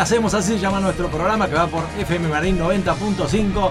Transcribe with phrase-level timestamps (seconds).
[0.00, 0.34] hacemos?
[0.34, 3.70] Así se llama nuestro programa que va por FM Marín 90.5.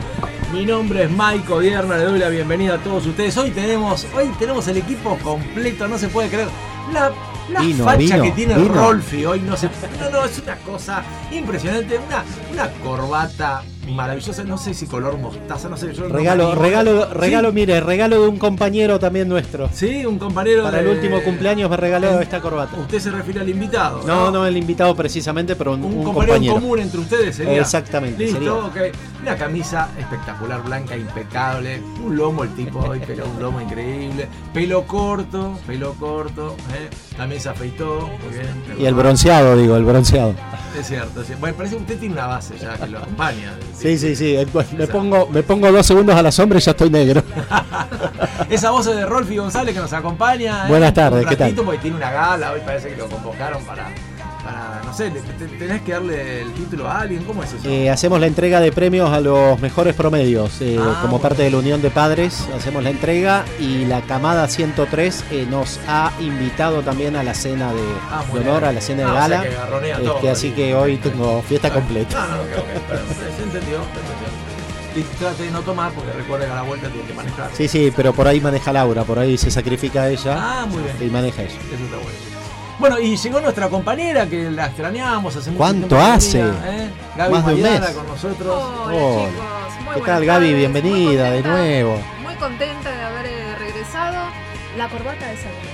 [0.54, 3.36] Mi nombre es Mike Odierna, le doy la bienvenida a todos ustedes.
[3.38, 6.48] Hoy tenemos, hoy tenemos el equipo completo, no se puede creer.
[6.94, 7.12] La,
[7.52, 8.74] la Vino, facha vino, que tiene vino.
[8.74, 9.68] Rolfi hoy no se
[10.00, 11.98] No, no, es una cosa impresionante.
[12.08, 15.94] Una, una corbata maravillosa, no sé si color mostaza, no sé.
[15.94, 19.68] Yo no me Regalo, regalo, Sí, regalo, mire, regalo de un compañero también nuestro.
[19.74, 22.78] Sí, un compañero Para el último cumpleaños me regaló esta corbata.
[22.78, 24.02] Usted se refiere al invitado.
[24.06, 26.54] No, no el invitado precisamente, pero un, Un, un compañero, compañero.
[26.56, 27.60] común entre ustedes sería.
[27.62, 28.54] Exactamente, Listo, sería.
[28.54, 28.78] ok.
[29.30, 31.82] Una camisa espectacular, blanca, impecable.
[32.04, 34.28] Un lomo el tipo hoy, pero un lomo increíble.
[34.52, 36.56] Pelo corto, pelo corto.
[36.74, 36.90] ¿eh?
[37.16, 38.10] También se afeitó.
[38.24, 38.80] Muy bien.
[38.80, 40.34] Y el bronceado, digo, el bronceado.
[40.76, 41.24] Es cierto.
[41.24, 41.40] cierto.
[41.42, 43.54] Bueno, parece que usted tiene una base ya que lo acompaña.
[43.78, 44.36] Sí, sí, sí.
[44.36, 47.22] eh, Me pongo, me pongo dos segundos a la sombra y ya estoy negro.
[48.50, 50.66] Esa voz es de Rolfi González que nos acompaña.
[50.66, 50.70] ¿eh?
[50.70, 51.48] Buenas tardes, Un ¿qué tal?
[51.50, 53.90] ratito, Porque tiene una gala, hoy parece que lo convocaron para.
[54.44, 57.24] Para no sé, te- te- tenés que darle el título a alguien.
[57.24, 57.68] ¿Cómo es eso?
[57.70, 60.62] Eh, hacemos la entrega de premios a los mejores promedios.
[60.62, 61.20] eh, Ah, como bueno.
[61.22, 65.80] parte de la Unión de Padres, hacemos la entrega y la camada 103 eh, nos
[65.88, 68.64] ha invitado también a la cena de, Ah, de honor, bien.
[68.66, 69.44] a la cena Ah, de o sea gala.
[69.50, 72.26] que garronea Este, todo, así que hoy tengo fiesta completa.
[72.28, 74.50] No, no, ok, ok, pero, se entendió, se entendió.
[74.96, 77.50] Y trate de no tomar porque recuerde que a la vuelta tiene que manejar.
[77.54, 80.96] Sí, sí, pero por ahí maneja Laura, por ahí se sacrifica ella Ah, muy bien.
[81.00, 81.52] y maneja ella.
[81.52, 82.29] Eso está bueno.
[82.80, 86.44] Bueno, y llegó nuestra compañera que la extrañamos hace mucho ¿Cuánto tiempo que no hace?
[86.44, 86.90] venía, ¿eh?
[87.18, 87.90] Gaby Más de un mes.
[87.92, 88.56] con nosotros.
[88.64, 89.30] Hola, Hola.
[89.30, 90.28] chicos, muy ¿Qué tal, Gaby?
[90.28, 92.00] tardes, Bienvenida de nuevo.
[92.24, 94.18] Muy contenta de haber eh, regresado.
[94.78, 95.69] La corbata de salmón.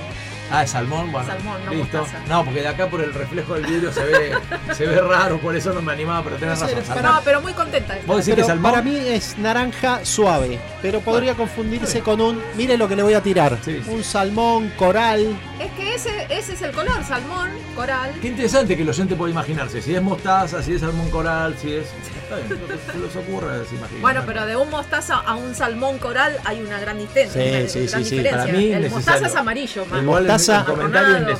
[0.51, 1.27] Ah, es salmón, bueno.
[1.27, 1.97] Salmón, no listo.
[1.99, 2.23] mostaza.
[2.27, 4.31] No, porque de acá por el reflejo del vidrio se ve,
[4.75, 7.03] se ve raro, por eso no me animaba, pero tenés razón.
[7.03, 7.95] No, pero muy contenta.
[7.95, 8.01] de.
[8.03, 8.71] ¿Vos decís que salmón?
[8.71, 12.41] para mí es naranja suave, pero podría confundirse con un.
[12.55, 13.81] Mire lo que le voy a tirar: Sí.
[13.87, 15.35] un salmón, coral.
[15.59, 18.11] Es que ese, ese es el color, salmón, coral.
[18.21, 19.81] Qué interesante que el oyente puede imaginarse.
[19.81, 21.85] Si es mostaza, si es salmón coral, si es.
[22.25, 24.01] Está bien, lo que se les ocurra se imagina.
[24.01, 27.41] Bueno, pero de un mostaza a un salmón coral hay una gran distancia.
[27.41, 28.15] Sí, una sí, gran sí, sí.
[28.17, 28.45] diferencia.
[28.45, 28.89] Para mí, el necesario.
[28.95, 30.03] mostaza es amarillo, más.
[30.35, 30.65] Mostaza-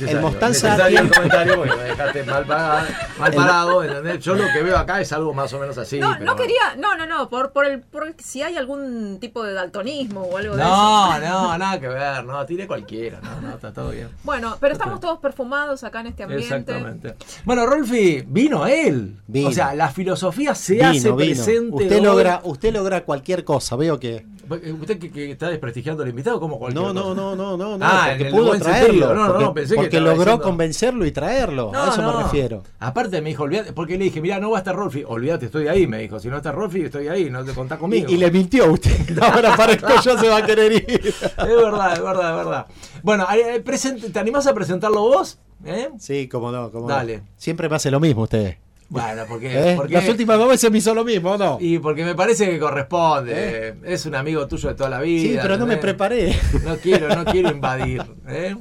[0.10, 2.88] el mostaza el comentario me dejaste mal, parado,
[3.20, 4.20] mal El- parado, ¿entendés?
[4.24, 6.00] Yo lo que veo acá es algo más o menos así.
[6.00, 6.42] no, pero no bueno.
[6.48, 10.38] quería, no, no, no, por, por el, por si hay algún tipo de daltonismo o
[10.38, 10.70] algo de eso.
[10.72, 14.10] No, no, nada que ver, no, tire cualquiera, no, no, está todo bien.
[14.24, 16.46] Bueno, pero estamos todos perfumados acá en este ambiente.
[16.46, 17.16] Exactamente.
[17.44, 19.18] Bueno, Rolfi, vino él.
[19.28, 19.50] Vino.
[19.50, 21.84] O sea, la filosofía se hace Vino, presente.
[21.84, 24.26] Usted logra, usted logra cualquier cosa, veo que.
[24.50, 26.40] ¿Usted que, que está desprestigiando al invitado?
[26.40, 27.16] como cualquier No, no, cosa?
[27.16, 29.14] no, no, no, no, Ah, porque pudo traerlo.
[29.14, 31.72] No, no, porque no, pensé que porque logró diciendo- convencerlo y traerlo.
[31.76, 32.64] a eso me refiero.
[32.80, 35.04] Aparte me dijo, olvídate, porque le dije, mira, no va a estar Rolfi.
[35.08, 36.20] Olvídate, estoy ahí, me dijo.
[36.20, 38.08] Si no está Rolfi, estoy ahí, no te contás conmigo.
[38.10, 39.18] Y, y le mintió usted.
[39.22, 40.86] Ahora parezco yo se va a querer ir.
[41.16, 42.66] Es verdad, es verdad, es verdad.
[43.04, 45.40] Bueno, eh, presente- ¿te animás a presentarlo vos?
[45.64, 45.90] ¿Eh?
[46.00, 47.18] Sí, cómo no, cómo Dale.
[47.20, 47.24] no.
[47.38, 48.58] Siempre me hace lo mismo usted.
[48.88, 49.76] Bueno, porque, ¿Eh?
[49.76, 51.58] porque Las últimas dos veces me hizo lo mismo, ¿o no?
[51.60, 53.76] y porque me parece que corresponde.
[53.84, 55.22] Es un amigo tuyo de toda la vida.
[55.22, 56.36] sí, pero no me preparé.
[56.64, 58.04] No quiero, no quiero invadir.
[58.28, 58.56] ¿eh?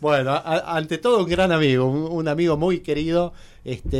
[0.00, 3.32] Bueno, a- ante todo un gran amigo, un, un amigo muy querido
[3.64, 3.96] este,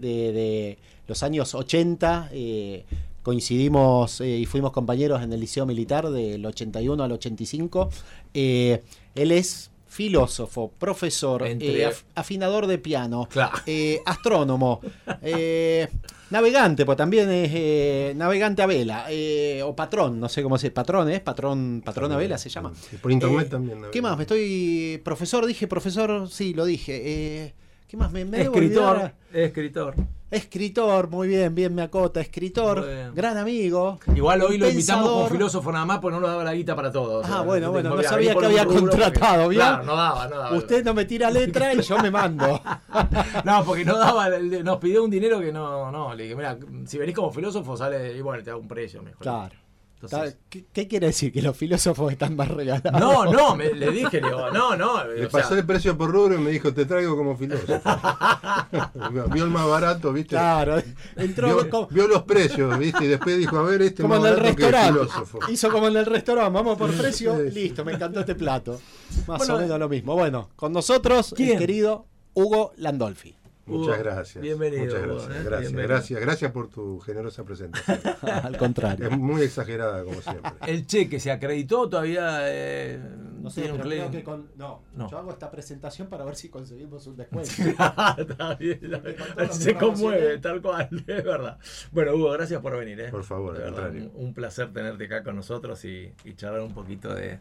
[0.00, 2.30] de, de los años 80.
[2.32, 2.84] eh,
[3.22, 7.90] coincidimos eh, y fuimos compañeros en el Liceo Militar del 81 al 85.
[8.34, 8.82] Eh,
[9.14, 13.56] él es filósofo, profesor, Entre- eh, af- afinador de piano, Claro.
[13.66, 14.80] eh, astrónomo,
[15.22, 15.88] eh,
[16.30, 20.70] navegante, pues también es eh, navegante a vela, eh, o patrón, no sé cómo se
[20.70, 22.72] patrón es, patrón, patrón a vela se llama.
[22.90, 23.82] Sí, por internet también.
[23.90, 24.16] ¿Qué más?
[24.16, 25.00] Me estoy.
[25.04, 27.54] Profesor, dije profesor, sí, lo dije.
[27.88, 28.10] ¿Qué más?
[28.10, 29.94] Me, me Escritor, escritor.
[30.28, 32.20] Escritor, muy bien, bien me acota.
[32.20, 33.14] Escritor, bien.
[33.14, 34.00] gran amigo.
[34.12, 36.90] Igual hoy lo invitamos como filósofo nada más, porque no nos daba la guita para
[36.90, 37.24] todos.
[37.30, 39.60] Ah, bueno, bueno, no sabía que había contratado, ¿vio?
[39.60, 40.56] Claro, no daba, no daba.
[40.56, 42.60] Usted no me tira letra y yo me mando.
[43.44, 46.98] No, porque no daba, nos pidió un dinero que no, no, le dije, mira, si
[46.98, 49.22] venís como filósofo sale, y bueno, te hago un precio mejor.
[49.22, 49.54] Claro.
[50.02, 51.32] Entonces- ¿Qué, qué quiere decir?
[51.32, 53.00] ¿Que los filósofos están más regalados?
[53.00, 55.04] No, no, me- le dije, le digo, no, no.
[55.04, 57.80] Le sea, pasé el precio por rubro y me dijo, te traigo como filósofo.
[59.32, 60.30] Vio el más barato, ¿viste?
[60.30, 60.82] Claro,
[61.16, 63.04] entró Vio, como, vio los precios, ¿viste?
[63.04, 64.92] Y después dijo, a ver, este como más en el el restaurante.
[64.92, 65.38] filósofo.
[65.48, 68.80] Hizo como en el restaurante, vamos por precio, listo, me encantó este plato.
[69.26, 70.14] Más Bueno, o menos lo mismo.
[70.14, 71.52] Bueno, con nosotros ¿Quién?
[71.52, 73.34] el querido Hugo Landolfi.
[73.66, 74.42] Muchas Hugo, gracias.
[74.42, 75.30] bienvenido, Muchas Hugo, gracias.
[75.30, 75.42] ¿eh?
[75.44, 75.88] Gracias, Bienvenido.
[75.88, 77.98] gracias, gracias por tu generosa presentación.
[78.44, 79.08] Al contrario.
[79.08, 80.52] Es muy exagerada, como siempre.
[80.66, 82.38] El cheque se acreditó todavía.
[82.42, 83.00] Eh,
[83.40, 84.50] No sé, pero creo que con.
[84.56, 85.10] No, No.
[85.10, 87.50] yo hago esta presentación para ver si conseguimos un descuento.
[88.18, 88.80] Está bien,
[89.50, 91.58] se conmueve, tal cual, es verdad.
[91.90, 93.00] Bueno, Hugo, gracias por venir.
[93.00, 93.08] ¿eh?
[93.10, 94.10] Por favor, al contrario.
[94.14, 97.40] un, un placer tenerte acá con nosotros y, y charlar un poquito de,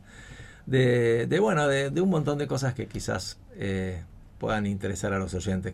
[0.66, 4.04] de, de, bueno, de, de un montón de cosas que quizás eh,
[4.38, 5.74] puedan interesar a los oyentes.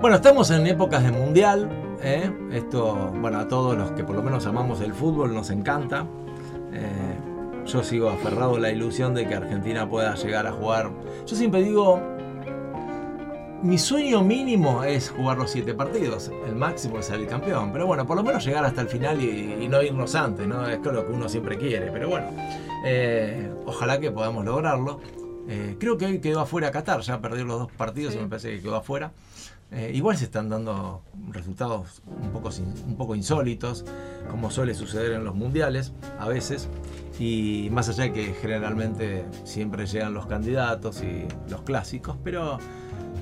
[0.00, 1.68] Bueno, estamos en épocas de mundial.
[2.02, 2.30] ¿eh?
[2.52, 6.06] Esto, bueno, a todos los que por lo menos amamos el fútbol nos encanta.
[6.72, 7.16] Eh,
[7.66, 10.90] yo sigo aferrado a la ilusión de que Argentina pueda llegar a jugar.
[11.26, 12.00] Yo siempre digo,
[13.62, 16.30] mi sueño mínimo es jugar los siete partidos.
[16.46, 17.72] El máximo es salir campeón.
[17.72, 20.68] Pero bueno, por lo menos llegar hasta el final y, no irnos antes, ¿no?
[20.68, 21.90] Es lo que uno siempre quiere.
[21.90, 22.28] Pero bueno,
[22.84, 25.00] eh, ojalá que podamos lograrlo.
[25.48, 28.18] Eh, creo que hoy quedó afuera Qatar, ya perdió los dos partidos Sí.
[28.18, 29.12] y me parece que quedó afuera.
[29.72, 32.50] Eh, igual se están dando resultados un poco,
[32.86, 33.84] un poco insólitos,
[34.30, 36.68] como suele suceder en los mundiales a veces.
[37.18, 42.58] Y más allá de que generalmente siempre llegan los candidatos y los clásicos, pero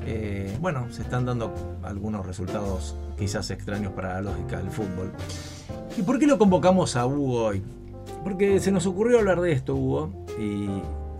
[0.07, 5.13] eh, bueno, se están dando algunos resultados quizás extraños para la lógica del fútbol.
[5.97, 7.63] ¿Y por qué lo convocamos a Hugo hoy?
[8.23, 10.69] Porque se nos ocurrió hablar de esto, Hugo, y,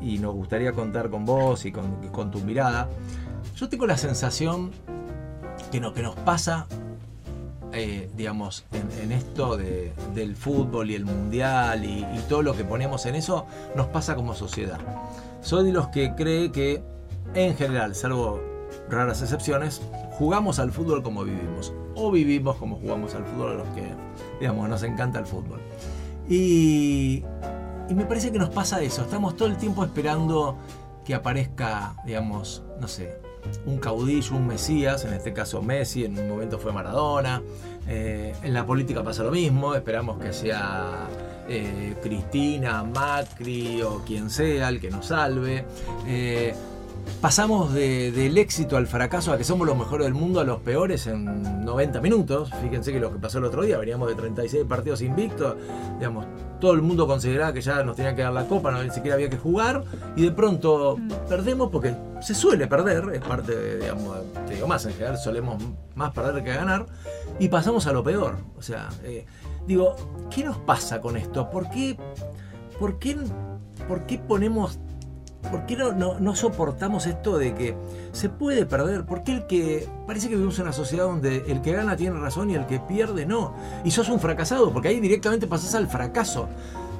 [0.05, 2.89] y nos gustaría contar con vos y con, con tu mirada.
[3.57, 4.71] Yo tengo la sensación
[5.73, 6.67] que, no, que nos pasa,
[7.73, 12.55] eh, digamos, en, en esto de- del fútbol y el mundial y, y todo lo
[12.55, 14.79] que ponemos en eso, nos pasa como sociedad.
[15.43, 16.83] Soy de los que cree que,
[17.35, 18.41] en general, salvo
[18.91, 19.83] raras excepciones,
[20.19, 21.73] jugamos al fútbol como vivimos.
[21.97, 23.85] O vivimos como jugamos al fútbol a los que,
[24.41, 25.61] digamos, nos encanta el fútbol.
[26.29, 27.23] Y,
[27.89, 29.03] y me parece que nos pasa eso.
[29.03, 30.57] Estamos todo el tiempo esperando
[31.05, 33.19] que aparezca, digamos, no sé,
[33.67, 37.43] un caudillo, un mesías, en este caso Messi, en un momento fue Maradona.
[37.87, 41.07] Eh, en la política pasa lo mismo, esperamos que sea
[41.49, 45.67] eh, Cristina, Macri o quien sea el que nos salve.
[46.07, 46.55] Eh,
[47.21, 50.61] pasamos de- del éxito al fracaso a que somos los mejores del mundo a los
[50.61, 52.51] peores en 90 minutos.
[52.63, 55.57] Fíjense que lo que pasó el otro día, veníamos de 36 partidos invictos,
[55.99, 56.27] digamos,
[56.61, 59.15] todo el mundo consideraba que ya nos tenía que dar la copa, no ni siquiera
[59.17, 59.85] había que jugar,
[60.17, 60.99] y de pronto
[61.29, 64.17] perdemos porque se suele perder, es parte de, digamos,
[64.47, 65.63] te digo más, en general solemos
[65.95, 66.87] más perder que ganar,
[67.39, 68.37] y pasamos a lo peor.
[68.57, 69.27] O sea, eh,
[69.67, 69.95] digo,
[70.31, 71.51] ¿qué nos pasa con esto?
[71.51, 71.99] ¿Por qué,
[72.79, 73.17] por qué,
[73.89, 74.79] por qué ponemos
[75.51, 77.77] ¿Por qué no, soportamos esto de que
[78.13, 79.05] se puede perder?
[79.05, 79.89] ¿Por qué el que.
[80.07, 82.81] Parece que vivimos en una sociedad donde el que gana tiene razón y el que
[82.81, 83.55] pierde no.
[83.85, 86.49] Y sos un fracasado, porque ahí directamente pasás al fracaso.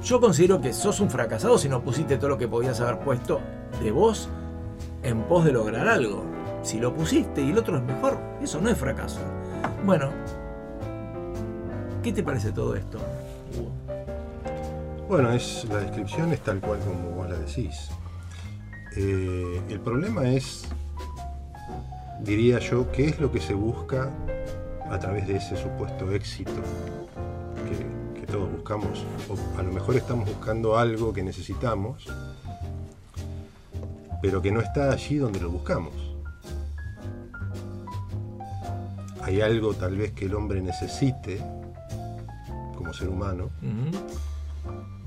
[0.03, 3.39] Yo considero que sos un fracasado si no pusiste todo lo que podías haber puesto
[3.81, 4.29] de vos
[5.01, 6.23] en pos de lograr algo.
[6.61, 9.19] Si lo pusiste y el otro es mejor, eso no es fracaso.
[9.85, 10.09] Bueno,
[12.03, 12.99] ¿qué te parece todo esto?
[15.07, 17.89] Bueno, es, la descripción es tal cual como vos la decís.
[18.97, 20.63] Eh, el problema es,
[22.21, 24.09] diría yo, qué es lo que se busca
[24.89, 26.53] a través de ese supuesto éxito
[27.67, 29.03] que, que todos buscamos.
[29.29, 32.05] O a lo mejor estamos buscando algo que necesitamos,
[34.21, 35.93] pero que no está allí donde lo buscamos.
[39.21, 41.43] Hay algo tal vez que el hombre necesite
[42.77, 43.49] como ser humano,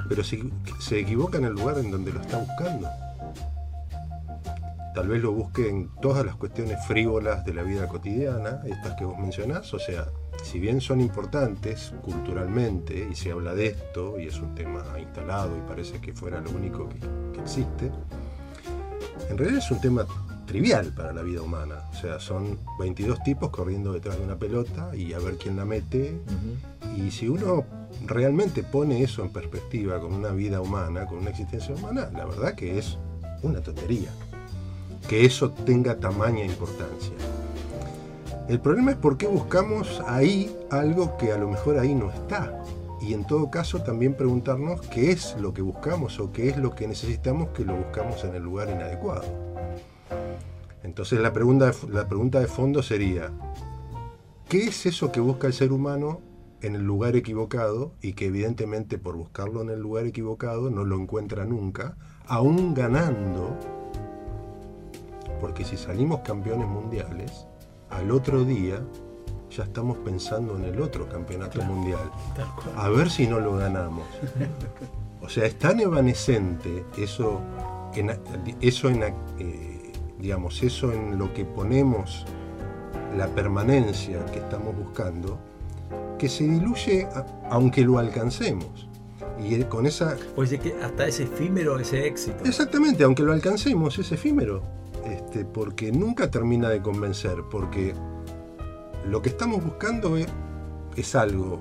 [0.09, 0.43] pero se,
[0.81, 2.89] se equivoca en el lugar en donde lo está buscando.
[4.95, 9.05] Tal vez lo busque en todas las cuestiones frívolas de la vida cotidiana, estas que
[9.05, 10.09] vos mencionás, o sea,
[10.43, 15.57] si bien son importantes culturalmente y se habla de esto y es un tema instalado
[15.57, 16.99] y parece que fuera lo único que,
[17.33, 17.91] que existe,
[19.29, 20.07] en realidad es un tema
[20.49, 21.77] trivial para la vida humana.
[21.93, 25.65] O sea, son 22 tipos corriendo detrás de una pelota y a ver quién la
[25.65, 26.21] mete
[26.97, 27.65] y si uno
[28.07, 32.55] realmente pone eso en perspectiva con una vida humana, con una existencia humana, la verdad
[32.55, 32.99] que es
[33.43, 34.11] una tontería.
[35.09, 37.15] Que eso tenga tamaña importancia.
[38.49, 42.63] El problema es por qué buscamos ahí algo que a lo mejor ahí no está.
[43.01, 46.75] Y en todo caso también preguntarnos qué es lo que buscamos o qué es lo
[46.75, 49.25] que necesitamos que lo buscamos en el lugar inadecuado.
[50.83, 53.31] Entonces la pregunta la pregunta de fondo sería,
[54.49, 56.21] ¿qué es eso que busca el ser humano
[56.61, 60.97] en el lugar equivocado y que evidentemente por buscarlo en el lugar equivocado no lo
[60.97, 61.97] encuentra nunca,
[62.27, 63.78] aún ganando?
[65.41, 67.47] Porque si salimos campeones mundiales,
[67.91, 68.81] al otro día
[69.51, 72.11] ya estamos pensando en el otro campeonato mundial.
[72.37, 72.71] Tal cual.
[72.77, 74.05] A ver si no lo ganamos.
[75.21, 77.41] O sea, es tan evanescente eso
[77.95, 78.13] en,
[78.61, 82.25] eso en, eh, digamos, eso en lo que ponemos
[83.17, 85.37] la permanencia que estamos buscando,
[86.19, 88.89] que se diluye a- aunque lo alcancemos.
[89.43, 92.45] Y con esa Pues es que hasta ese efímero, ese éxito.
[92.45, 94.63] Exactamente, aunque lo alcancemos, es efímero.
[95.11, 97.95] Este, porque nunca termina de convencer, porque
[99.07, 100.29] lo que estamos buscando es,
[101.15, 101.61] algo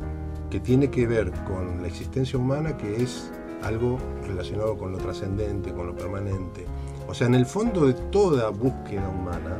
[0.49, 5.71] que tiene que ver con la existencia humana, que es algo relacionado con lo trascendente,
[5.73, 6.65] con lo permanente.
[7.07, 9.57] O sea, en el fondo de toda búsqueda humana,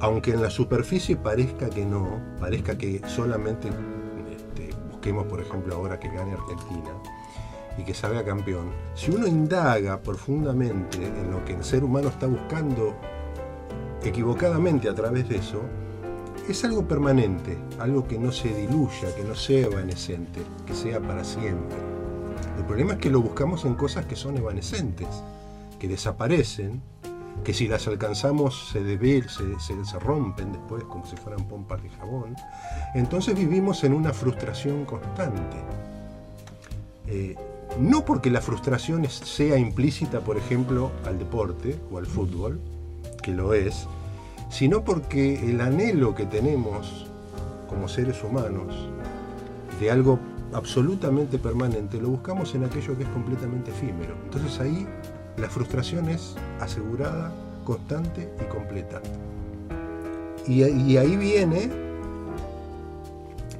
[0.00, 5.98] aunque en la superficie parezca que no, parezca que solamente este, busquemos, por ejemplo, ahora
[5.98, 6.90] que gane Argentina
[7.78, 12.26] y que salga campeón, si uno indaga profundamente en lo que el ser humano está
[12.26, 12.94] buscando
[14.02, 15.62] equivocadamente a través de eso,
[16.48, 21.24] es algo permanente, algo que no se diluya, que no sea evanescente, que sea para
[21.24, 21.78] siempre.
[22.58, 25.08] El problema es que lo buscamos en cosas que son evanescentes,
[25.78, 26.82] que desaparecen,
[27.44, 32.36] que si las alcanzamos se, debe, se, rompen después como si fueran pompas de jabón.
[32.94, 35.56] Entonces vivimos en una frustración constante.
[37.06, 37.36] Eh,
[37.78, 42.60] no porque la frustración sea implícita, por ejemplo, al deporte o al fútbol,
[43.22, 43.86] que lo es,
[44.50, 47.06] sino porque el anhelo que tenemos
[47.68, 48.88] como seres humanos
[49.80, 50.18] de algo
[50.52, 54.14] absolutamente permanente lo buscamos en aquello que es completamente efímero.
[54.24, 54.86] Entonces ahí
[55.38, 57.32] la frustración es asegurada,
[57.64, 59.00] constante y completa.
[60.46, 61.70] Y, y ahí viene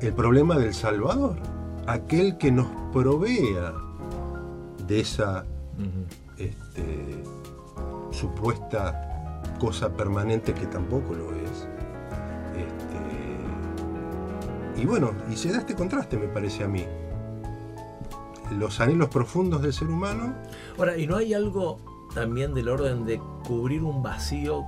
[0.00, 1.36] el problema del Salvador,
[1.86, 3.72] aquel que nos provea
[4.86, 5.44] de esa
[6.38, 7.22] este,
[8.10, 11.68] supuesta cosa permanente que tampoco lo es.
[12.56, 13.22] Este,
[14.80, 16.84] y bueno, y se da este contraste, me parece a mí.
[18.58, 20.34] Los anhelos profundos del ser humano.
[20.78, 21.78] Ahora, ¿y no hay algo
[22.14, 24.64] también del orden de cubrir un vacío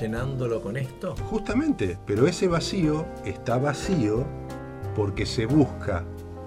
[0.00, 1.14] llenándolo con esto?
[1.30, 4.24] Justamente, pero ese vacío está vacío
[4.94, 6.04] porque se busca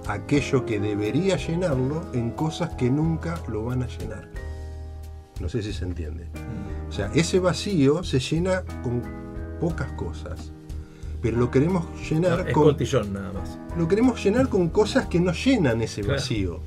[0.08, 4.30] aquello que debería llenarlo en cosas que nunca lo van a llenar.
[5.40, 6.28] No sé si se entiende.
[6.90, 9.02] O sea, ese vacío se llena con
[9.60, 10.52] pocas cosas.
[11.22, 12.64] Pero lo queremos llenar No, es con.
[12.64, 13.58] cotillón nada más.
[13.78, 16.20] Lo queremos llenar con cosas que no llenan ese Claro.
[16.20, 16.60] vacío.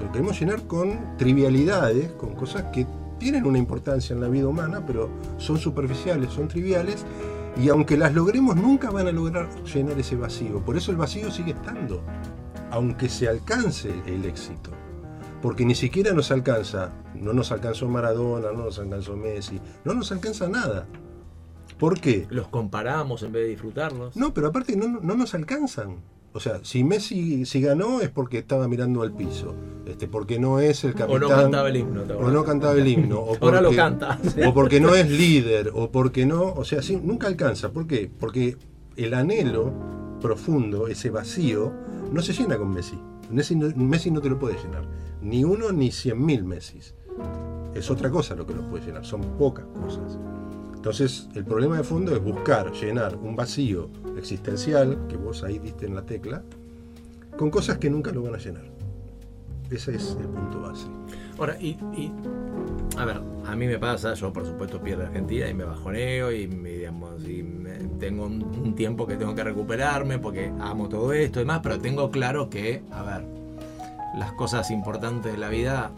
[0.00, 2.86] Lo queremos llenar con trivialidades, con cosas que
[3.18, 5.08] tienen una importancia en la vida humana, pero
[5.38, 7.04] son superficiales, son triviales,
[7.58, 10.64] y aunque las logremos, nunca van a lograr llenar ese vacío.
[10.64, 12.02] Por eso el vacío sigue estando,
[12.70, 14.70] aunque se alcance el éxito.
[15.42, 20.12] Porque ni siquiera nos alcanza, no nos alcanzó Maradona, no nos alcanzó Messi, no nos
[20.12, 20.86] alcanza nada.
[21.78, 22.26] ¿Por qué?
[22.30, 24.16] Los comparamos en vez de disfrutarlos.
[24.16, 25.98] No, pero aparte no, no nos alcanzan.
[26.34, 29.54] O sea, si Messi si ganó es porque estaba mirando al piso,
[29.86, 31.20] este, porque no es el o capitán.
[31.22, 32.02] no cantaba el himno.
[32.02, 33.20] ¿te o no cantaba el himno.
[33.20, 34.18] O Ahora lo porque- canta.
[34.48, 36.52] O porque no es líder, o porque no.
[36.52, 37.70] O sea, sí, nunca alcanza.
[37.72, 38.10] ¿Por qué?
[38.20, 38.56] Porque
[38.96, 39.72] el anhelo
[40.20, 41.72] profundo, ese vacío,
[42.12, 42.98] no se llena con Messi.
[43.30, 44.84] Messi no, Messi no te lo puede llenar.
[45.22, 46.94] Ni uno ni cien mil Messis.
[47.74, 49.04] Es otra cosa lo que lo puede llenar.
[49.04, 50.18] Son pocas cosas.
[50.78, 55.86] Entonces, el problema de fondo es buscar llenar un vacío existencial, que vos ahí diste
[55.86, 56.44] en la tecla,
[57.36, 58.62] con cosas que nunca lo van a llenar.
[59.72, 60.86] Ese es el punto base.
[61.36, 61.76] Ahora, y,
[62.96, 66.46] a ver, a mí me pasa, yo por supuesto pierdo Argentina y me bajoneo y,
[66.46, 67.10] me, digamos,
[67.98, 71.80] tengo un, un tiempo que tengo que recuperarme porque amo todo esto y demás, pero
[71.80, 73.24] tengo claro que, a ver,
[74.16, 75.90] las cosas importantes de la vida,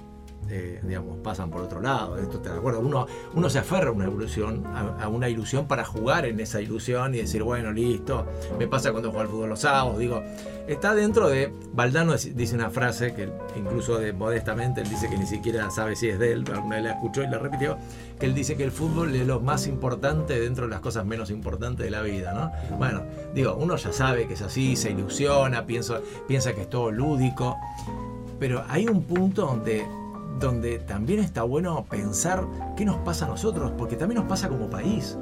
[0.50, 2.16] eh, digamos, pasan por otro lado.
[2.16, 6.26] Esto te acuerdo, uno, uno se aferra a una ilusión, a, una ilusión para jugar
[6.26, 8.26] en esa ilusión y decir, bueno, listo.
[8.58, 10.22] Me pasa cuando juego al fútbol los sábados, digo,
[10.66, 11.52] está dentro de.
[11.72, 16.08] Valdano dice una frase que incluso de, modestamente él dice que ni siquiera sabe si
[16.08, 17.78] es de él, pero alguna vez la escuchó y la repitió,
[18.18, 21.30] que él dice que el fútbol es lo más importante dentro de las cosas menos
[21.30, 22.76] importantes de la vida, ¿no?
[22.76, 23.02] Bueno,
[23.34, 27.56] digo, uno ya sabe que es así, se ilusiona, piensa, piensa que es todo lúdico,
[28.38, 29.86] pero hay un punto donde,
[30.38, 32.46] donde también está bueno pensar
[32.76, 35.18] qué nos pasa a nosotros, porque también nos pasa como país.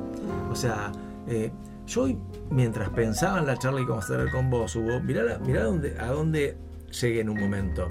[0.51, 0.93] O sea,
[1.27, 1.51] eh,
[1.87, 2.07] yo
[2.51, 6.57] mientras pensaba en la charla y hacer con vos, Hugo, mirá, mirá dónde, a dónde
[7.01, 7.89] llegué en un momento.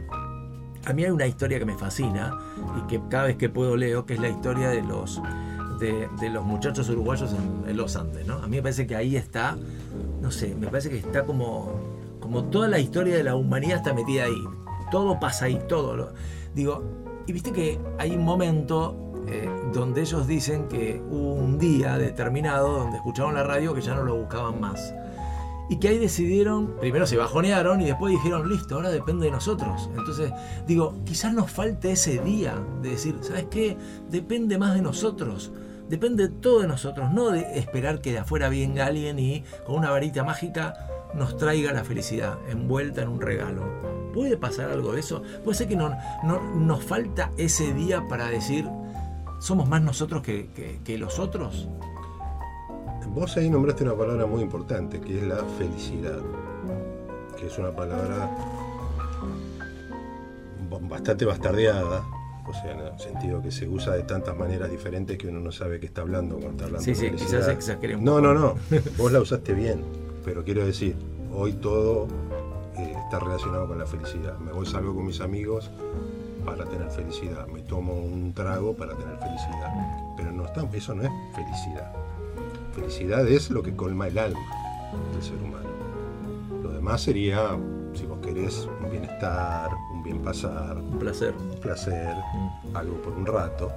[0.86, 2.38] A mí hay una historia que me fascina
[2.77, 5.21] y que cada vez que puedo leo, que es la historia de los,
[5.79, 8.25] de, los muchachos uruguayos en, en los Andes.
[8.25, 8.36] ¿no?
[8.36, 9.57] A mí me parece que ahí está,
[10.21, 11.74] no sé, me parece que está como,
[12.21, 14.43] como toda la historia de la humanidad está metida ahí.
[14.91, 15.97] Todo pasa ahí, todo.
[15.97, 16.13] lo-
[16.55, 16.81] digo,
[17.27, 22.79] y viste que hay un momento eh, donde ellos dicen que hubo un día determinado
[22.79, 24.93] donde escucharon la radio que ya no lo buscaban más.
[25.69, 29.89] Y que ahí decidieron, primero se bajonearon y después dijeron, listo, ahora depende de nosotros.
[29.98, 30.31] Entonces,
[30.65, 33.75] digo, quizás nos falte ese día de decir, ¿sabes qué?
[34.10, 35.51] Depende más de nosotros.
[35.89, 39.89] Depende todo de nosotros, no de esperar que de afuera venga alguien y con una
[39.89, 40.74] varita mágica
[41.13, 43.63] nos traiga la felicidad envuelta en un regalo.
[44.13, 45.21] ¿Puede pasar algo de eso?
[45.43, 45.89] Puede ser que no,
[46.23, 48.67] no- nos falta ese día para decir,
[49.39, 51.67] somos más nosotros que, que- que los otros.
[53.13, 56.19] Vos ahí nombraste una palabra muy importante, que es la felicidad,
[57.39, 58.29] que es una palabra
[60.81, 62.03] bastante bastardeada,
[62.47, 65.51] o sea, en el sentido que se usa de tantas maneras diferentes que uno no
[65.51, 67.39] sabe qué está hablando cuando está hablando Sí, de sí, felicidad.
[67.39, 68.21] quizás exageré un No, poco.
[68.21, 68.55] no, no.
[68.97, 69.81] Vos la usaste bien,
[70.27, 70.93] pero quiero decir,
[71.34, 72.05] hoy todo
[72.77, 74.38] eh, está relacionado con la felicidad.
[74.39, 75.72] Me voy salgo con mis amigos
[76.46, 77.48] para tener felicidad.
[77.48, 80.13] Me tomo un trago para tener felicidad.
[80.17, 81.93] Pero no está, eso no es felicidad.
[82.75, 85.69] Felicidad es lo que colma el alma del ser humano.
[86.62, 87.57] Lo demás sería,
[87.93, 91.34] si vos querés, un bienestar, un bien pasar, Un placer.
[91.38, 92.13] un placer,
[92.74, 93.72] algo por un rato,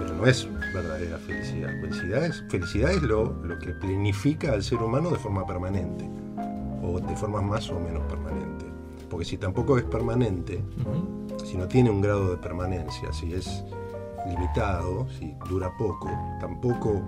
[0.00, 1.68] pero no es verdadera felicidad.
[1.80, 6.08] Felicidad es, felicidad es lo, lo que planifica al ser humano de forma permanente,
[6.82, 8.64] o de forma más o menos permanente.
[9.10, 10.62] Porque si tampoco es permanente,
[11.44, 13.64] si no tiene un grado de permanencia, si es
[14.26, 16.08] limitado, si dura poco,
[16.40, 17.02] tampoco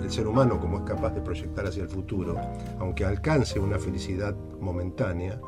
[0.00, 2.36] el ser humano, como es capaz de proyectar hacia el futuro,
[2.78, 5.40] aunque alcance una felicidad momentánea,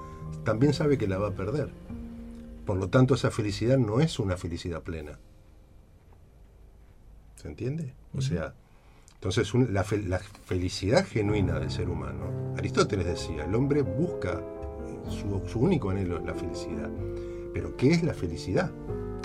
[0.45, 1.71] también sabe que la va a perder.
[2.65, 5.19] Por lo tanto, esa felicidad no es una felicidad plena.
[7.41, 7.93] ¿Se entiende?
[8.17, 8.53] O sea,
[9.15, 14.43] entonces un- la, fel- la felicidad genuina del ser humano, Aristóteles decía, el hombre busca,
[15.09, 16.91] su, su único anhelo es la felicidad.
[17.55, 18.71] Pero ¿qué es la felicidad?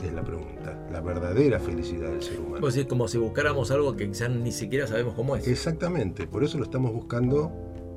[0.03, 0.87] Es la pregunta.
[0.91, 2.61] La verdadera felicidad del ser humano.
[2.61, 5.47] Vos decís, como si buscáramos algo que quizás ni siquiera sabemos cómo es.
[5.47, 7.51] Exactamente, por eso lo estamos buscando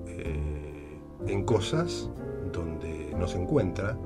[0.07, 2.11] eh, en cosas
[2.53, 3.97] donde no se encuentra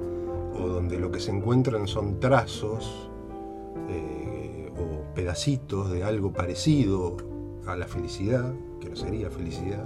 [0.54, 3.08] o donde lo que se encuentran son trazos
[3.88, 4.21] eh,
[5.14, 7.16] pedacitos de algo parecido
[7.66, 9.84] a la felicidad, que no sería felicidad,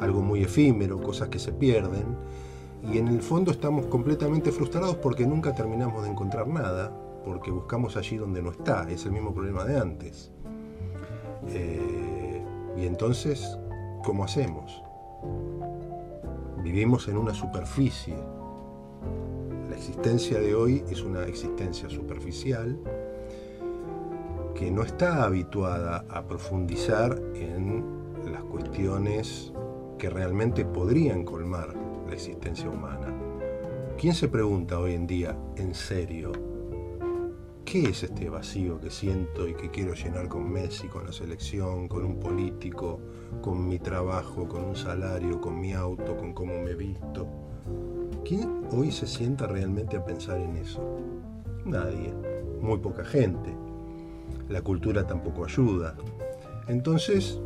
[0.00, 2.04] algo muy efímero, cosas que se pierden,
[2.92, 6.92] y en el fondo estamos completamente frustrados porque nunca terminamos de encontrar nada,
[7.24, 10.30] porque buscamos allí donde no está, es el mismo problema de antes.
[11.48, 12.42] Eh,
[12.76, 13.58] y entonces,
[14.04, 14.82] ¿cómo hacemos?
[16.62, 18.16] Vivimos en una superficie.
[19.68, 22.78] La existencia de hoy es una existencia superficial
[24.56, 27.84] que no está habituada a profundizar en
[28.32, 29.52] las cuestiones
[29.98, 31.74] que realmente podrían colmar
[32.06, 33.14] la existencia humana.
[33.98, 36.32] ¿Quién se pregunta hoy en día, en serio,
[37.66, 41.86] qué es este vacío que siento y que quiero llenar con Messi, con la selección,
[41.86, 42.98] con un político,
[43.42, 47.26] con mi trabajo, con un salario, con mi auto, con cómo me visto?
[48.24, 50.98] ¿Quién hoy se sienta realmente a pensar en eso?
[51.66, 52.14] Nadie,
[52.62, 53.65] muy poca gente.
[54.48, 55.96] La cultura tampoco ayuda.
[56.68, 57.40] Entonces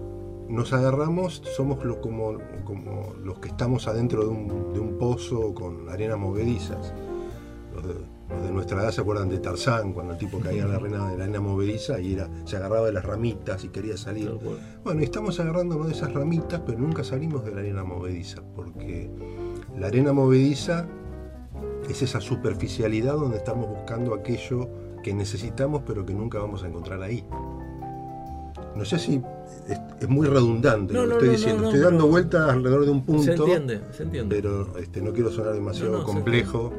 [0.48, 5.54] nos agarramos, somos lo- como, como los que estamos adentro de un, de un pozo
[5.54, 6.92] con arenas movedizas.
[7.74, 7.94] Los de,
[8.28, 11.12] los de nuestra edad se acuerdan de Tarzán, cuando el tipo caía en la arena,
[11.12, 14.32] en la arena movediza y era, se agarraba de las ramitas y quería salir.
[14.82, 19.08] Bueno, estamos agarrándonos de esas ramitas, pero nunca salimos de la arena movediza, porque
[19.78, 20.86] la arena movediza
[21.88, 24.68] es esa superficialidad donde estamos buscando aquello
[25.02, 27.24] que necesitamos, pero que nunca vamos a encontrar ahí.
[28.76, 29.20] No sé si
[29.68, 31.62] es, es muy redundante No, lo que no, estoy no, diciendo.
[31.62, 34.36] no, estoy no, dando vueltas alrededor de un punto, Se entiende, se entiende.
[34.36, 36.72] pero este, no quiero sonar demasiado No, no, se complejo.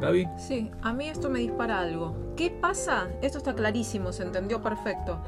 [0.00, 2.14] Gaby, Sí, a mí esto me dispara algo.
[2.36, 3.08] ¿Qué pasa?
[3.22, 5.18] Esto está clarísimo, se entendió perfecto.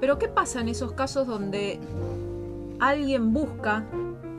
[0.00, 1.80] Pero ¿qué pasa en esos casos donde
[2.78, 3.84] alguien busca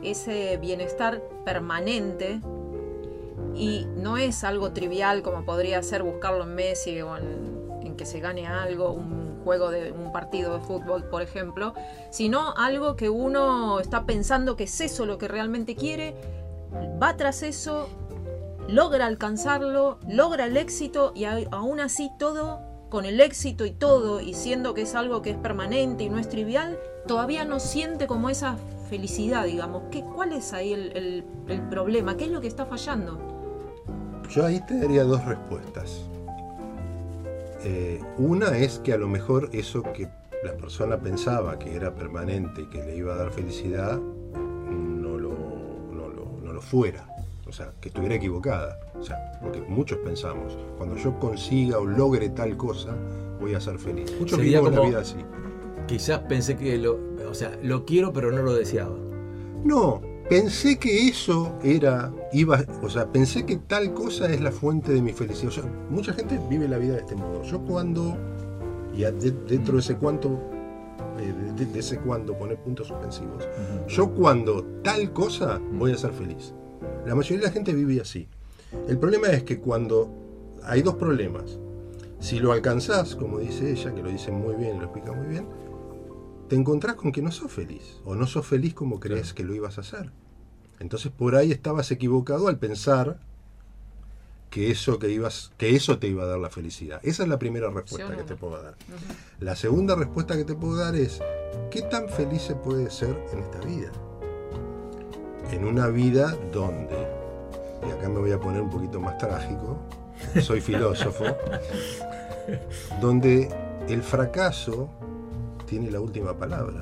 [0.02, 2.40] ese bienestar permanente
[3.56, 7.64] y no es algo trivial como podría ser buscarlo en Messi o en,
[7.96, 11.74] que se gane algo, un juego de un partido de fútbol, por ejemplo,
[12.10, 16.16] sino algo que uno está pensando que es eso lo que realmente quiere,
[17.00, 17.88] va tras eso,
[18.66, 24.34] logra alcanzarlo, logra el éxito y aún así todo, con el éxito y todo, y
[24.34, 28.28] siendo que es algo que es permanente y no es trivial, todavía no siente como
[28.28, 28.56] esa
[28.90, 29.84] felicidad, digamos.
[29.92, 32.16] ¿Qué, ¿Cuál es ahí el problema?
[32.16, 33.33] ¿Qué es lo que está fallando?
[34.30, 36.02] Yo ahí te daría dos respuestas.
[37.62, 40.08] Eh, una es que a lo mejor eso que
[40.42, 45.30] la persona pensaba que era permanente y que le iba a dar felicidad, no lo,
[45.92, 47.06] no lo, no lo fuera.
[47.46, 48.78] O sea, que estuviera equivocada.
[48.98, 52.94] O sea, porque muchos pensamos, cuando yo consiga o logre tal cosa,
[53.40, 54.12] voy a ser feliz.
[54.18, 55.16] Muchos Sería vivimos la vida así.
[55.86, 58.96] quizás pensé que lo, o sea, lo quiero pero no lo deseaba.
[59.64, 64.92] No, pensé que eso era, iba, o sea, pensé que tal cosa es la fuente
[64.92, 65.48] de mi felicidad.
[65.48, 67.42] O sea, mucha gente vive la vida de este modo.
[67.42, 68.16] Yo cuando,
[68.94, 70.40] y dentro de ese cuánto,
[71.18, 73.44] eh, de, de ese cuando poner puntos suspensivos,
[73.88, 76.54] yo cuando tal cosa voy a ser feliz.
[77.06, 78.28] La mayoría de la gente vive así.
[78.88, 80.24] El problema es que cuando
[80.64, 81.58] hay dos problemas.
[82.20, 85.46] Si lo alcanzás, como dice ella, que lo dice muy bien, lo explica muy bien,
[86.48, 89.54] te encontrás con que no sos feliz, o no sos feliz como crees que lo
[89.54, 90.10] ibas a hacer.
[90.78, 93.18] Entonces por ahí estabas equivocado al pensar
[94.50, 97.00] que eso que ibas, que eso te iba a dar la felicidad.
[97.02, 98.76] Esa es la primera respuesta que te puedo dar.
[99.40, 101.20] La segunda respuesta que te puedo dar es,
[101.70, 103.90] ¿qué tan feliz se puede ser en esta vida?
[105.50, 107.08] En una vida donde,
[107.86, 109.78] y acá me voy a poner un poquito más trágico,
[110.40, 111.24] soy filósofo,
[113.00, 113.48] donde
[113.88, 114.88] el fracaso
[115.66, 116.80] tiene la última palabra,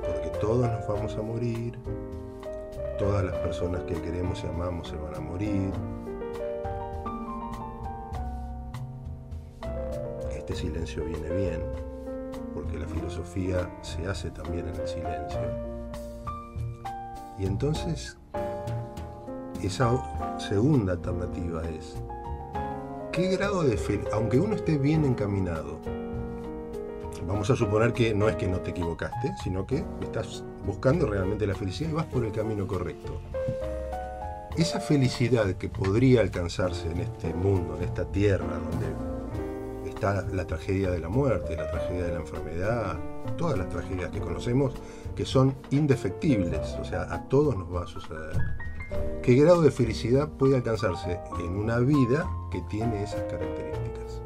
[0.00, 1.78] porque todos nos vamos a morir,
[2.98, 5.72] todas las personas que queremos y amamos se van a morir,
[10.30, 11.62] este silencio viene bien,
[12.54, 15.40] porque la filosofía se hace también en el silencio.
[17.38, 18.16] Y entonces,
[19.62, 21.96] esa segunda alternativa es,
[23.12, 25.80] ¿qué grado de fe, aunque uno esté bien encaminado,
[27.26, 31.46] vamos a suponer que no es que no te equivocaste, sino que estás buscando realmente
[31.46, 33.20] la felicidad y vas por el camino correcto.
[34.56, 38.86] Esa felicidad que podría alcanzarse en este mundo, en esta tierra, donde
[39.88, 42.96] está la tragedia de la muerte, la tragedia de la enfermedad,
[43.36, 44.72] todas las tragedias que conocemos
[45.14, 48.36] que son indefectibles, o sea, a todos nos va a suceder.
[49.22, 54.22] ¿Qué grado de felicidad puede alcanzarse en una vida que tiene esas características?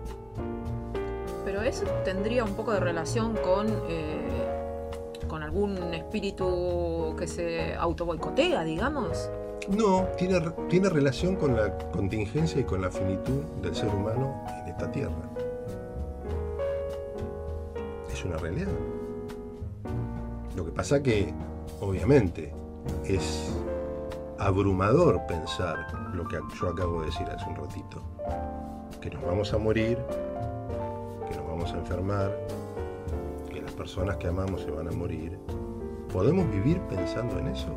[1.63, 4.47] Eso tendría un poco de relación con, eh,
[5.29, 9.31] con algún espíritu que se autoboicotea, digamos.
[9.69, 14.69] No, tiene, tiene relación con la contingencia y con la finitud del ser humano en
[14.69, 15.31] esta tierra.
[18.13, 18.73] Es una realidad.
[20.57, 21.33] Lo que pasa que,
[21.81, 22.53] obviamente,
[23.05, 23.55] es
[24.39, 28.03] abrumador pensar lo que yo acabo de decir hace un ratito.
[29.01, 29.99] Que nos vamos a morir,
[31.61, 32.33] vamos a enfermar,
[33.53, 35.39] que las personas que amamos se van a morir.
[36.11, 37.69] ¿Podemos vivir pensando en eso?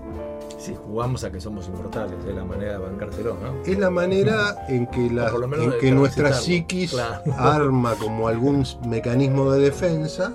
[0.58, 3.62] Si jugamos a que somos inmortales, es la manera de bancárselo, ¿no?
[3.66, 5.28] Es la manera en que, la-
[5.60, 7.22] en que nuestra psiquis Claro.
[7.38, 10.32] arma como algún mecanismo de defensa,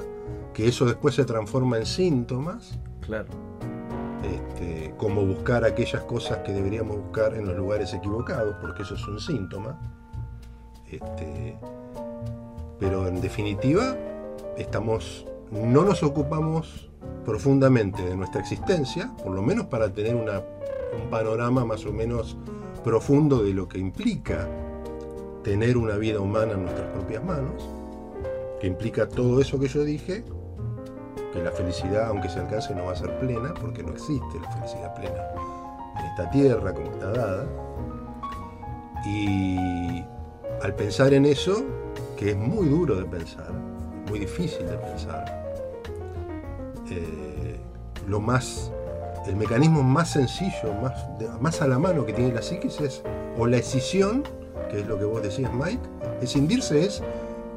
[0.53, 3.29] que eso después se transforma en síntomas, Claro.
[4.23, 9.09] este, como buscar aquellas cosas que deberíamos buscar en los lugares equivocados, porque eso es
[9.09, 9.81] un síntoma.
[10.91, 11.59] Este,
[12.79, 13.97] pero en definitiva,
[14.57, 16.91] estamos, no nos ocupamos
[17.25, 20.41] profundamente de nuestra existencia, por lo menos para tener una-
[21.03, 22.37] un panorama más o menos
[22.85, 24.49] profundo de lo que implica
[25.43, 27.69] tener una vida humana en nuestras propias manos,
[28.61, 30.25] que implica todo eso que yo dije,
[31.33, 34.51] que la felicidad, aunque se alcance, no va a ser plena, porque no existe la
[34.51, 35.23] felicidad plena
[35.99, 37.47] en esta tierra como está dada.
[39.07, 40.05] Y
[40.63, 41.63] al pensar en eso,
[42.19, 43.53] que es muy duro de pensar,
[44.11, 45.25] muy difícil de pensar,
[46.91, 47.61] eh,
[48.09, 48.73] lo más,
[49.27, 50.95] el mecanismo más sencillo, más,
[51.41, 53.03] más a la mano que tiene la psiquis es,
[53.39, 54.25] o la escisión,
[54.71, 55.81] que es lo que vos decías, Mike,
[56.21, 57.03] escindirse es,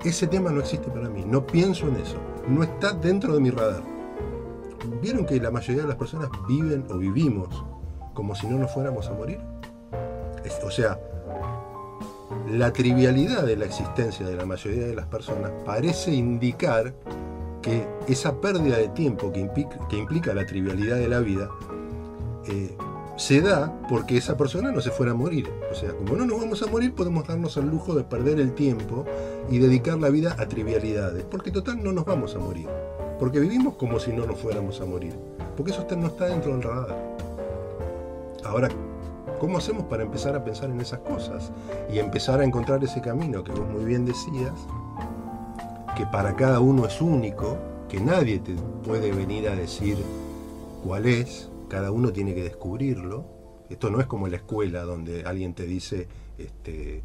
[0.06, 3.50] ese tema no existe para mí, no pienso en eso, no está dentro de mi
[3.50, 3.82] radar.
[5.02, 7.66] ¿Vieron que la mayoría de las personas viven o vivimos
[8.14, 9.40] como si no nos fuéramos a morir?
[10.44, 11.00] Es- o sea,
[12.50, 16.94] la trivialidad de la existencia de la mayoría de las personas parece indicar
[17.62, 19.40] que esa pérdida de tiempo que
[19.98, 21.50] implica, la trivialidad de la vida
[22.48, 22.76] eh,
[23.18, 25.48] se da porque esa persona no se fuera a morir.
[25.72, 28.54] O sea, como no nos vamos a morir, podemos darnos el lujo de perder el
[28.54, 29.06] tiempo
[29.50, 32.68] y dedicar la vida a trivialidades, porque total no nos vamos a morir.
[33.20, 35.14] Porque vivimos como si no nos fuéramos a morir.
[35.56, 36.98] Porque eso no está dentro del radar.
[38.44, 38.70] Ahora,
[39.42, 41.52] ¿cómo hacemos para empezar a pensar en esas cosas?
[41.92, 44.54] Y empezar a encontrar ese camino que vos muy bien decías,
[45.98, 47.58] que para cada uno es único,
[47.90, 48.54] que nadie te
[48.86, 49.98] puede venir a decir
[50.86, 53.26] cuál es, cada uno tiene que descubrirlo.
[53.68, 57.02] Esto no es como la escuela donde alguien te dice este,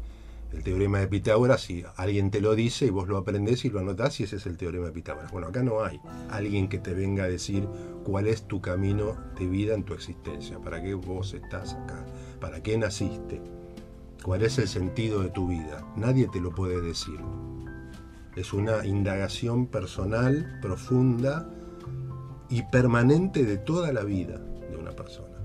[0.51, 3.79] el teorema de Pitágoras y alguien te lo dice y vos lo aprendés y lo
[3.79, 5.31] anotás y ese es el teorema de Pitágoras.
[5.31, 7.67] Bueno, acá no hay alguien que te venga a decir
[8.03, 12.05] cuál es tu camino de vida en tu existencia, para qué vos estás acá,
[12.39, 13.41] para qué naciste,
[14.23, 15.85] cuál es el sentido de tu vida.
[15.95, 17.19] Nadie te lo puede decir.
[18.35, 21.49] Es una indagación personal, profunda
[22.49, 25.35] y permanente de toda la vida de una persona.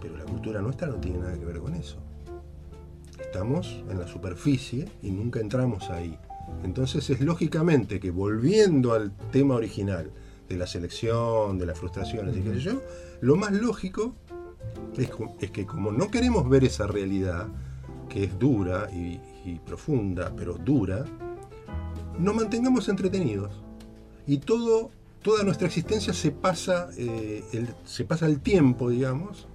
[0.00, 2.09] Pero la cultura nuestra no tiene nada que ver con eso.
[3.32, 6.18] Estamos en la superficie y nunca entramos ahí.
[6.64, 10.10] Entonces es lógicamente que volviendo al tema original
[10.48, 12.82] de la selección, de las frustraciones y yo,
[13.20, 14.16] lo más lógico
[14.96, 17.46] es, es que como no queremos ver esa realidad,
[18.08, 21.04] que es dura y, y profunda, pero dura,
[22.18, 23.62] nos mantengamos entretenidos.
[24.26, 24.90] Y todo,
[25.22, 29.46] toda nuestra existencia se pasa, eh, el, se pasa el tiempo, digamos,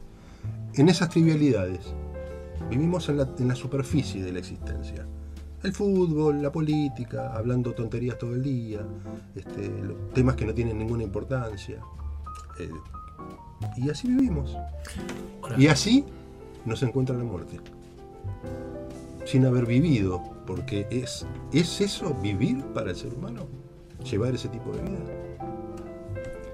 [0.76, 1.94] en esas trivialidades.
[2.70, 5.06] Vivimos en la, en la superficie de la existencia.
[5.64, 8.86] El fútbol, la política, hablando tonterías todo el día,
[9.36, 9.72] este,
[10.14, 11.80] temas que no tienen ninguna importancia.
[12.60, 12.70] Eh,
[13.78, 14.56] y así vivimos.
[15.58, 16.06] Y así
[16.66, 17.60] nos encuentra la muerte.
[19.26, 23.48] Sin haber vivido, porque es, ¿es eso vivir para el ser humano?
[24.04, 25.00] Llevar ese tipo de vida.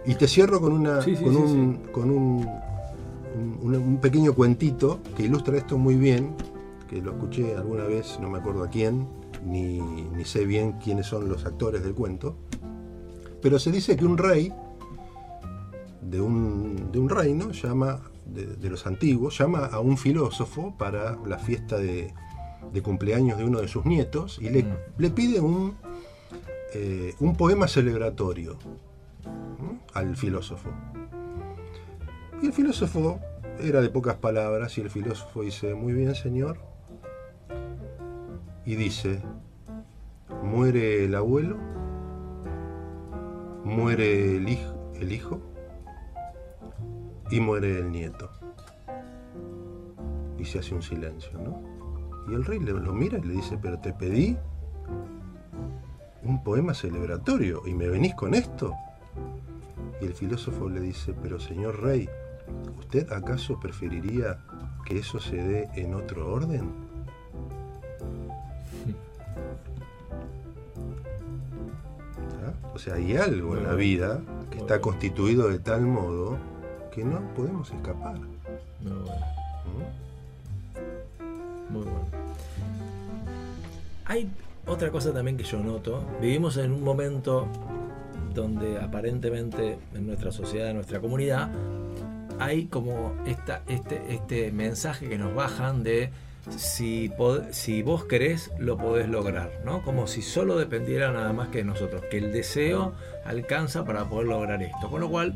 [0.06, 2.48] Y te cierro con, una, Sí, sí, con, sí, un, con un,
[3.36, 6.36] un- pequeño cuentito que ilustra esto muy bien,
[6.90, 9.08] que lo escuché alguna vez, no me acuerdo a quién,
[9.46, 12.36] ni, ni sé bien quiénes son los actores del cuento,
[13.42, 14.54] pero se dice que un rey
[16.02, 21.18] de un, de un reino llama, de, de los antiguos, llama a un filósofo para
[21.26, 22.14] la fiesta de,
[22.74, 24.68] de cumpleaños de uno de sus nietos y le, Mm.
[24.98, 25.74] le pide un,
[26.74, 28.58] eh, un poema celebratorio
[29.60, 29.80] ¿no?
[29.94, 30.70] al filósofo.
[32.42, 33.20] Y el filósofo
[33.60, 36.58] era de pocas palabras y el filósofo dice, muy bien señor,
[38.66, 39.22] y dice,
[40.44, 41.58] muere el abuelo,
[43.64, 45.40] muere el hijo,
[47.32, 48.30] y muere el nieto.
[50.38, 51.62] Y se hace un silencio, ¿no?
[52.28, 54.38] Y el rey lo mira y le dice, pero te pedí
[56.24, 58.74] un poema celebratorio y me venís con esto.
[60.02, 62.10] Y el filósofo le dice, pero señor rey,
[62.80, 64.40] ¿usted acaso preferiría
[64.86, 66.62] que eso se dé en otro orden?
[72.46, 72.54] ¿Ah?
[72.74, 76.38] O sea, hay algo en la vida que está constituido de tal modo
[76.94, 78.18] que no podemos escapar.
[78.82, 79.26] Muy bueno,
[79.66, 80.12] ¿no?
[81.72, 82.06] muy bueno.
[84.06, 84.30] Hay
[84.68, 86.04] otra cosa también que yo noto.
[86.22, 87.48] Vivimos en un momento
[88.34, 91.50] donde aparentemente en nuestra sociedad, en nuestra comunidad,
[92.42, 96.10] hay como esta, este, este mensaje que nos bajan de
[96.50, 97.12] si,
[97.52, 99.84] si vos querés, lo podés lograr, ¿no?
[99.84, 102.94] Como si solo dependiera nada más que de nosotros, que el deseo
[103.26, 104.90] alcanza para poder lograr esto.
[104.90, 105.36] Con lo cual,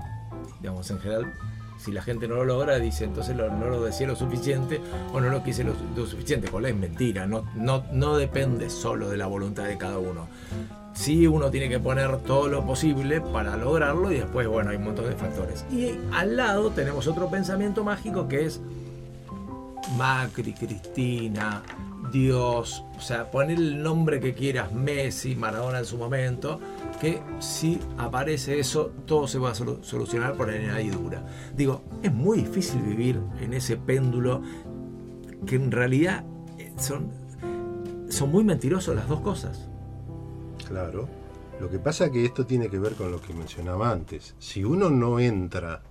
[0.62, 1.32] digamos, en general,
[1.78, 4.82] si la gente no lo logra, dice entonces no lo deseé lo suficiente
[5.14, 5.76] o no lo quise lo,
[6.08, 10.28] suficiente, con es mentira, no, no, no depende solo de la voluntad de cada uno.
[10.96, 14.86] Sí, uno tiene que poner todo lo posible para lograrlo y después, bueno, hay un
[14.86, 15.66] montón de factores.
[15.72, 18.62] Y al lado tenemos otro pensamiento mágico que es
[19.98, 21.62] Macri, Cristina,
[22.14, 26.60] Dios, o sea, poner el nombre que quieras, Messi, Maradona en su momento,
[27.02, 31.24] que si aparece eso, todo se va a solu- solucionar por añadidura.
[31.56, 34.42] Digo, es muy difícil vivir en ese péndulo
[35.46, 36.24] que en realidad
[36.58, 37.12] eh, son,
[38.10, 39.68] son muy mentirosos las dos cosas.
[40.68, 41.08] Claro.
[41.60, 44.36] Lo que pasa es que esto tiene que ver con lo que mencionaba antes.
[44.40, 45.82] Si uno no entra,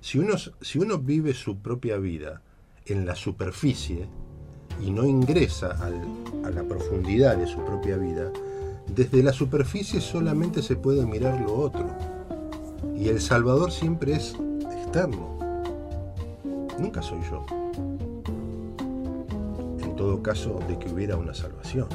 [0.00, 2.40] si uno, si uno vive su propia vida
[2.86, 4.06] en la superficie
[4.80, 8.32] y no ingresa al- a la profundidad de su propia vida,
[8.94, 11.86] desde la superficie solamente se puede mirar lo otro.
[12.96, 14.34] Y el Salvador siempre es
[14.72, 15.38] externo.
[16.78, 17.44] Nunca soy yo.
[19.82, 21.88] En todo caso de que hubiera una salvación.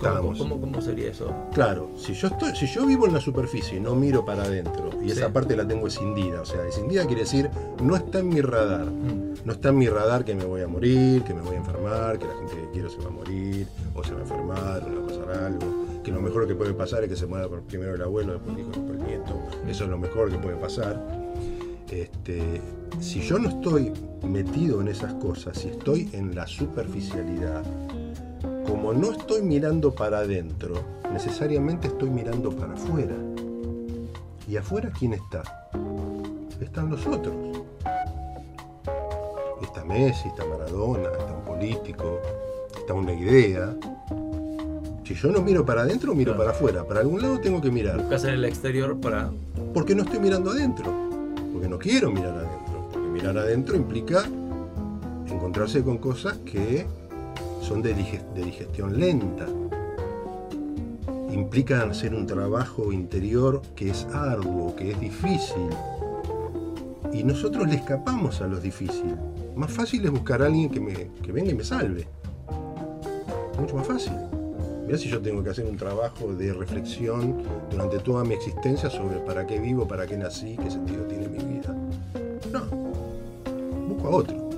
[0.00, 1.32] ¿Cómo, estábamos- cómo- cómo sería eso?
[1.52, 4.90] Claro, si yo estoy, si yo vivo en la superficie y no miro para adentro,
[5.02, 7.50] y esa parte la tengo escindida, o sea, escindida quiere decir
[7.82, 8.86] no está en mi radar.
[8.86, 9.30] Mm.
[9.44, 12.18] No está en mi radar que me voy a morir, que me voy a enfermar,
[12.18, 14.88] que la gente que quiero se va a morir, o se va a enfermar, o
[14.90, 15.84] le va a pasar algo.
[16.02, 18.60] Que lo mejor que puede pasar es que se muera primero el abuelo, después el
[18.62, 19.34] hijo, después el nieto.
[19.68, 21.02] Eso es lo mejor que puede pasar.
[21.90, 22.60] Este,
[23.00, 27.62] si yo no estoy metido en esas cosas, si estoy en la superficialidad,
[28.70, 30.74] como no estoy mirando para adentro,
[31.12, 33.16] necesariamente estoy mirando para afuera.
[34.48, 35.42] ¿Y afuera quién está?
[36.60, 37.34] Están los otros.
[39.60, 42.20] Está Messi, está Maradona, está un político,
[42.78, 43.74] está una idea.
[45.04, 46.44] Si yo no miro para adentro, miro Claro.
[46.44, 46.84] para afuera.
[46.86, 47.96] Para algún lado tengo que mirar.
[47.98, 49.32] Buscas en el exterior para...
[49.74, 50.92] Porque no estoy mirando adentro.
[51.52, 52.88] Porque no quiero mirar adentro.
[52.92, 54.22] Porque mirar adentro implica
[55.26, 56.86] encontrarse con cosas que
[57.60, 59.46] son de, dige- de digestión lenta.
[61.32, 65.68] Implican hacer un trabajo interior que es arduo, que es difícil.
[67.12, 69.16] Y nosotros le escapamos a lo difícil.
[69.54, 70.92] Más fácil es buscar a alguien que, me,
[71.22, 72.06] que venga y me salve.
[73.58, 74.12] Mucho más fácil.
[74.86, 77.36] Mirá si yo tengo que hacer un trabajo de reflexión
[77.70, 81.38] durante toda mi existencia sobre para qué vivo, para qué nací, qué sentido tiene mi
[81.38, 81.74] vida.
[82.52, 82.64] No.
[83.88, 84.50] Busco a otro.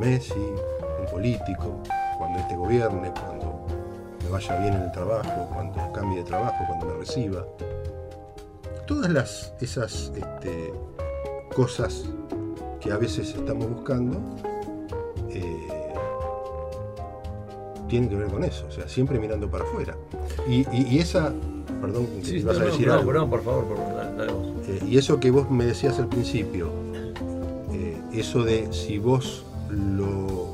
[0.00, 0.32] Messi,
[1.18, 1.82] político,
[2.16, 3.66] cuando este gobierne, cuando
[4.22, 7.44] me vaya bien en el trabajo, cuando cambie de trabajo, cuando me reciba.
[8.86, 10.72] Todas las, esas este,
[11.56, 12.04] cosas
[12.80, 14.16] que a veces estamos buscando,
[15.30, 15.66] eh,
[17.88, 19.96] tiene que ver con eso, o sea, siempre mirando para afuera.
[20.46, 21.32] Y, y- y esa,
[21.80, 23.12] perdón, Sí, vas no, a decir no, algo.
[23.12, 24.46] no, por favor, por favor, dale, dale vos.
[24.68, 26.68] Eh, y eso que vos me decías al principio,
[27.72, 30.47] eh, eso de si vos lo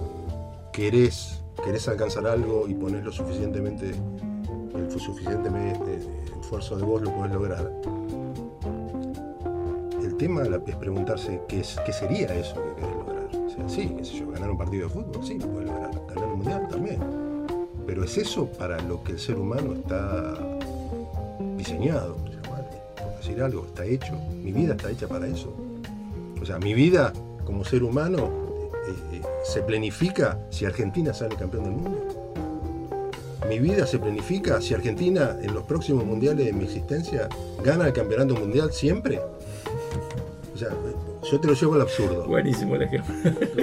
[0.75, 3.93] querés, querés alcanzar algo y ponés lo suficientemente,
[4.75, 7.73] el suficientemente eh, esfuerzo de vos lo podés lograr.
[10.03, 13.29] El tema es preguntarse qué, es, qué sería eso que querés lograr.
[13.47, 15.91] O sea, sí, qué yo, ganar un partido de fútbol, sí, lo podés lograr.
[16.09, 17.01] Ganar un mundial también.
[17.87, 20.35] Pero es eso para lo que el ser humano está
[21.57, 24.13] diseñado, por decir algo, está hecho.
[24.43, 25.55] Mi vida está hecha para eso.
[26.43, 27.13] O sea, mi vida
[27.45, 28.44] como ser humano
[28.89, 32.21] eh, se planifica si Argentina sale campeón del mundo.
[33.49, 37.29] Mi vida se planifica si Argentina en los próximos mundiales de mi existencia
[37.63, 39.21] gana el campeonato mundial siempre.
[40.55, 40.71] O sea,
[41.31, 42.27] yo te lo llevo al absurdo.
[42.27, 43.15] Buenísimo el ejemplo.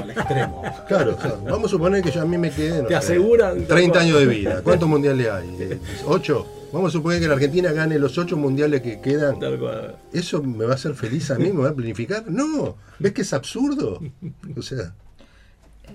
[0.03, 0.62] Al extremo.
[0.88, 3.99] Claro, o sea, vamos a suponer que yo a mí me queden Te aseguran- 30
[3.99, 4.62] años de vida.
[4.63, 5.79] ¿Cuántos mundiales hay?
[6.05, 6.45] ¿Ocho?
[6.71, 9.38] Vamos a suponer que la Argentina gane los ocho mundiales que quedan.
[10.13, 11.51] ¿Eso me va a hacer feliz a mí?
[11.51, 12.23] ¿Me va a planificar?
[12.29, 12.75] No.
[12.99, 13.99] ¿Ves que es absurdo?
[14.55, 14.93] O sea,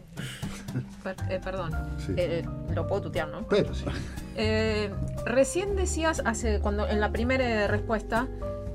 [1.02, 1.72] Per- eh, perdón.
[1.98, 2.14] Sí.
[2.16, 3.46] Eh, lo puedo tutear, ¿no?
[3.48, 3.84] pero sí.
[4.36, 4.90] Eh,
[5.24, 8.26] recién decías, hace, cuando, en la primera respuesta,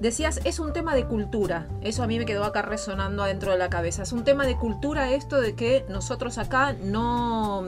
[0.01, 1.67] decías, es un tema de cultura.
[1.81, 4.01] Eso a mí me quedó acá resonando adentro de la cabeza.
[4.03, 7.67] Es un tema de cultura esto de que nosotros acá no,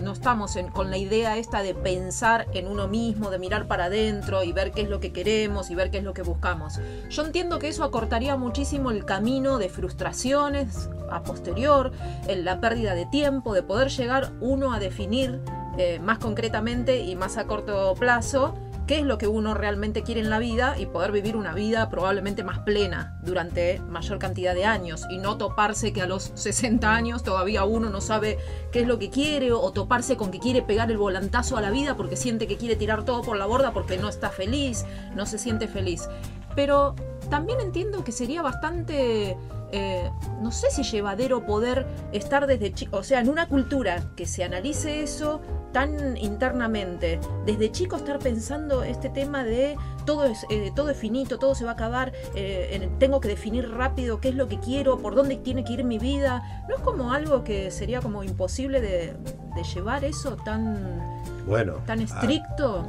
[0.00, 3.86] no, estamos en- con la idea esta de pensar en uno mismo, de mirar para
[3.86, 6.78] adentro y ver qué es lo que queremos y ver qué es lo que buscamos.
[7.10, 11.92] Yo entiendo que eso acortaría muchísimo el camino de frustraciones a posterior,
[12.28, 15.40] en la pérdida de tiempo, de poder llegar uno a definir
[15.78, 18.54] eh, más concretamente y más a corto plazo
[18.92, 21.88] qué es lo que uno realmente quiere en la vida y poder vivir una vida
[21.88, 26.94] probablemente más plena durante mayor cantidad de años y no toparse que a los 60
[26.94, 28.36] años todavía uno no sabe
[28.70, 31.70] qué es lo que quiere o toparse con que quiere pegar el volantazo a la
[31.70, 34.84] vida porque siente que quiere tirar todo por la borda porque no está feliz,
[35.16, 36.10] no se siente feliz.
[36.54, 36.94] Pero
[37.32, 39.38] también entiendo que sería bastante,
[39.72, 40.10] eh,
[40.42, 44.44] no sé si llevadero poder estar desde chico, o sea, en una cultura que se
[44.44, 45.40] analice eso
[45.72, 51.38] tan internamente, desde chico estar pensando este tema de todo es, eh, todo es finito,
[51.38, 54.58] todo se va a acabar, eh, en- tengo que definir rápido qué es lo que
[54.58, 58.22] quiero, por dónde tiene que ir mi vida, ¿no es como algo que sería como
[58.24, 59.14] imposible de,
[59.56, 61.00] de llevar eso tan,
[61.46, 62.84] Bueno, tan ah, estricto?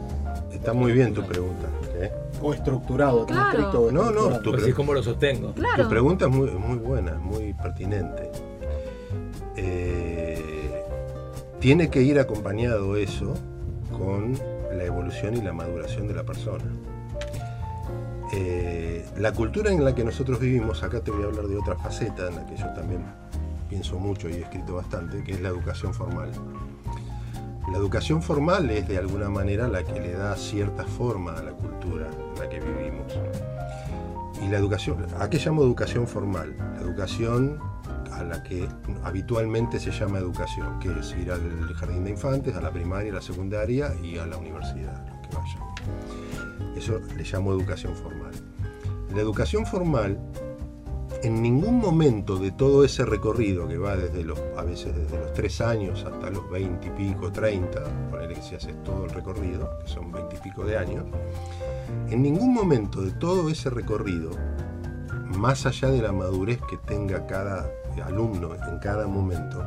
[0.52, 1.70] está muy bien tu pregunta.
[2.06, 2.12] ¿Eh?
[2.42, 3.50] O estructurado, tan Claro.
[3.50, 3.82] estricto.
[3.84, 5.54] o No, no, tu- Pues sí, ¿cómo lo sostengo?
[5.54, 5.84] Claro.
[5.84, 8.32] Tu pregunta es muy, muy buena, muy pertinente.
[9.56, 10.84] Eh,
[11.60, 13.34] tiene que ir acompañado eso
[13.98, 14.34] con
[14.76, 16.64] la evolución y la maduración de la persona.
[18.34, 21.76] Eh, la cultura en la que nosotros vivimos, acá te voy a hablar de otra
[21.76, 23.04] faceta en la que yo también
[23.70, 26.32] pienso mucho y he escrito bastante, que es la educación formal.
[27.72, 31.52] La educación formal es de alguna manera la que le da cierta forma a la
[31.52, 33.14] cultura en la que vivimos.
[34.42, 36.56] Y la educación, ¿a qué llamo educación formal?
[36.76, 37.60] La educación
[38.12, 38.68] a la que
[39.04, 43.16] habitualmente se llama educación, que es ir al jardín de infantes, a la primaria, a
[43.16, 46.78] la secundaria y a la universidad, los que vayan.
[46.78, 48.34] Eso le llamo educación formal.
[49.14, 50.20] La educación formal,
[51.24, 55.34] en ningún momento de todo ese recorrido que va desde los, a veces desde los
[55.34, 57.82] 3 años hasta los 20 y pico, 30,
[58.12, 61.06] ponerle que si haces todo el recorrido, que son 20 y pico de años,
[62.10, 64.32] en ningún momento de todo ese recorrido,
[65.38, 67.72] más allá de la madurez que tenga cada
[68.04, 69.64] alumno en cada momento,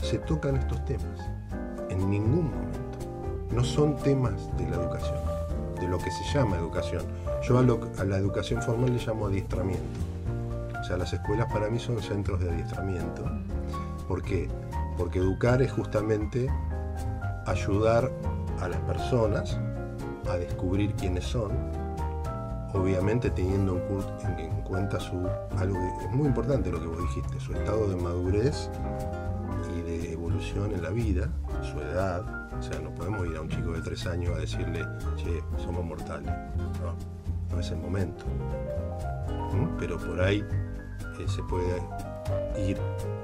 [0.00, 1.20] se tocan estos temas.
[1.90, 2.98] En ningún momento.
[3.50, 5.18] No son temas de la educación,
[5.80, 7.02] de lo que se llama educación.
[7.46, 10.07] Yo a la educación formal le llamo adiestramiento.
[10.88, 13.22] O sea, las escuelas para mí son centros de adiestramiento.
[14.08, 14.48] ¿Por qué?
[14.96, 16.48] Porque educar es justamente
[17.44, 18.10] ayudar
[18.58, 19.58] a las personas
[20.30, 21.52] a descubrir quiénes son,
[22.72, 23.76] obviamente teniendo
[24.38, 25.28] en, cuenta su
[25.58, 28.70] algo que es muy importante lo que vos dijiste, su estado de madurez
[29.76, 31.28] y de evolución en la vida,
[31.70, 32.22] su edad.
[32.58, 34.86] O sea, no podemos ir a un chico de tres años a decirle,
[35.18, 36.32] che, somos mortales.
[36.80, 36.94] No,
[37.54, 38.24] no es el momento.
[39.52, 39.76] ¿Mm?
[39.78, 40.42] Pero por ahí
[41.26, 41.82] se puede
[42.68, 42.76] ir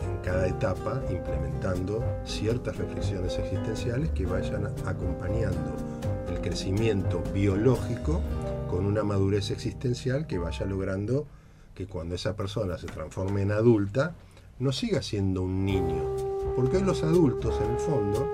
[0.02, 5.76] en cada etapa implementando ciertas reflexiones existenciales que vayan acompañando
[6.28, 8.20] el crecimiento biológico
[8.70, 11.26] con una madurez existencial que vaya logrando
[11.74, 14.14] que cuando esa persona se transforme en adulta
[14.58, 16.16] no siga siendo un niño.
[16.56, 18.28] Porque hoy los adultos en el fondo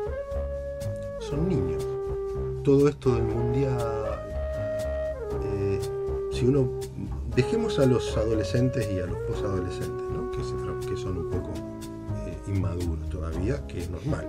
[1.18, 1.86] son niños.
[2.62, 3.78] Todo esto del mundial,
[5.42, 5.80] eh,
[6.32, 6.68] si uno
[7.42, 10.30] dejemos a los adolescentes y a los posadolescentes, ¿no?
[10.30, 11.50] que, son un poco
[12.26, 14.28] eh, inmaduros todavía, que es normal.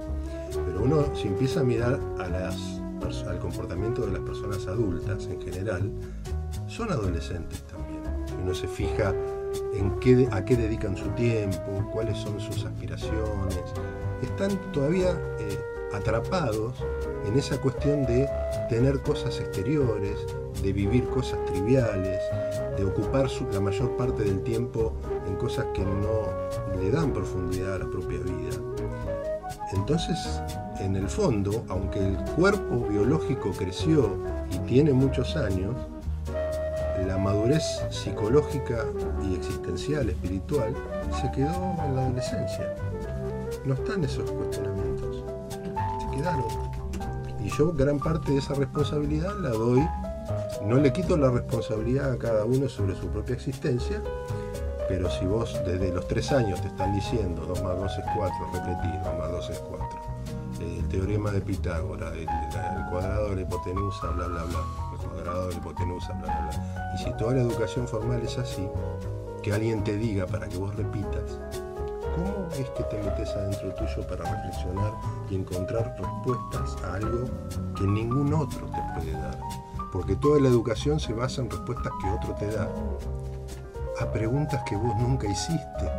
[0.65, 5.91] Pero uno, si empieza a mirar al comportamiento de las personas adultas en general,
[6.67, 8.01] son adolescentes también.
[8.25, 9.13] Si uno se fija
[9.73, 13.59] en qué, a qué dedican su tiempo, cuáles son sus aspiraciones,
[14.21, 15.59] están todavía eh,
[15.93, 16.75] atrapados
[17.25, 18.29] en esa cuestión de
[18.69, 20.17] tener cosas exteriores,
[20.63, 22.21] de vivir cosas triviales,
[22.81, 24.93] de ocupar la mayor parte del tiempo
[25.27, 28.57] en cosas que no le dan profundidad a la propia vida.
[29.73, 30.41] Entonces,
[30.79, 34.17] en el fondo, aunque el cuerpo biológico creció
[34.51, 35.75] y tiene muchos años,
[37.05, 38.85] la madurez psicológica
[39.23, 40.73] y existencial, espiritual,
[41.21, 42.75] se quedó en la adolescencia.
[43.65, 45.23] No están esos cuestionamientos.
[45.99, 46.45] Se quedaron.
[47.43, 49.87] Y yo gran parte de esa responsabilidad la doy,
[50.63, 54.01] no le quito la responsabilidad a cada uno sobre su propia existencia,
[54.87, 58.35] pero si vos desde los tres años te están diciendo 2 más 2 es 4,
[58.53, 59.87] repetís, 2 más 2 es 4,
[60.59, 64.59] el teorema de Pitágoras, el, el cuadrado de la hipotenusa, bla, bla, bla,
[64.91, 66.93] el cuadrado de la hipotenusa, bla, bla, bla.
[66.93, 68.67] Y si toda la educación formal es así,
[69.41, 71.39] que alguien te diga para que vos repitas,
[72.15, 74.91] ¿cómo es que te metes adentro tuyo para reflexionar
[75.29, 77.29] y encontrar respuestas a algo
[77.77, 79.39] que ningún otro te puede dar?
[79.91, 82.67] Porque toda la educación se basa en respuestas que otro te da
[83.99, 85.91] a preguntas que vos nunca hiciste.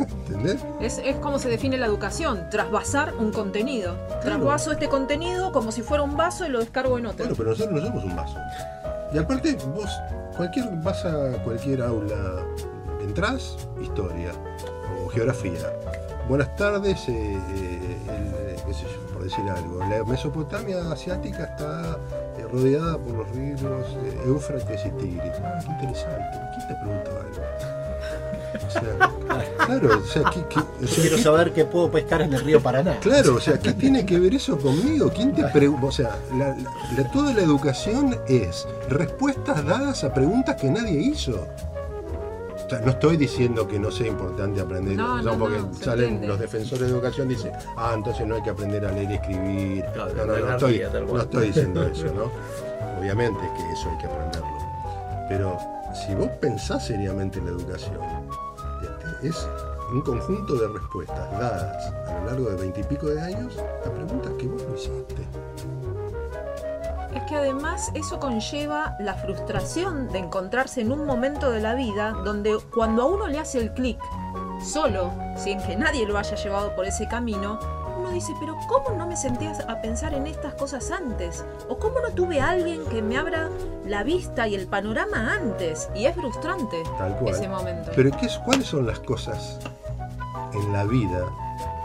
[0.00, 0.64] ¿Entendés?
[0.80, 3.96] Es, es como se define la educación, trasvasar un contenido.
[4.20, 7.24] Trasvaso este contenido como si fuera un vaso y lo descargo en otro.
[7.24, 8.36] Bueno, pero nosotros no somos un vaso.
[9.12, 9.90] Y aparte, vos,
[10.36, 12.44] cualquier, vas a cualquier aula,
[13.00, 14.32] entrás, historia
[15.04, 15.72] o geografía.
[16.28, 19.78] Buenas tardes, eh, eh, el- qué sé yo, por decir algo.
[19.80, 21.96] La Mesopotamia asiática está
[22.52, 25.32] rodeada por los ríos eh, Éufrates y Tigris.
[25.44, 26.38] Ah, qué interesante.
[26.56, 27.42] ¿Quién te preguntó algo?
[28.66, 31.90] O sea, claro, o sea, ¿qué, qué- o Yo sea, quiero ¿qué- saber qué puedo
[31.90, 32.98] pescar en el río Paraná.
[33.00, 35.10] Claro, o sea, ¿qué tiene que ver eso conmigo?
[35.14, 35.44] ¿Quién te?
[35.68, 36.56] O sea, la- la-
[36.96, 41.46] la- toda la educación es respuestas dadas a preguntas que nadie hizo.
[42.84, 46.04] No estoy diciendo que no sea importante aprender, No, o sea, no, porque no, salen
[46.04, 46.26] entiende.
[46.28, 49.84] los defensores de educación dicen, ah, entonces no hay que aprender a leer y escribir.
[49.94, 52.30] Claro, no, no, no, estoy, no estoy diciendo eso, ¿no?
[53.00, 54.48] Obviamente que eso hay que aprenderlo.
[55.28, 55.58] Pero
[56.06, 57.96] si vos pensás seriamente en la educación,
[58.82, 59.48] este, es
[59.92, 63.56] un conjunto de respuestas dadas a lo largo de veintipico de años
[63.86, 65.26] a preguntas que vos no hiciste.
[67.28, 72.58] Que además eso conlleva la frustración de encontrarse en un momento de la vida donde
[72.74, 73.98] cuando a uno le hace el clic
[74.64, 77.58] solo, sin que nadie lo haya llevado por ese camino,
[77.98, 81.44] uno dice, pero ¿cómo no me senté a a pensar en estas cosas antes?
[81.68, 83.50] ¿O cómo no tuve a alguien que me abra
[83.84, 85.90] la vista y el panorama antes?
[85.94, 87.34] Y es frustrante Tal cual.
[87.34, 87.90] ese momento.
[87.94, 89.58] Pero ¿qué es, ¿cuáles son las cosas
[90.54, 91.24] en la vida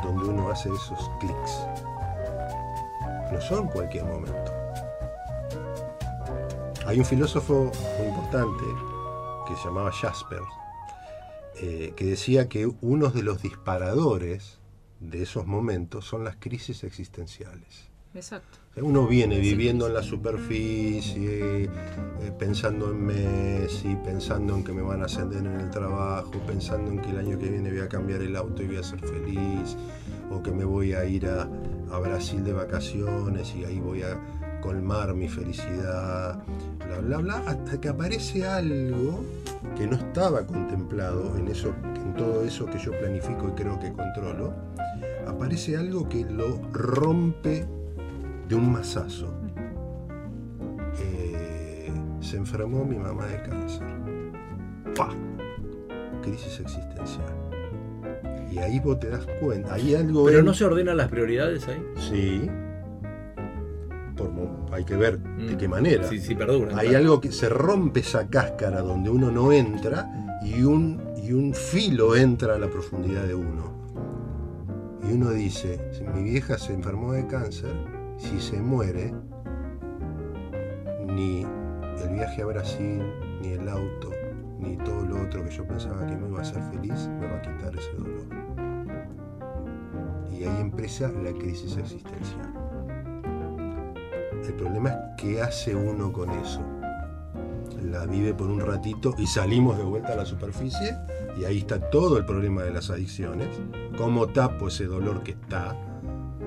[0.03, 1.67] donde uno hace esos clics?
[3.31, 4.52] No son cualquier momento.
[6.85, 8.63] Hay un filósofo muy importante
[9.47, 10.41] que se llamaba Jasper,
[11.61, 14.59] eh, que decía que uno de los disparadores
[14.99, 17.89] de esos momentos son las crisis existenciales.
[18.13, 18.59] Exacto.
[18.75, 21.69] Uno viene viviendo en la superficie, eh,
[22.37, 26.99] pensando en Messi, pensando en que me van a ascender en el trabajo, pensando en
[26.99, 29.77] que el año que viene voy a cambiar el auto y voy a ser feliz,
[30.29, 31.49] o que me voy a ir a,
[31.91, 34.19] a Brasil de vacaciones y ahí voy a
[34.67, 36.41] colmar mi felicidad,
[36.87, 39.21] bla, bla, bla, hasta que aparece algo
[39.75, 43.91] que no estaba contemplado en, eso, en todo eso que yo planifico y creo que
[43.91, 44.53] controlo,
[45.27, 47.65] aparece algo que lo rompe
[48.47, 49.33] de un mazazo.
[51.01, 51.91] Eh,
[52.21, 53.87] se enfermó mi mamá de cáncer.
[54.95, 55.09] ¡Pah!
[56.21, 57.33] Crisis existencial.
[58.49, 59.73] Y ahí vos te das cuenta.
[59.73, 61.83] Ahí algo Pero en- no se ordenan las prioridades ahí.
[61.97, 62.49] Sí.
[64.15, 64.31] Por
[64.71, 65.57] hay que ver de Mm.
[65.57, 66.07] qué manera.
[66.07, 66.77] Sí, sí, perdura.
[66.77, 67.03] Hay claro.
[67.03, 70.09] algo que se rompe esa cáscara donde uno no entra
[70.43, 73.71] y un, y un filo entra a la profundidad de uno.
[75.07, 77.73] Y uno dice, si mi vieja se enfermó de cáncer,
[78.17, 79.13] si se muere,
[81.07, 81.41] ni
[82.01, 83.01] el viaje a Brasil,
[83.41, 84.11] ni el auto,
[84.59, 87.37] ni todo lo otro que yo pensaba que me iba a hacer feliz, me va
[87.37, 88.23] a quitar ese dolor.
[90.31, 92.53] Y ahí empieza la crisis existencial.
[94.45, 96.61] El problema es qué hace uno con eso.
[97.81, 100.97] La vive por un ratito y salimos de vuelta a la superficie
[101.39, 103.47] y ahí está todo el problema de las adicciones.
[103.97, 105.75] ¿Cómo tapo ese dolor que está,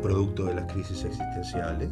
[0.03, 1.91] producto de las crisis existenciales?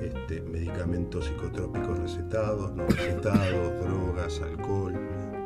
[0.00, 4.94] Este, medicamentos psicotrópicos recetados, no recetados, drogas, alcohol,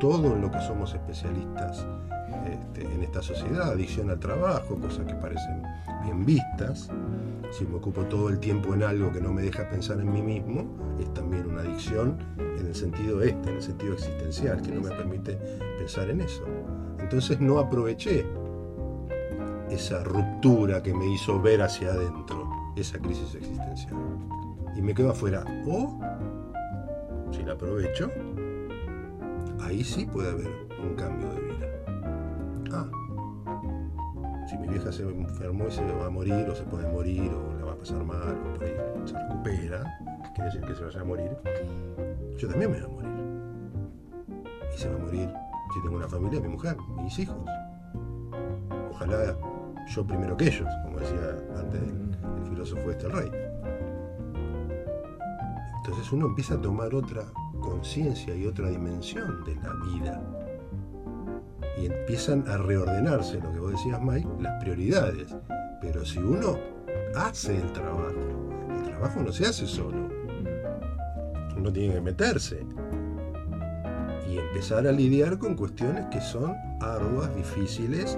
[0.01, 1.86] todo en lo que somos especialistas
[2.51, 5.62] este, en esta sociedad, adicción al trabajo, cosas que parecen
[6.05, 6.90] bien vistas.
[7.51, 10.22] Si me ocupo todo el tiempo en algo que no me deja pensar en mí
[10.22, 10.66] mismo,
[11.01, 14.90] es también una adicción en el sentido este, en el sentido existencial, que no me
[14.90, 15.36] permite
[15.78, 16.44] pensar en eso.
[16.98, 18.24] Entonces no aproveché
[19.70, 23.96] esa ruptura que me hizo ver hacia adentro, esa crisis existencial.
[24.76, 25.44] Y me quedo afuera.
[25.66, 25.98] O,
[27.30, 28.11] si la aprovecho,
[29.61, 30.48] ahí sí puede haber
[30.82, 31.70] un cambio de vida.
[34.71, 37.73] Vieja se enfermó y se va a morir, o se puede morir, o la va
[37.73, 39.99] a pasar mal, o por ahí se recupera,
[40.35, 41.31] quiere decir que se vaya a morir,
[42.37, 43.11] yo también me voy a morir.
[44.75, 45.29] Y se va a morir,
[45.75, 47.37] si tengo una familia, mi mujer, mis hijos.
[48.91, 49.37] Ojalá
[49.89, 53.31] yo primero que ellos, como decía antes el, el filósofo este el rey.
[55.79, 57.25] Entonces uno empieza a tomar otra
[57.61, 60.23] conciencia y otra dimensión de la vida.
[61.81, 65.35] Y empiezan a reordenarse, lo que vos decías, Mike, las prioridades.
[65.81, 66.59] Pero si uno
[67.16, 68.14] hace el trabajo,
[68.76, 70.09] el trabajo no se hace solo.
[71.57, 72.66] Uno tiene que meterse
[74.31, 78.16] y empezar a lidiar con cuestiones que son arduas, difíciles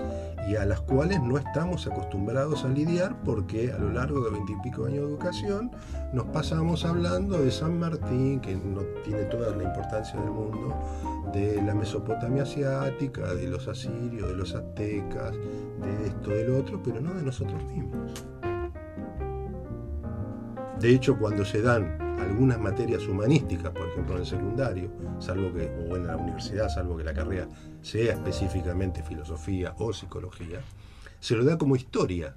[0.49, 4.85] y a las cuales no estamos acostumbrados a lidiar porque a lo largo de veintipico
[4.85, 5.71] años de educación
[6.13, 10.75] nos pasamos hablando de San Martín, que no tiene toda la importancia del mundo,
[11.33, 17.01] de la Mesopotamia asiática, de los asirios, de los aztecas, de esto, del otro, pero
[17.01, 18.24] no de nosotros mismos.
[20.78, 25.70] De hecho, cuando se dan algunas materias humanísticas, por ejemplo en el secundario, salvo que,
[25.89, 27.49] o en la universidad, salvo que la carrera
[27.83, 30.61] sea específicamente filosofía o psicología,
[31.20, 32.35] se lo da como historia.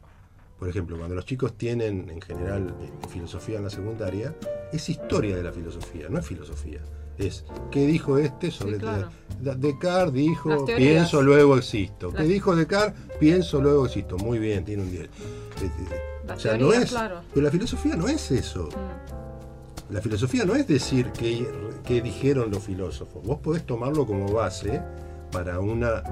[0.59, 4.35] Por ejemplo, cuando los chicos tienen en general este, filosofía en la secundaria,
[4.71, 6.81] es historia de la filosofía, no es filosofía.
[7.17, 9.09] Es qué dijo este sobre Sí, claro.
[9.39, 12.11] Descartes dijo pienso luego existo.
[12.13, 12.99] ¿Qué dijo Descartes?
[13.19, 14.17] Pienso luego existo.
[14.17, 15.09] Muy bien, tiene un 10.
[16.27, 16.89] Las O sea, no es.
[16.89, 17.21] claro.
[17.33, 18.69] Pero la filosofía no es eso.
[18.69, 19.93] Mm.
[19.93, 21.47] La filosofía no es decir qué,
[21.85, 23.23] qué dijeron los filósofos.
[23.23, 24.81] Vos podés tomarlo como base
[25.31, 26.03] para una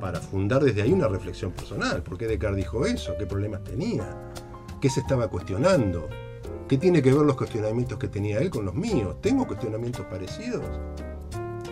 [0.00, 2.02] para fundar desde ahí una reflexión personal.
[2.02, 3.14] ¿Por qué Descartes dijo eso?
[3.18, 4.16] ¿Qué problemas tenía?
[4.80, 6.08] ¿Qué se estaba cuestionando?
[6.68, 9.16] ¿Qué tiene que ver los cuestionamientos que tenía él con los míos?
[9.22, 10.62] ¿Tengo cuestionamientos parecidos?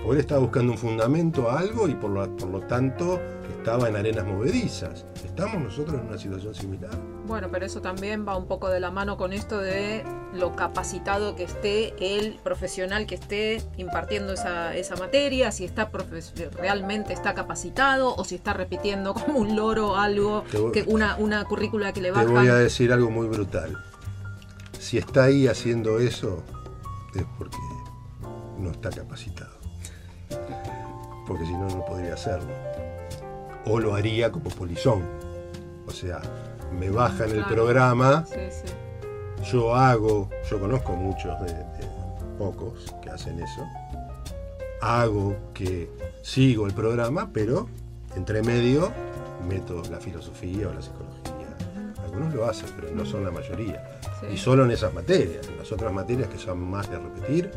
[0.07, 3.20] O él estaba buscando un fundamento a algo y por lo, por lo tanto
[3.59, 5.05] estaba en arenas movedizas.
[5.24, 6.92] ¿Estamos nosotros en una situación similar?
[7.26, 11.34] Bueno, pero eso también va un poco de la mano con esto de lo capacitado
[11.34, 15.90] que esté el profesional que esté impartiendo esa, esa materia, si está
[16.57, 21.16] realmente está capacitado o si está repitiendo como un loro algo, Te voy- que una,
[21.16, 23.76] una currícula que le Te voy a decir algo muy brutal.
[24.87, 26.45] Si está ahí haciendo eso,
[27.12, 27.57] es porque
[28.57, 29.51] no está capacitado.
[31.26, 32.53] Porque si no, no podría hacerlo.
[33.66, 35.03] O lo haría como polizón.
[35.89, 36.20] O sea,
[36.78, 39.51] me bajan el programa, Sí, sí.
[39.51, 41.89] yo hago, yo conozco muchos de, de
[42.39, 43.66] pocos que hacen eso.
[44.80, 45.91] Hago que
[46.22, 47.66] sigo el programa, pero
[48.14, 48.93] entre medio
[49.49, 51.15] meto la filosofía o la psicología.
[52.16, 54.00] Algunos lo hacen, pero no son la mayoría.
[54.20, 54.26] Sí.
[54.32, 55.46] Y solo en esas materias.
[55.48, 57.50] En las otras materias que son más de repetir,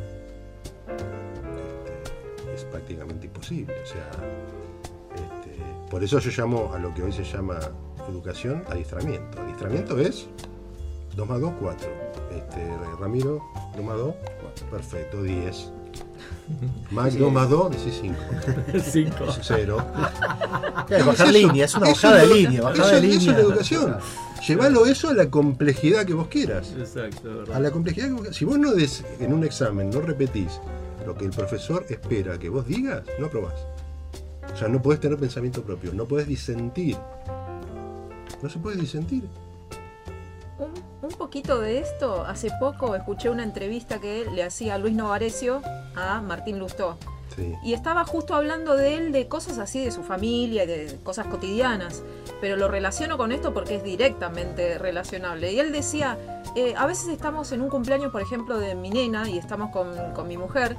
[0.85, 3.73] este, es prácticamente imposible.
[3.81, 4.09] O sea,
[5.15, 5.57] este,
[5.89, 7.57] por eso yo llamo a lo que hoy se llama
[8.09, 9.41] educación adiestramiento.
[9.41, 10.27] Adiestramiento es
[11.15, 11.89] 2 más 2, 4.
[12.35, 12.67] Este,
[12.99, 13.41] Ramiro,
[13.77, 14.13] 2 más 2,
[14.69, 15.71] perfecto, 10.
[16.91, 18.15] Max, 2 más 2, decís 5.
[18.83, 19.25] 5.
[19.41, 19.77] 0.
[20.89, 23.33] Es bajar línea, es una bajada de línea, bajada de Eso es línea.
[23.37, 23.97] la educación.
[24.47, 26.73] Llévalo eso a la complejidad que vos quieras.
[26.77, 28.37] Exacto, A la complejidad que vos quieras.
[28.37, 30.59] Si vos no des, en un examen no repetís
[31.05, 33.55] lo que el profesor espera que vos digas, no aprobás.
[34.53, 36.97] O sea, no podés tener pensamiento propio, no podés disentir.
[38.41, 39.23] No se puede disentir.
[40.57, 40.71] Un,
[41.01, 45.61] un poquito de esto, hace poco escuché una entrevista que le hacía Luis Novarecio
[45.95, 46.97] a Martín Lustó.
[47.63, 52.03] Y estaba justo hablando de él, de cosas así, de su familia, de cosas cotidianas.
[52.41, 55.51] Pero lo relaciono con esto porque es directamente relacionable.
[55.51, 56.17] Y él decía,
[56.55, 59.89] eh, a veces estamos en un cumpleaños, por ejemplo, de mi nena, y estamos con,
[60.13, 60.75] con mi mujer,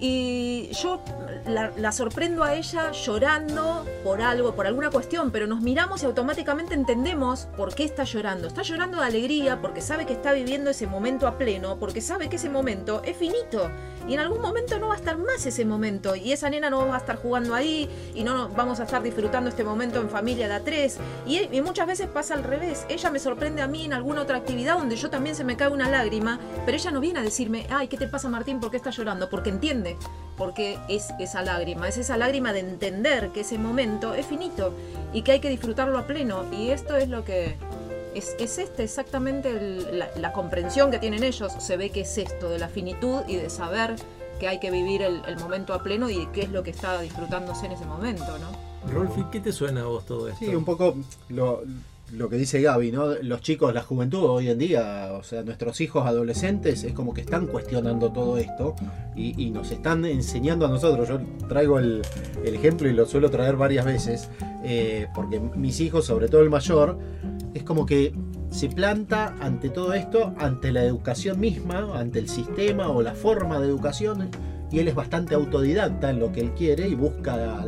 [0.00, 1.00] y yo
[1.46, 6.06] la, la sorprendo a ella llorando por algo, por alguna cuestión, pero nos miramos y
[6.06, 8.46] automáticamente entendemos por qué está llorando.
[8.46, 12.28] Está llorando de alegría porque sabe que está viviendo ese momento a pleno, porque sabe
[12.28, 13.70] que ese momento es finito
[14.06, 16.86] y en algún momento no va a estar más ese momento y esa nena no
[16.86, 20.48] va a estar jugando ahí y no vamos a estar disfrutando este momento en familia
[20.48, 20.98] de a tres.
[21.26, 21.38] Y,
[21.68, 22.86] muchas veces pasa al revés.
[22.88, 25.68] Ella me sorprende a mí en alguna otra actividad donde yo también se me cae
[25.68, 28.60] una lágrima, pero ella no viene a decirme, ay, ¿qué te pasa Martín?
[28.60, 29.28] ¿Por qué estás llorando?
[29.28, 29.96] Porque entiende entiende
[30.36, 31.88] por qué es esa lágrima.
[31.88, 34.72] Es esa lágrima de entender que ese momento es finito
[35.12, 36.44] y que hay que disfrutarlo a pleno.
[36.52, 37.56] Y esto es lo que...
[38.14, 41.52] Es, es este exactamente el- la, la comprensión que tienen ellos.
[41.58, 43.96] Se ve que es esto de la finitud y de saber
[44.40, 47.00] que hay que vivir el, el momento a pleno y qué es lo que está
[47.00, 48.92] disfrutándose en ese momento, ¿no?
[48.92, 50.44] Rolfi, ¿qué te suena a vos todo esto?
[50.44, 50.94] Sí, un poco
[51.28, 51.62] lo,
[52.12, 53.06] lo que dice Gaby, ¿no?
[53.20, 57.20] Los chicos, la juventud hoy en día, o sea, nuestros hijos adolescentes es como que
[57.22, 58.76] están cuestionando todo esto
[59.16, 61.08] y, y nos están enseñando a nosotros.
[61.08, 62.02] Yo traigo el,
[62.44, 64.28] el ejemplo y lo suelo traer varias veces,
[64.64, 66.96] eh, porque mis hijos, sobre todo el mayor,
[67.58, 68.14] es como que
[68.50, 73.60] se planta ante todo esto, ante la educación misma, ante el sistema o la forma
[73.60, 74.30] de educación,
[74.70, 77.64] y él es bastante autodidacta en lo que él quiere y busca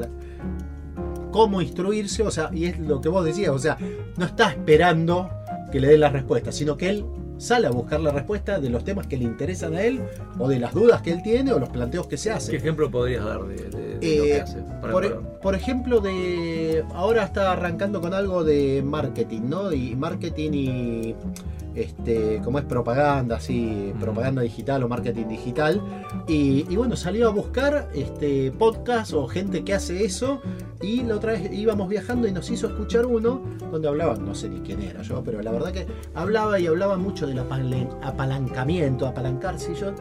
[1.30, 3.78] cómo instruirse, o sea, y es lo que vos decías, o sea,
[4.16, 5.30] no está esperando
[5.70, 7.04] que le den la respuesta, sino que él
[7.40, 10.00] sale a buscar la respuesta de los temas que le interesan a él,
[10.38, 12.54] o de las dudas que él tiene, o los planteos que se ¿Qué hacen.
[12.54, 14.58] ejemplo podrías dar de, de- de lo Eh, que hace?
[14.80, 19.72] Para- Por, para- por ejemplo, de ahora está arrancando con algo de marketing, ¿no?
[19.72, 21.14] Y marketing y
[21.74, 25.80] este, como es propaganda, así, propaganda digital o marketing digital.
[26.26, 30.40] Y, y bueno, salió a buscar este podcast o gente que hace eso.
[30.82, 34.48] Y la otra vez íbamos viajando y nos hizo escuchar uno donde hablaban, no sé
[34.48, 39.72] ni quién era yo, pero la verdad que hablaba y hablaba mucho del apalancamiento, apalancarse.
[39.72, 39.92] Y yo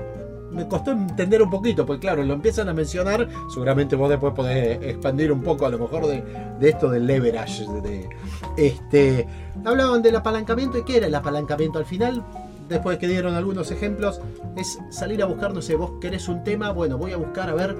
[0.51, 4.81] me costó entender un poquito, porque claro, lo empiezan a mencionar, seguramente vos después podés
[4.81, 6.23] expandir un poco a lo mejor de,
[6.59, 7.65] de esto del leverage.
[7.83, 8.09] De,
[8.57, 9.27] este,
[9.65, 12.23] hablaban del apalancamiento y qué era el apalancamiento al final.
[12.67, 14.21] Después que dieron algunos ejemplos,
[14.55, 17.55] es salir a buscar, no sé, vos querés un tema, bueno, voy a buscar a
[17.55, 17.75] ver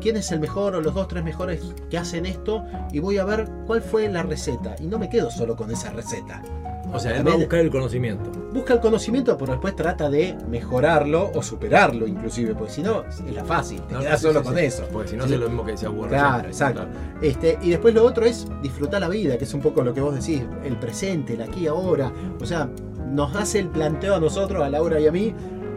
[0.00, 2.62] quién es el mejor o los dos, tres mejores que hacen esto
[2.92, 4.76] y voy a ver cuál fue la receta.
[4.78, 6.42] Y no me quedo solo con esa receta.
[6.94, 8.30] O sea, él va a buscar el conocimiento.
[8.52, 13.20] Busca el conocimiento, pero después trata de mejorarlo o superarlo inclusive, porque si no, es
[13.34, 14.64] la fácil, te No, quedas sí, solo sí, con sí.
[14.64, 14.84] eso.
[14.92, 16.82] Porque si no, es lo mismo que decía Hugo Claro, exacto.
[16.82, 16.98] Claro.
[17.20, 20.00] Este, y después lo otro es disfrutar la vida, que es un poco lo que
[20.00, 22.12] vos decís, el presente, el aquí ahora.
[22.40, 22.68] O sea,
[23.10, 25.34] nos hace el planteo a nosotros, a Laura y a mí.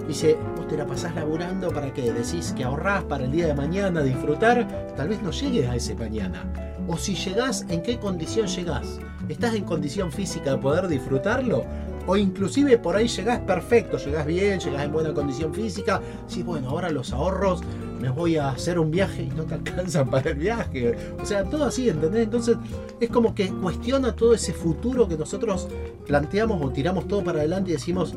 [0.08, 3.54] Dice, vos te la pasás laburando para que decís que ahorrás para el día de
[3.56, 6.50] mañana disfrutar, tal vez no llegues a ese mañana.
[6.88, 9.00] O si llegás, ¿en qué condición llegás?
[9.28, 11.66] ¿Estás en condición física de poder disfrutarlo?
[12.06, 16.02] O inclusive por ahí llegás perfecto, llegás bien, llegás en buena condición física.
[16.28, 17.62] Sí, bueno, ahora los ahorros,
[18.00, 20.96] me voy a hacer un viaje y no te alcanzan para el viaje.
[21.22, 22.24] O sea, todo así, ¿entendés?
[22.24, 22.56] Entonces
[23.02, 25.68] es como que cuestiona todo ese futuro que nosotros
[26.06, 28.14] planteamos o tiramos todo para adelante y decimos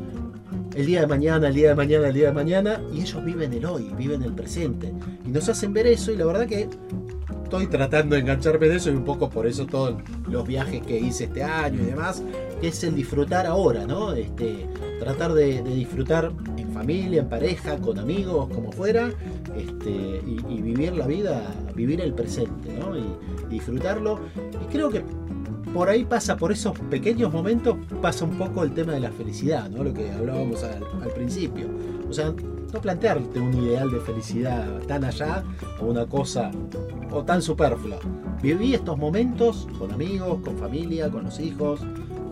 [0.76, 2.80] el día de mañana, el día de mañana, el día de mañana.
[2.92, 4.92] Y ellos viven el hoy, viven el presente.
[5.26, 6.68] Y nos hacen ver eso y la verdad que
[7.50, 9.96] estoy tratando de engancharme de eso y un poco por eso todos
[10.28, 12.22] los viajes que hice este año y demás,
[12.60, 14.12] que es el disfrutar ahora, ¿no?
[14.12, 14.68] Este,
[15.00, 19.10] tratar de, disfrutar en familia, en pareja, con amigos, como fuera,
[19.56, 21.42] este, y, vivir la vida,
[21.74, 22.96] vivir el presente, ¿no?
[22.96, 24.20] Y, y disfrutarlo.
[24.62, 25.02] Y creo que
[25.74, 29.68] por ahí pasa, por esos pequeños momentos, pasa un poco el tema de la felicidad,
[29.68, 29.82] ¿no?
[29.82, 31.66] Lo que hablábamos al, al principio.
[32.08, 32.32] O sea,
[32.72, 35.42] no plantearte un ideal de felicidad tan allá
[35.80, 36.50] o una cosa
[37.10, 37.98] o tan superflua.
[38.42, 41.80] Viví estos momentos con amigos, con familia, con los hijos,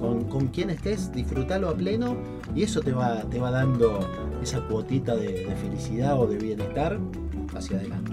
[0.01, 2.17] con, con quien estés, disfrútalo a pleno
[2.55, 3.99] y eso te va, te va dando
[4.43, 6.99] esa cuotita de, de felicidad o de bienestar
[7.55, 8.13] hacia adelante.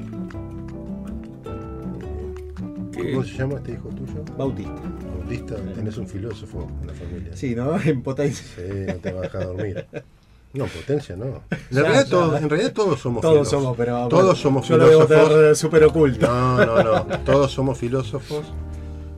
[2.91, 4.23] ¿Qué- ¿Cómo se llama este hijo tuyo?
[4.37, 4.81] Bautista.
[5.19, 7.35] Bautista, tenés un filósofo en la familia.
[7.35, 7.77] Sí, ¿no?
[7.85, 8.45] En potencia.
[8.55, 9.85] Sí, no te va a dejar dormir.
[10.55, 11.25] No, potencia no.
[11.25, 11.41] En,
[11.71, 12.09] Ya, realidad, ya.
[12.09, 13.63] Todos, en realidad todos somos Todos filósofos.
[13.63, 15.29] somos, pero Todos bueno, somos yo lo debo filósofos.
[15.35, 16.27] tener súper oculto.
[16.27, 17.19] No, no, no.
[17.25, 18.45] Todos somos filósofos,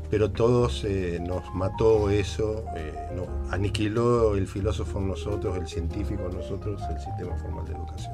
[0.09, 6.23] pero todos eh, nos mató eso, eh, nos aniquiló el filósofo en nosotros, el científico
[6.29, 8.13] en nosotros, el sistema formal de educación.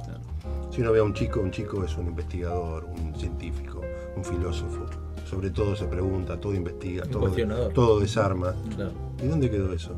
[0.71, 3.82] Si uno ve a un chico, un chico es un investigador, un científico,
[4.15, 4.86] un filósofo.
[5.30, 8.53] Sobre todo se pregunta, todo investiga, todo, desarma.
[8.76, 8.91] Claro.
[9.24, 9.91] ¿Y dónde quedó eso?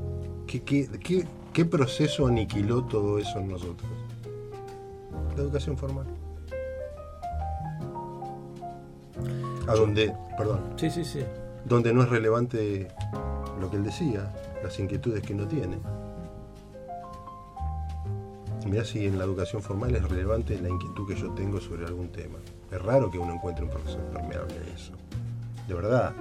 [0.48, 1.26] ¿Qué, qué, qué,
[1.56, 3.90] qué proceso aniquiló todo eso en nosotros?
[5.38, 6.06] La educación formal.
[9.66, 11.22] A donde, perdón, Sí, sí, sí.
[11.64, 12.90] donde no es relevante
[13.60, 15.78] lo que él decía, las inquietudes que uno tiene.
[18.66, 22.10] Mirá si en la educación formal es relevante la inquietud que yo tengo sobre algún
[22.10, 22.38] tema.
[22.70, 24.92] Es raro que uno encuentre un profesor permeable a eso.
[25.70, 26.14] De verdad.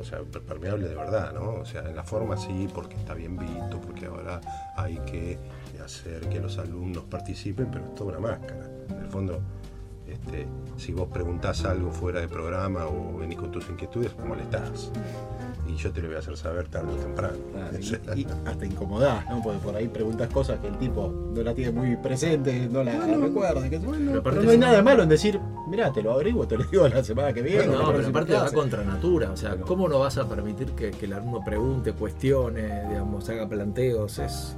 [0.00, 1.54] O sea, per- permeable de verdad, ¿no?
[1.60, 4.40] O sea, en la forma sí, porque está bien visto, porque ahora
[4.76, 5.38] hay que
[5.84, 8.68] hacer que los alumnos participen, pero es toda una máscara.
[8.90, 9.40] En el fondo,
[10.06, 14.90] este, si vos preguntás algo fuera de programa o venís con tus inquietudes, molestás.
[15.74, 17.34] Y yo te lo voy a hacer saber tarde o temprano.
[17.52, 17.78] Claro,
[18.16, 19.42] y, y hasta incomodás, ¿no?
[19.42, 22.94] Porque por ahí preguntas cosas que el tipo no la tiene muy presente, no la,
[22.94, 23.60] la recuerda.
[23.68, 26.64] Pero pero, aparte no hay nada malo en decir, mirá, te lo averiguo, te lo
[26.64, 27.66] digo la semana que viene.
[27.66, 29.32] No, la pero aparte va contra natura.
[29.32, 29.56] O sea.
[29.56, 34.20] ¿cómo no vas a permitir que, que el alumno pregunte, cuestione, digamos, haga planteos?
[34.20, 34.54] Es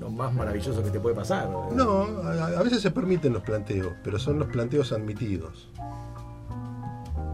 [0.00, 1.48] lo más maravilloso que te puede pasar.
[1.72, 5.68] No, a, a veces se permiten los planteos, pero son los planteos admitidos.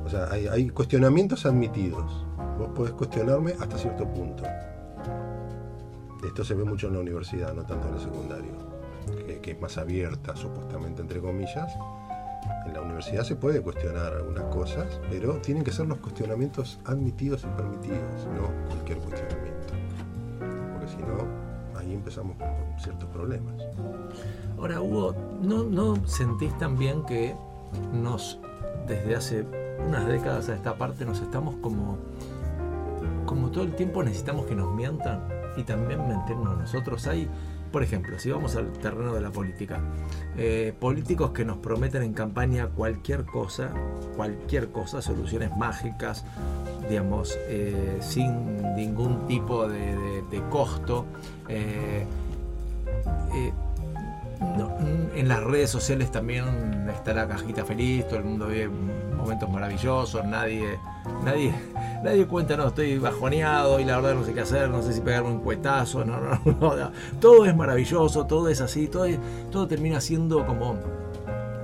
[0.05, 2.24] O sea, hay, hay cuestionamientos admitidos.
[2.59, 4.45] Vos podés cuestionarme hasta cierto punto.
[6.25, 8.53] Esto se ve mucho en la universidad, no tanto en el secundario,
[9.43, 11.77] que, es más abierta, supuestamente, entre comillas.
[12.67, 17.45] En la universidad se puede cuestionar algunas cosas, pero tienen que ser los cuestionamientos admitidos
[17.45, 19.75] y permitidos, no cualquier cuestionamiento.
[20.73, 23.55] Porque si no, ahí empezamos con ciertos problemas.
[24.59, 27.35] Ahora, Hugo, ¿no, ¿no sentís también que
[27.93, 28.39] nos,
[28.87, 29.45] desde hace
[29.87, 31.99] unas décadas a esta parte, nos estamos como,
[33.35, 37.05] como todo el tiempo necesitamos que nos mientan y también mentirnos nosotros?
[37.09, 37.29] Hay,
[37.73, 39.81] por ejemplo, si vamos al terreno de la política,
[40.37, 43.73] eh, políticos que nos prometen en campaña cualquier cosa,
[44.15, 46.25] cualquier cosa, soluciones mágicas,
[46.89, 51.07] digamos, eh, sin ningún tipo de, costo.
[51.49, 52.07] eh,
[55.17, 56.45] en las redes sociales también
[56.89, 58.69] está la cajita feliz, todo el mundo vive
[59.25, 60.79] momentos maravillosos, nadie,
[61.25, 61.55] nadie,
[62.03, 65.01] nadie cuenta, no, estoy bajoneado y la verdad no sé qué hacer, no sé si
[65.01, 66.93] pegarme un cuetazo, no, no, no, no.
[67.21, 69.07] todo es maravilloso, todo es así, todo,
[69.51, 70.77] todo termina siendo como,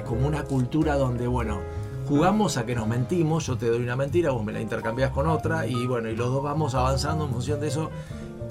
[0.07, 1.61] como una cultura donde, bueno,
[2.09, 5.29] jugamos a que nos mentimos, yo te doy una mentira, vos me la intercambias con
[5.29, 7.91] otra y bueno, y los dos vamos avanzando en función de eso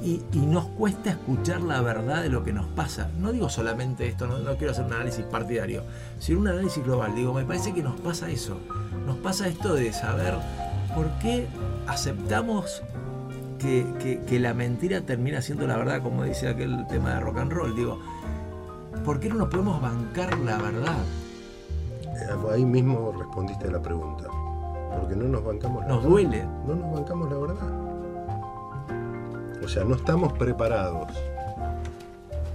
[0.04, 3.10] y, y nos cuesta escuchar la verdad de lo que nos pasa.
[3.20, 5.84] No digo solamente esto, no, no quiero hacer un análisis partidario,
[6.20, 7.14] sino un análisis global.
[7.16, 8.58] Digo, me parece que nos pasa eso.
[9.06, 10.34] Nos pasa esto de saber
[10.96, 11.48] por qué
[11.88, 12.82] aceptamos
[13.60, 17.38] que, que- que la mentira termina siendo la verdad, como dice aquel tema de rock
[17.40, 17.76] and roll.
[17.76, 18.00] Digo,
[19.04, 20.96] ¿por qué no nos podemos bancar la verdad?
[22.06, 24.26] Eh, Ahí mismo respondiste a la pregunta.
[25.00, 26.10] Porque no nos bancamos la Nos verdad.
[26.10, 26.44] duele.
[26.68, 27.89] No nos bancamos la verdad.
[29.70, 31.10] O sea, no estamos preparados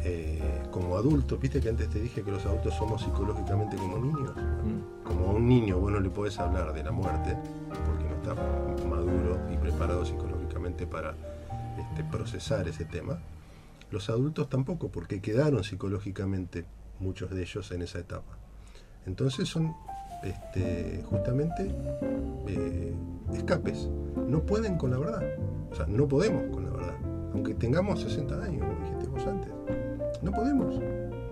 [0.02, 0.42] eh,
[0.72, 1.38] como adultos.
[1.38, 4.32] Viste que antes te dije que los adultos somos psicológicamente como niños.
[4.34, 5.04] Mm.
[5.04, 7.36] Como a un niño vos no le podés hablar de la muerte
[7.68, 8.34] porque no está
[8.88, 11.14] maduro y preparado psicológicamente para
[11.78, 13.20] este, procesar ese tema.
[13.92, 16.64] Los adultos tampoco, porque quedaron psicológicamente
[16.98, 18.38] muchos de ellos en esa etapa.
[19.06, 19.72] Entonces son
[20.24, 21.72] este, justamente
[22.48, 22.92] eh,
[23.34, 23.88] escapes.
[24.26, 25.22] No pueden con la verdad.
[25.70, 26.63] O sea, no podemos con la verdad.
[27.34, 29.50] Aunque tengamos 60 años, como dijiste vos antes.
[30.22, 30.80] No podemos.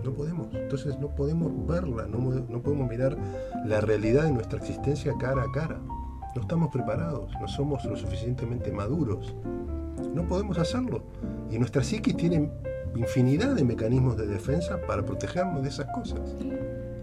[0.03, 0.47] No podemos.
[0.53, 3.17] Entonces no podemos verla, no, no podemos mirar
[3.65, 5.79] la realidad de nuestra existencia cara a cara.
[6.35, 9.33] No estamos preparados, no somos lo suficientemente maduros.
[10.13, 11.03] No podemos hacerlo.
[11.49, 12.51] Y nuestra psiquis tiene
[12.95, 16.19] infinidad de mecanismos de defensa para protegernos de esas cosas.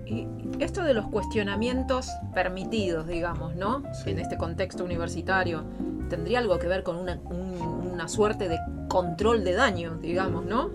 [0.04, 0.26] Y
[0.58, 3.82] esto de los cuestionamientos permitidos, digamos, ¿no?
[3.94, 4.10] Sí.
[4.10, 5.62] En este contexto universitario,
[6.08, 8.58] tendría algo que ver con una, un- una suerte de
[8.90, 10.68] control de daño, digamos, ¿no?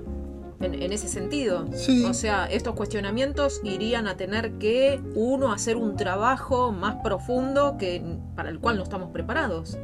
[0.61, 1.68] En, en ese sentido.
[1.74, 2.05] Sí.
[2.05, 8.01] O sea, estos cuestionamientos irían a tener que uno hacer un trabajo más profundo que
[8.36, 9.78] para el cual no estamos preparados.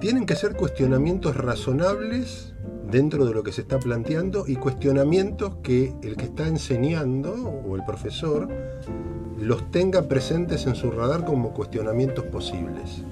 [0.00, 2.52] Tienen que ser cuestionamientos razonables
[2.90, 7.76] dentro de lo que se está planteando y cuestionamientos que el que está enseñando o
[7.76, 8.48] el profesor
[9.38, 13.02] los tenga presentes en su radar como cuestionamientos posibles.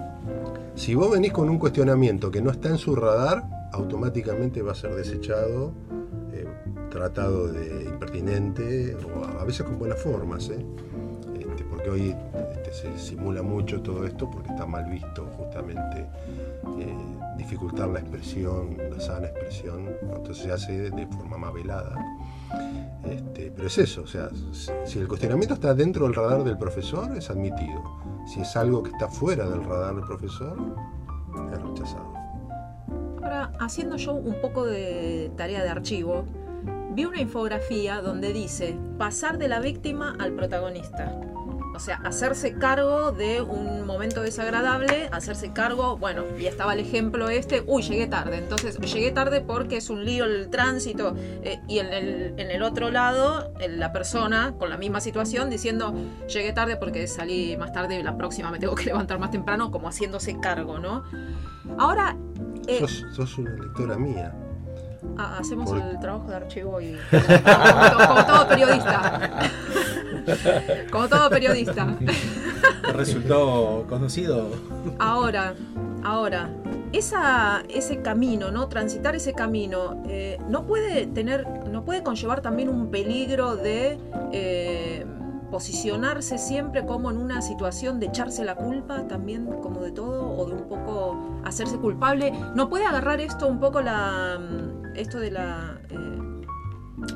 [0.75, 4.75] Si vos venís con un cuestionamiento que no está en su radar, automáticamente va a
[4.75, 5.73] ser desechado,
[6.33, 6.47] eh,
[6.91, 10.51] tratado de impertinente o a, veces con buenas formas.
[10.51, 10.67] ¿eh?
[11.39, 12.17] Este, porque hoy
[12.57, 16.09] este, se simula mucho todo esto porque está mal visto justamente
[16.81, 16.97] eh,
[17.39, 21.95] dificultar la expresión, la sana expresión, entonces se hace de forma más velada.
[23.07, 26.57] Este, pero es eso, o sea, si- si el cuestionamiento está dentro del radar del
[26.59, 27.83] profesor, es admitido.
[28.27, 30.57] Si es algo que está fuera del radar del profesor,
[31.53, 32.13] es rechazado.
[33.23, 36.25] Ahora, haciendo yo un poco de tarea de archivo,
[36.93, 41.21] vi una infografía donde dice pasar de la víctima al protagonista.
[41.75, 47.29] O sea, hacerse cargo de un momento desagradable, hacerse cargo, bueno, y estaba el ejemplo
[47.29, 51.81] este, uy, llegué tarde, entonces llegué tarde porque es un lío el tránsito, eh, y
[51.81, 55.95] en el, en el otro lado, la persona con la misma situación diciendo,
[56.29, 59.73] llegué tarde porque salí más tarde y la próxima me tengo que levantar más temprano,
[59.73, 61.03] como haciéndose cargo, ¿no?
[61.79, 62.17] Ahora,
[62.69, 64.33] eh, Sos, sos una lectora mía.
[65.17, 66.99] Ah, hacemos Por- el trabajo de archivo y.
[67.11, 69.31] Como, como todo periodista.
[70.91, 71.87] Como todo periodista.
[72.83, 74.49] ¿Te resultó conocido?
[74.99, 75.55] Ahora,
[76.03, 76.49] ahora.
[76.93, 78.69] esa, ese camino, ¿no?
[78.69, 83.99] Transitar ese camino, eh, no puede tener, no puede conllevar también un peligro de
[84.33, 85.05] eh,
[85.51, 90.47] posicionarse siempre como en una situación de echarse la culpa también como de todo o
[90.47, 92.33] de un poco hacerse culpable.
[92.55, 94.39] ¿No puede agarrar esto un poco la
[94.95, 96.25] esto de la eh,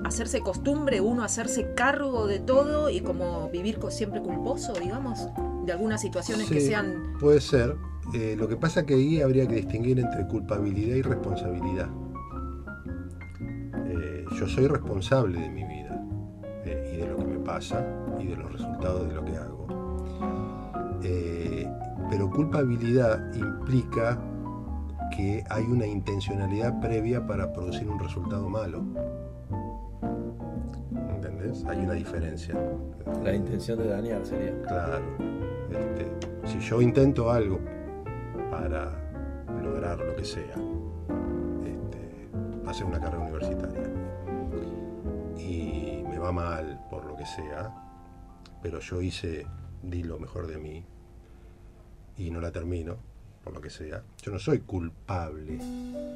[0.05, 5.29] hacerse costumbre, uno hacerse cargo de todo y como vivir siempre culposo, digamos,
[5.65, 7.77] de algunas situaciones que sean Puede ser.
[8.15, 11.89] Eh, lo que pasa que ahí habría que distinguir entre culpabilidad y responsabilidad.
[13.87, 16.03] Eh, yo soy responsable de mi vida
[16.65, 17.87] eh, y de lo que me pasa
[18.19, 19.67] y de los resultados de lo que hago.
[22.11, 24.19] Pero culpabilidad implica
[25.19, 28.85] que hay una intencionalidad previa para producir un resultado malo.
[31.11, 31.65] ¿Entendés?
[31.65, 32.55] Hay una diferencia.
[33.25, 34.63] La intención de dañar sería.
[34.63, 35.03] Claro.
[35.73, 36.07] Este,
[36.47, 37.59] si yo intento algo
[38.49, 38.93] para
[39.61, 40.55] lograr lo que sea,
[41.65, 42.31] este,
[42.69, 43.91] hacer una carrera universitaria,
[45.37, 47.75] y me va mal por lo que sea,
[48.63, 49.47] pero yo hice,
[49.83, 50.85] di lo mejor de mí,
[52.17, 53.08] y no la termino,
[53.49, 55.59] por lo que sea, yo no soy culpable,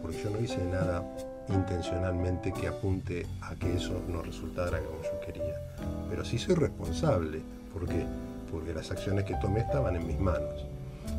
[0.03, 1.03] porque yo no hice nada
[1.49, 5.55] intencionalmente que apunte a que eso no resultara como yo quería.
[6.11, 7.41] Pero sí soy responsable.
[7.73, 8.05] ¿Por qué?
[8.51, 10.67] Porque las acciones que tomé estaban en mis manos.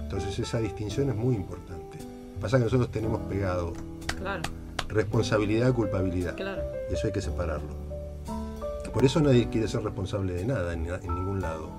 [0.03, 1.97] Entonces esa distinción es muy importante.
[2.39, 3.73] Pasa que nosotros tenemos pegado
[4.19, 4.43] claro,
[4.89, 6.35] responsabilidad, culpabilidad.
[6.35, 6.61] claro.
[6.91, 7.73] Y eso hay que separarlo.
[8.93, 11.71] Por eso nadie quiere ser responsable de nada en, en ningún lado.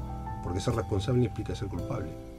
[0.43, 2.34] Porque ser responsable implica ser culpable.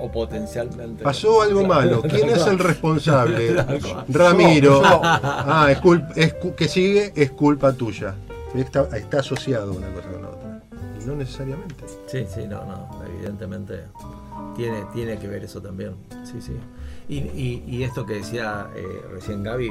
[0.00, 1.02] O potencialmente.
[1.02, 2.02] Pasó algo malo.
[2.02, 3.54] ¿Quién es el responsable?
[4.08, 4.80] Ramiro.
[4.84, 8.14] Ah, es culpa, es que sigue es culpa tuya.
[8.54, 10.60] Está, está asociado una cosa con la otra.
[11.00, 11.84] Y no necesariamente.
[12.06, 13.80] Sí, sí, no, no, evidentemente
[14.56, 15.94] tiene, tiene que ver eso también.
[16.24, 16.56] Sí, sí.
[17.08, 18.82] Y, y- y esto que decía eh,
[19.12, 19.70] recién Gaby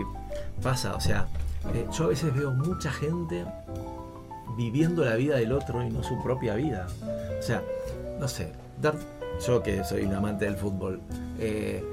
[0.62, 1.28] pasa, o sea,
[1.74, 3.46] eh, yo a veces veo mucha gente
[4.58, 6.88] viviendo la vida del otro y no su propia vida.
[7.40, 7.62] O sea,
[8.20, 8.52] no sé,
[8.82, 8.96] dar,
[9.46, 11.00] yo que soy un amante del fútbol,
[11.40, 11.84] eh,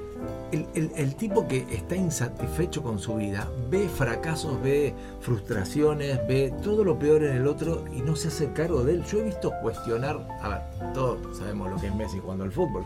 [0.51, 6.83] el, el- tipo que está insatisfecho con su vida ve fracasos, ve frustraciones, ve todo
[6.83, 9.03] lo peor en el otro y no se hace cargo de él.
[9.05, 12.83] Yo he visto cuestionar, a ver, todos sabemos lo que es Messi jugando al fútbol.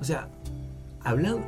[0.00, 0.28] O sea,
[1.02, 1.40] hablando,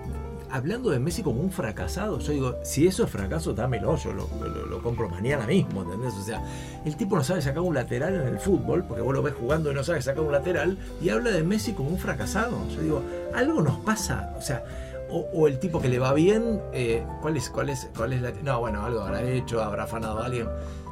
[0.52, 4.28] hablando de Messi como un fracasado, yo digo, si eso es fracaso, dámelo, yo lo,
[4.40, 6.14] lo- lo compro mañana mismo, ¿entendés?
[6.14, 6.42] O sea,
[6.84, 9.70] el tipo no sabe sacar un lateral en el fútbol, porque vos lo ves jugando
[9.70, 12.56] y no sabe sacar un lateral, y habla de Messi como un fracasado.
[12.74, 13.02] Yo digo,
[13.34, 14.64] algo nos pasa, o sea,
[15.12, 18.30] o, el tipo que le va bien, eh, ¿cuál, es, cuál, es, ¿cuál es la.?
[18.44, 20.46] No, bueno, algo habrá hecho, habrá afanado a alguien.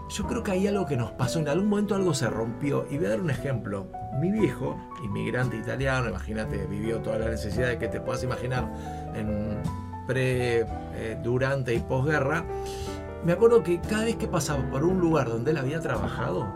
[0.09, 2.87] Yo creo que hay algo que nos pasó, en algún momento algo se rompió.
[2.91, 3.89] Y voy a dar un ejemplo.
[4.21, 8.73] Mi viejo, inmigrante italiano, imagínate, vivió todas las necesidades que te puedas imaginar
[9.15, 9.59] en
[10.07, 10.61] pre,
[10.95, 12.45] eh, durante y posguerra.
[13.25, 16.49] Me acuerdo que cada vez que pasaba por un lugar donde él había trabajado,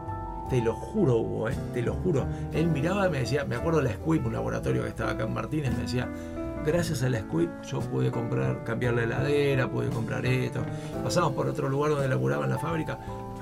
[0.48, 2.26] te lo juro, Hugo, eh, te lo juro.
[2.52, 5.24] Él miraba y me decía, me acuerdo de la Squip, un laboratorio que estaba acá
[5.24, 6.08] en Martínez, me decía,
[6.64, 10.60] gracias a la Squip yo pude comprar, cambiar la heladera, pude comprar esto.
[11.04, 12.98] Pasamos por otro lugar donde laburaba en la fábrica,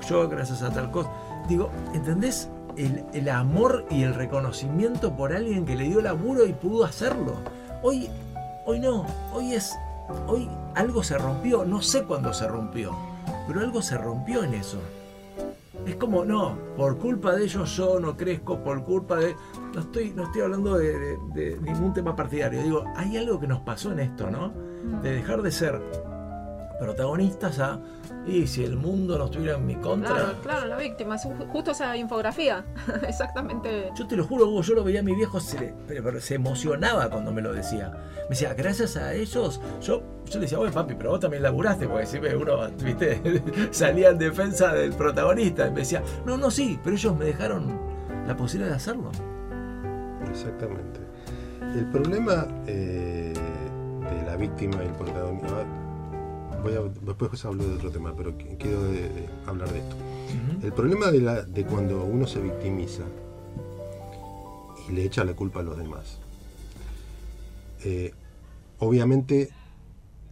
[0.07, 1.09] yo gracias a tal cosa.
[1.47, 2.49] Digo, ¿entendés?
[2.77, 7.33] El, el amor y el reconocimiento por alguien que le dio laburo y pudo hacerlo.
[7.83, 8.09] Hoy,
[8.65, 9.73] hoy no, hoy es,
[10.27, 12.95] hoy algo se rompió, no sé cuándo se rompió,
[13.47, 14.77] pero algo se rompió en eso.
[15.85, 19.35] Es como, no, por culpa de ellos yo no crezco, por culpa de...
[19.73, 22.61] No estoy, no estoy hablando de, de- de ningún tema partidario.
[22.61, 24.51] Digo, hay algo que nos pasó en esto, ¿no?
[25.01, 25.81] De dejar de ser
[26.81, 27.79] protagonistas a...
[28.27, 30.13] Y si el mundo no estuviera en mi contra...
[30.13, 32.65] Claro, claro, la víctima, justo esa infografía,
[33.07, 33.89] exactamente.
[33.95, 36.19] Yo te lo juro, Hugo, yo lo veía a mi viejo, se, le- pero- pero
[36.19, 37.91] se emocionaba cuando me lo decía.
[38.23, 41.87] Me decía, gracias a ellos, yo, yo le decía, oye papi, pero vos también laburaste,
[41.87, 43.21] porque siempre uno, viste,
[43.71, 45.67] salía en defensa del protagonista.
[45.67, 47.79] Y me decía, no, no, sí, pero ellos me dejaron
[48.27, 49.11] la posibilidad de hacerlo.
[50.29, 50.99] Exactamente.
[51.75, 55.65] El problema eh, de la víctima y el protagonista.
[56.63, 59.95] Voy a, después hablo de otro tema, pero qu- quiero de- de hablar de esto.
[60.63, 63.03] El problema de, la- de cuando uno se victimiza
[64.87, 66.17] y le echa la culpa a los demás.
[67.83, 68.13] eh,
[68.77, 69.49] obviamente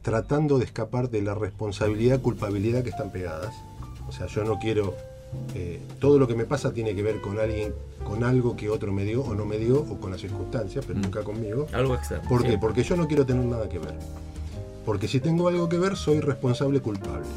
[0.03, 3.53] tratando de escapar de la responsabilidad, culpabilidad que están pegadas.
[4.07, 4.95] O sea, yo no quiero.
[5.53, 7.73] eh, todo lo que me pasa tiene que ver con alguien,
[8.03, 10.97] con algo que otro me dio o no me dio, o con las circunstancias, pero
[10.99, 11.01] Mm.
[11.03, 11.67] nunca conmigo.
[11.73, 12.27] Algo externo.
[12.29, 12.57] ¿Por qué?
[12.57, 13.93] Porque yo no quiero tener nada que ver.
[14.89, 17.27] Porque si tengo algo que ver, soy responsable culpable.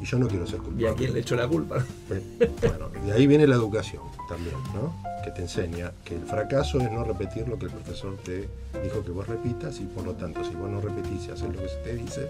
[0.00, 0.88] Y Y yo no quiero ser ¿Y culpable.
[0.88, 1.84] a quién le echó la culpa?
[2.08, 4.92] Bueno, de ahí viene la educación también, ¿no?
[5.22, 8.48] Que te enseña que el fracaso es no repetir lo que el profesor te
[8.82, 11.60] dijo que vos repitas y por lo tanto, si vos no repetís y haces lo
[11.62, 12.28] que se te dice,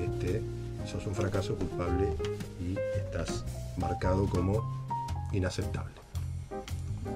[0.00, 0.42] este,
[0.90, 2.08] sos un fracaso culpable
[2.60, 3.44] y estás
[3.76, 4.84] marcado como
[5.32, 5.94] inaceptable.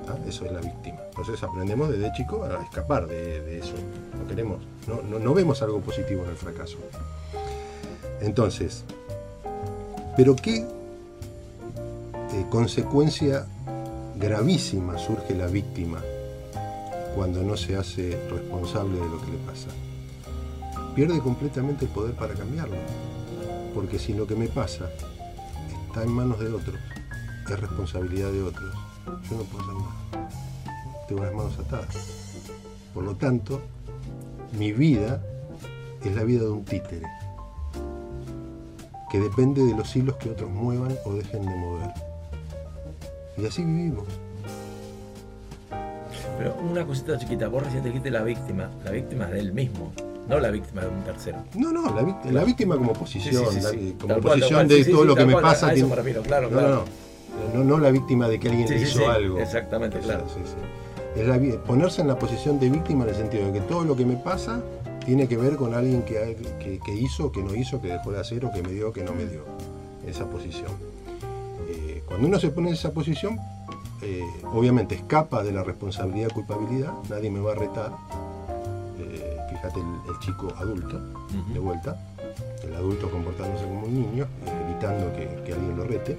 [0.08, 0.16] ¿Ah?
[0.26, 0.98] Eso es la víctima.
[1.08, 3.74] Entonces aprendemos desde chico a escapar de, eso.
[4.18, 6.78] No queremos, no, no, no vemos algo positivo en el fracaso.
[8.20, 8.84] Entonces,
[10.16, 10.56] pero qué
[12.32, 13.46] eh, consecuencia
[14.16, 16.02] gravísima surge la víctima
[17.14, 19.68] cuando no se hace responsable de lo que le pasa.
[20.94, 22.76] Pierde completamente el poder para cambiarlo.
[23.74, 24.90] Porque si lo que me pasa
[25.88, 26.76] está en manos de otros,
[27.50, 28.74] es responsabilidad de otros,
[29.06, 30.30] yo no puedo hacer nada.
[31.08, 31.96] Tengo las manos atadas.
[32.94, 33.60] Por lo tanto,
[34.58, 35.20] mi vida
[36.04, 37.06] es la vida de un títere,
[39.10, 41.90] que depende de los hilos que otros muevan o dejen de mover.
[43.36, 44.04] Y así vivimos.
[46.38, 49.92] Pero una cosita chiquita, vos recién dijiste la víctima, la víctima es de él mismo,
[50.28, 51.38] no la víctima de un tercero.
[51.54, 53.96] No, no, la, víct- la víctima como posición, Sí, sí, sí, la- sí.
[54.00, 55.66] como Tal posición cual, de todo lo que me pasa.
[55.66, 56.68] a eso tiene- me refiero, claro, no, claro.
[56.68, 56.84] no, no,
[57.64, 59.38] no la víctima de que alguien Sí, le hizo sí, algo.
[59.38, 60.30] exactamente, O sea, claro.
[61.16, 63.94] Es la ponerse en la posición de víctima en el sentido de que todo lo
[63.96, 64.62] que me pasa
[65.04, 68.20] tiene que ver con alguien que, que, que hizo, que no hizo, que dejó de
[68.20, 69.42] hacer o que me dio, que no me dio.
[70.06, 70.70] Esa posición.
[71.68, 73.38] Eh, cuando uno se pone en esa posición,
[74.00, 74.22] eh,
[74.52, 77.92] obviamente escapa de la responsabilidad y culpabilidad, nadie me va a retar.
[78.98, 81.00] Eh, fíjate el, el chico adulto,
[81.52, 81.96] de vuelta,
[82.64, 84.26] el adulto comportándose como un niño,
[84.66, 86.16] evitando que, que alguien lo rete.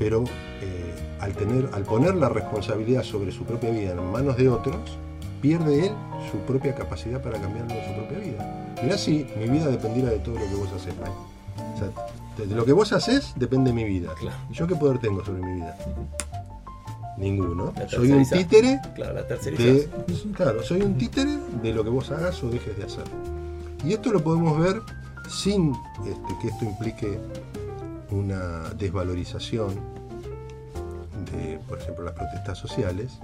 [0.00, 0.24] Pero
[0.62, 4.98] eh, al, tener, al poner la responsabilidad sobre su propia vida en manos de otros,
[5.42, 5.92] pierde él
[6.32, 8.74] su propia capacidad para cambiarlo en su propia vida.
[8.82, 11.10] Mirá si mi vida dependiera de todo lo que vos haces, Mike.
[11.74, 14.14] O sea, de lo que vos haces depende mi vida.
[14.18, 14.36] Claro.
[14.50, 15.76] ¿Y yo qué poder tengo sobre mi vida?
[17.18, 17.74] Ninguno.
[17.88, 19.88] Soy un títere Claro, la de,
[20.34, 23.04] claro, soy un títere de lo que vos hagas o dejes de hacer.
[23.84, 24.80] Y esto lo podemos ver
[25.28, 25.74] sin
[26.06, 27.18] este, que esto implique
[28.10, 29.74] una desvalorización
[31.32, 33.18] de, por ejemplo, las protestas sociales,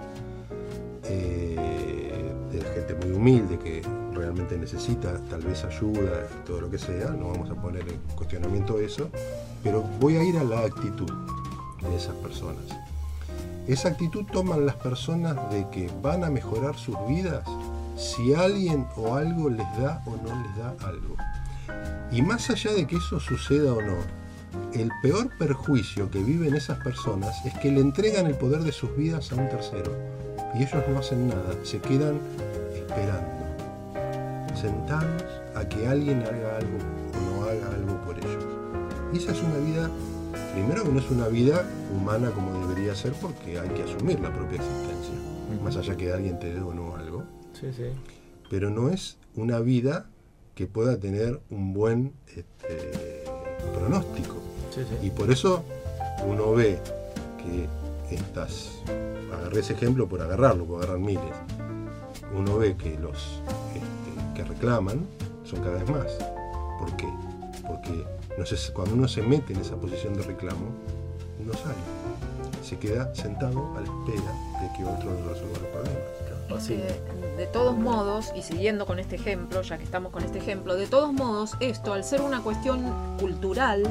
[1.05, 3.83] eh, de la gente muy humilde que
[4.13, 8.81] realmente necesita tal vez ayuda, todo lo que sea, no vamos a poner en cuestionamiento
[8.81, 9.11] eso,
[9.63, 11.11] pero voy a ir a la actitud
[11.83, 12.65] de esas personas.
[13.67, 17.45] Esa actitud toman las personas de que van a mejorar sus vidas
[17.97, 21.17] si alguien o algo les da o no les da algo.
[22.13, 23.97] Y más allá de que eso suceda o no,
[24.75, 28.95] el peor perjuicio que viven esas personas es que le entregan el poder de sus
[28.97, 29.93] vidas a un tercero.
[30.55, 32.19] Y ellos no hacen nada, se quedan
[32.75, 33.29] esperando,
[34.59, 35.23] sentados
[35.55, 36.79] a que alguien haga algo
[37.15, 38.45] o no haga algo por ellos.
[39.13, 39.91] Y esa es una vida,
[40.55, 44.33] primero que no es una vida humana como debería ser porque hay que asumir la
[44.33, 45.15] propia existencia,
[45.63, 47.85] más allá que alguien te dé o no algo Sí, sí.
[48.51, 50.07] pero no es una vida
[50.55, 53.25] que pueda tener un buen este,
[53.75, 54.37] pronóstico.
[54.77, 55.07] Sí, sí.
[55.07, 55.65] Y por eso
[56.29, 56.79] uno ve
[57.39, 58.83] que estas,
[59.33, 61.35] agarré ese ejemplo por agarrarlo, por agarrar miles,
[62.37, 63.41] uno ve que los
[63.75, 65.07] este, que reclaman
[65.45, 66.13] son cada vez más.
[66.79, 67.09] ¿Por qué?
[67.67, 68.05] Porque
[68.37, 70.67] no cuando uno se mete en esa posición de reclamo,
[71.45, 71.75] no sale.
[72.63, 76.17] Se queda sentado a la espera de que otro le resuelva los problemas.
[76.55, 76.77] Así.
[77.37, 80.87] de todos modos, y siguiendo con este ejemplo, ya que estamos con este ejemplo, de
[80.87, 82.83] todos modos, esto, al ser una cuestión
[83.19, 83.83] cultural,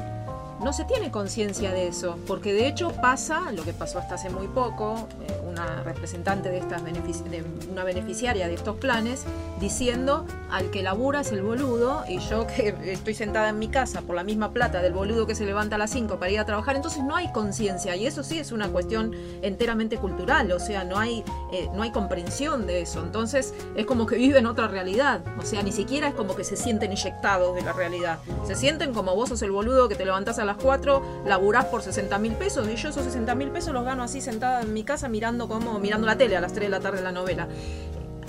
[0.64, 4.30] no se tiene conciencia de eso, porque de hecho pasa lo que pasó hasta hace
[4.30, 9.24] muy poco, eh, una representante de estas benefici- una beneficiaria de estos planes,
[9.60, 14.02] diciendo al que labura es el boludo, y yo que estoy sentada en mi casa
[14.02, 16.46] por la misma plata del boludo que se levanta a las 5 para ir a
[16.46, 20.84] trabajar, entonces no hay conciencia, y eso sí es una cuestión enteramente cultural, o sea,
[20.84, 25.22] no hay, eh, no hay comprensión de eso, entonces es como que viven otra realidad,
[25.38, 28.94] o sea, ni siquiera es como que se sienten inyectados de la realidad, se sienten
[28.94, 32.34] como vos sos el boludo que te levantás a las 4, laburás por 60 mil
[32.34, 35.48] pesos, y yo esos 60 mil pesos los gano así sentada en mi casa mirando
[35.48, 37.48] como, mirando la tele a las 3 de la tarde la novela.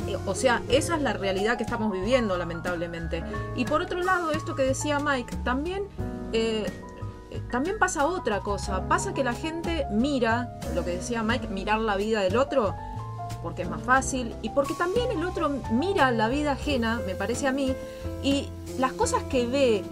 [0.08, 3.24] Eh, O sea, esa es la realidad que estamos viviendo, lamentablemente.
[3.56, 5.84] Y por otro lado, esto que decía Mike, también,
[6.32, 6.66] eh,
[7.30, 8.86] eh, también pasa otra cosa.
[8.88, 12.74] Pasa que la gente mira, lo que decía Mike, mirar la vida del otro,
[13.42, 17.46] porque es más fácil, y porque también el otro mira la vida ajena, me parece
[17.48, 17.74] a mí,
[18.22, 18.48] y
[18.78, 19.84] las cosas que ve,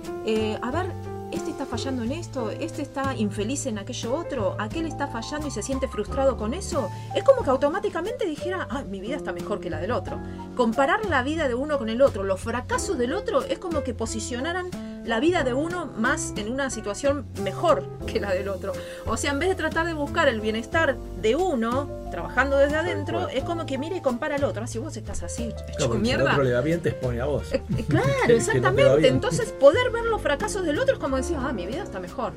[0.63, 0.87] a ver,
[1.35, 5.51] este está fallando en esto, este está infeliz en aquello otro, aquel está fallando y
[5.51, 9.61] se siente frustrado con eso, es como que automáticamente dijera, ah, mi vida está mejor
[9.61, 10.21] que la del otro.
[10.57, 13.95] Comparar la vida de uno con el otro, los fracasos del otro, es como que
[13.95, 14.71] posicionaran
[15.05, 18.73] la vida de uno más en una situación mejor que la del otro.
[19.07, 23.29] O sea, en vez de tratar de buscar el bienestar de uno, trabajando desde adentro,
[23.29, 24.63] es como que mira y compara al otro.
[24.65, 26.31] Ah, si vos estás así, hecho Claro, porque si al mierda.
[26.33, 27.53] otro le va bien, te expone a vos.
[27.53, 29.09] Eh, eh, Claro, exactamente.
[29.09, 32.33] Entonces, poder ver los fracasos del otro es como decir, ah, mi vida está mejor.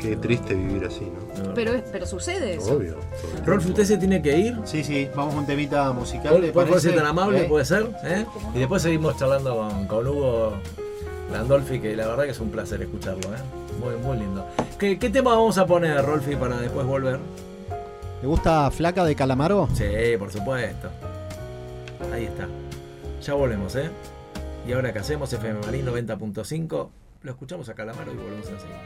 [0.00, 1.54] Qué triste vivir así, ¿no?
[1.54, 2.76] Pero, es- pero sucede eso.
[2.76, 2.96] Obvio.
[3.46, 4.56] Rolf, ¿usted se tiene que ir?
[4.64, 6.50] Sí, sí, vamos a un temita musical.
[6.52, 7.40] ¿Puede ser tan amable?
[7.42, 7.48] ¿Eh?
[7.48, 7.88] ¿Puede ser?
[8.04, 8.24] ¿Eh?
[8.54, 10.52] Y después seguimos charlando con, con Hugo
[11.30, 13.34] Landolfi, que la verdad que es un placer escucharlo.
[13.34, 13.38] ¿eh?
[13.80, 14.46] Muy, muy lindo.
[14.78, 17.18] ¿Qué, qué tema vamos a poner, Rolfi, para después volver?
[18.22, 19.68] ¿Le gusta Flaca de Calamaro?
[19.74, 19.84] Sí,
[20.18, 20.88] por supuesto.
[22.12, 22.46] Ahí está.
[23.22, 23.90] Ya volvemos, ¿eh?
[24.66, 26.88] Y ahora que hacemos FM Marín 90.5,
[27.22, 28.80] lo escuchamos a Calamaro y volvemos enseguida.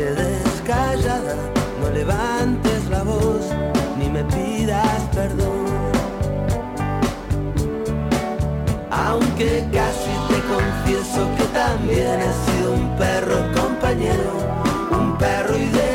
[0.00, 0.62] Quedes
[1.80, 3.44] no levantes la voz,
[3.98, 5.66] ni me pidas perdón.
[8.90, 14.32] Aunque casi te confieso que también he sido un perro compañero,
[14.90, 15.89] un perro ideal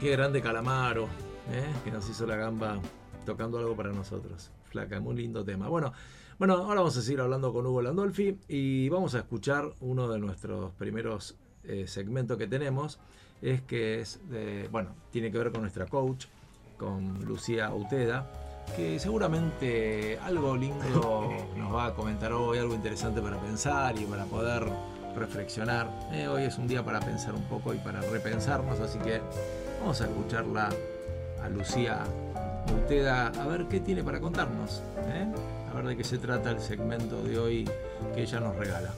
[0.00, 1.04] qué grande Calamaro,
[1.52, 1.64] ¿eh?
[1.84, 2.78] que nos hizo la gamba
[3.26, 4.50] tocando algo para nosotros.
[4.64, 5.68] Flaca, muy lindo tema.
[5.68, 5.92] Bueno,
[6.38, 10.18] bueno, ahora vamos a seguir hablando con Hugo Landolfi y vamos a escuchar uno de
[10.18, 13.00] nuestros primeros eh, segmentos que tenemos.
[13.42, 16.26] Es que es, de- bueno, tiene que ver con nuestra coach,
[16.76, 18.30] con Lucía Uteda,
[18.76, 24.24] que seguramente algo lindo nos va a comentar hoy, algo interesante para pensar y para
[24.26, 24.64] poder
[25.16, 25.88] reflexionar.
[26.12, 29.20] Eh, hoy es un día para pensar un poco y para repensarnos, así que
[29.80, 30.70] vamos a escucharla
[31.42, 32.04] a Lucía
[32.72, 34.82] Uteda a ver qué tiene para contarnos.
[35.06, 35.26] ¿eh?
[35.70, 37.70] A ver de qué se trata el segmento de hoy
[38.14, 38.92] que ella nos regala.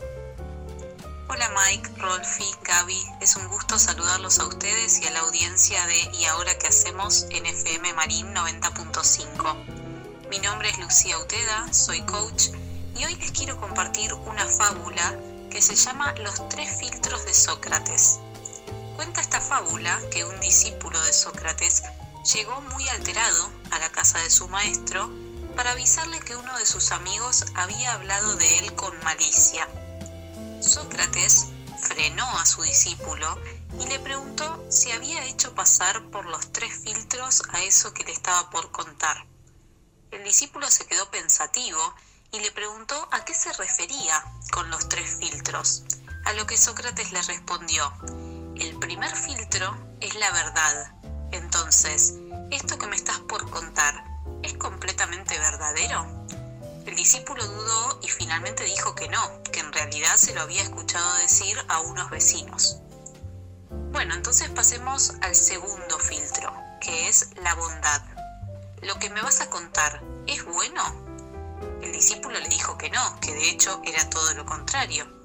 [1.28, 6.18] Hola Mike, Rolfi, Gaby, es un gusto saludarlos a ustedes y a la audiencia de
[6.18, 9.54] Y ahora que hacemos en FM Marín 90.5.
[10.28, 12.48] Mi nombre es Lucía Uteda, soy coach
[12.96, 15.16] y hoy les quiero compartir una fábula
[15.50, 18.18] que se llama Los tres filtros de Sócrates.
[18.96, 19.20] Cuenta
[20.10, 21.82] que un discípulo de Sócrates
[22.34, 25.10] llegó muy alterado a la casa de su maestro
[25.56, 29.68] para avisarle que uno de sus amigos había hablado de él con malicia.
[30.62, 31.46] Sócrates
[31.82, 33.38] frenó a su discípulo
[33.80, 38.12] y le preguntó si había hecho pasar por los tres filtros a eso que le
[38.12, 39.26] estaba por contar.
[40.12, 41.94] El discípulo se quedó pensativo
[42.30, 45.82] y le preguntó a qué se refería con los tres filtros,
[46.24, 47.92] a lo que Sócrates le respondió,
[48.60, 50.94] el primer filtro es la verdad.
[51.32, 52.14] Entonces,
[52.50, 54.04] ¿esto que me estás por contar
[54.42, 56.26] es completamente verdadero?
[56.84, 61.16] El discípulo dudó y finalmente dijo que no, que en realidad se lo había escuchado
[61.18, 62.78] decir a unos vecinos.
[63.92, 68.02] Bueno, entonces pasemos al segundo filtro, que es la bondad.
[68.82, 70.82] ¿Lo que me vas a contar es bueno?
[71.82, 75.19] El discípulo le dijo que no, que de hecho era todo lo contrario.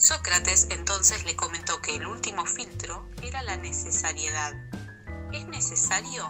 [0.00, 4.54] Sócrates entonces le comentó que el último filtro era la necesariedad.
[5.30, 6.26] ¿Es necesario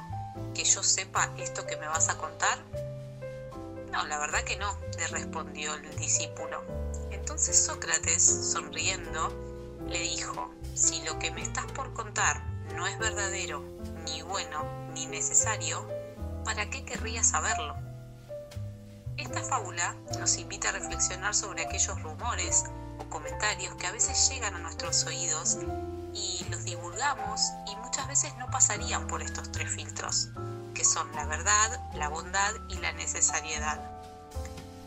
[0.56, 2.58] que yo sepa esto que me vas a contar?
[3.92, 6.64] No, la verdad que no, le respondió el discípulo.
[7.12, 12.44] Entonces Sócrates, sonriendo, le dijo, si lo que me estás por contar
[12.74, 13.62] no es verdadero,
[14.04, 14.64] ni bueno,
[14.94, 15.88] ni necesario,
[16.44, 17.76] ¿para qué querría saberlo?
[19.16, 22.64] Esta fábula nos invita a reflexionar sobre aquellos rumores
[23.06, 25.58] comentarios que a veces llegan a nuestros oídos
[26.12, 30.28] y los divulgamos y muchas veces no pasarían por estos tres filtros,
[30.74, 33.80] que son la verdad, la bondad y la necesariedad.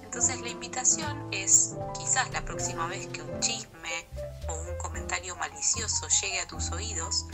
[0.03, 4.07] Entonces la invitación es, quizás la próxima vez que un chisme
[4.48, 7.26] o un comentario malicioso llegue a tus oídos,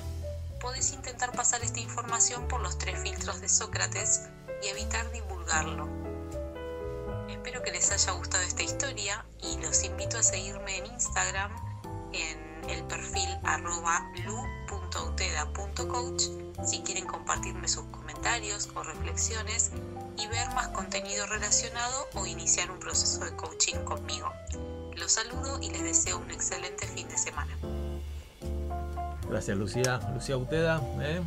[0.62, 4.22] podés intentar pasar esta información por los tres filtros de Sócrates
[4.64, 6.09] y evitar divulgarlo.
[7.30, 11.52] Espero que les haya gustado esta historia y los invito a seguirme en Instagram
[12.14, 16.24] en el perfil arroba lu.uteda.coach
[16.64, 19.72] si quieren compartirme sus comentarios o reflexiones
[20.18, 24.32] y ver más contenido relacionado o iniciar un proceso de coaching conmigo.
[24.96, 27.58] Los saludo y les deseo un excelente fin de semana.
[29.30, 31.22] Gracias Lucía, Lucía Uteda, ¿eh?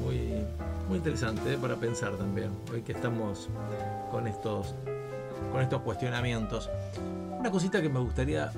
[0.00, 0.44] muy,
[0.88, 1.58] muy interesante ¿eh?
[1.58, 3.48] para pensar también, hoy que estamos
[4.10, 4.74] con estos,
[5.52, 6.70] con estos cuestionamientos.
[7.38, 8.50] Una cosita que me gustaría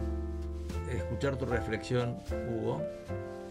[0.90, 2.18] escuchar tu reflexión,
[2.50, 2.82] Hugo,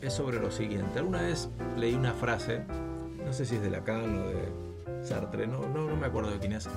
[0.02, 1.00] es sobre lo siguiente.
[1.00, 2.64] Alguna vez leí una frase,
[3.26, 6.40] no sé si es de Lacan o de Sartre, no, no, no me acuerdo de
[6.40, 6.70] quién es,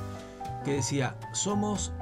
[0.64, 1.92] que decía, somos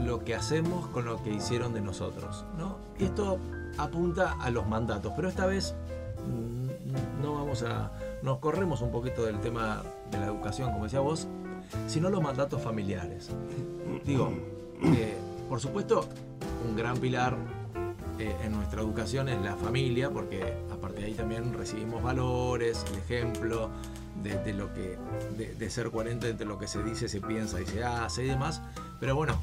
[0.00, 2.44] lo que hacemos con lo que hicieron de nosotros.
[2.58, 2.78] ¿no?
[2.98, 3.38] Y esto
[3.78, 5.74] apunta a los mandatos, pero esta vez
[6.26, 7.92] mm, no vamos a.
[8.22, 11.28] Nos corremos un poquito del tema de la educación, como decía vos,
[11.86, 13.30] sino los mandatos familiares.
[14.04, 14.32] Digo,
[14.82, 15.16] eh,
[15.48, 16.08] por supuesto,
[16.68, 17.36] un gran pilar
[18.18, 22.98] eh, en nuestra educación es la familia, porque aparte de ahí también recibimos valores, el
[22.98, 23.70] ejemplo
[24.22, 24.98] de, de lo que,
[25.36, 28.28] de, de, ser coherente entre lo que se dice, se piensa y se hace y
[28.28, 28.62] demás.
[28.98, 29.38] Pero bueno,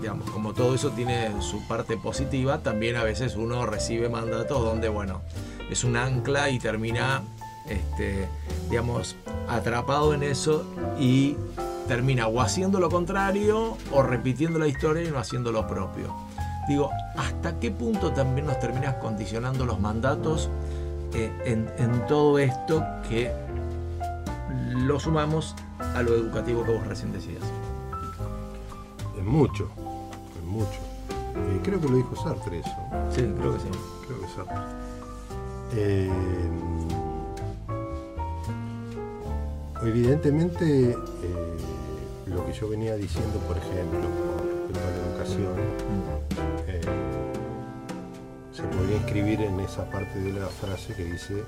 [0.00, 4.88] digamos, como todo eso tiene su parte positiva, también a veces uno recibe mandatos donde,
[4.88, 5.20] bueno,
[5.70, 7.22] es un ancla y termina,
[7.68, 8.28] este,
[8.70, 9.16] digamos,
[9.48, 10.64] atrapado en eso
[10.98, 11.36] y
[11.86, 16.14] termina o haciendo lo contrario o repitiendo la historia y no haciendo lo propio.
[16.68, 20.50] Digo, ¿hasta qué punto también nos terminas condicionando los mandatos
[21.14, 23.32] eh, en, en todo esto que
[24.74, 25.56] lo sumamos
[25.94, 27.42] a lo educativo que vos recién decías?
[29.18, 29.70] En mucho,
[30.38, 30.78] en mucho.
[31.10, 32.76] Eh, creo que lo dijo Sartre eso.
[33.10, 33.68] Sí, creo que sí.
[34.06, 34.56] Creo que Sartre.
[35.72, 36.10] Eh,
[39.82, 40.96] evidentemente, eh,
[42.26, 45.54] lo que yo venía diciendo, por ejemplo, con respecto a la educación,
[46.66, 46.80] eh,
[48.52, 51.44] se podría inscribir en esa parte de la frase que dice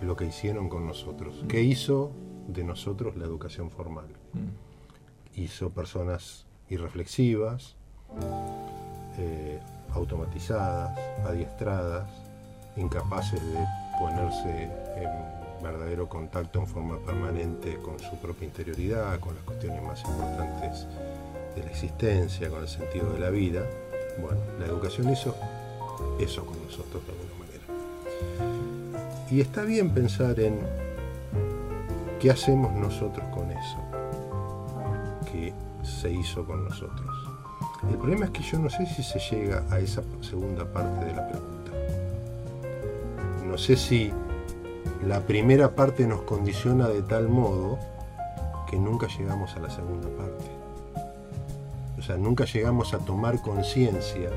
[0.00, 1.44] lo que hicieron con nosotros.
[1.48, 2.10] ¿Qué hizo
[2.48, 4.06] de nosotros la educación formal?
[5.34, 7.76] Hizo personas irreflexivas,
[9.18, 9.60] eh,
[9.92, 12.08] automatizadas, adiestradas,
[12.76, 13.64] incapaces de
[13.98, 20.02] ponerse en verdadero contacto en forma permanente con su propia interioridad, con las cuestiones más
[20.04, 20.86] importantes
[21.54, 23.62] de la existencia, con el sentido de la vida.
[24.20, 25.34] Bueno, la educación hizo
[26.20, 27.64] eso con nosotros de alguna manera.
[29.30, 30.58] Y está bien pensar en
[32.20, 33.78] qué hacemos nosotros con eso
[35.30, 35.52] que
[35.82, 37.08] se hizo con nosotros.
[37.88, 41.14] El problema es que yo no sé si se llega a esa segunda parte de
[41.14, 41.72] la pregunta.
[43.44, 44.12] No sé si
[45.06, 47.78] la primera parte nos condiciona de tal modo
[48.70, 50.44] que nunca llegamos a la segunda parte.
[51.98, 54.30] O sea, nunca llegamos a tomar conciencia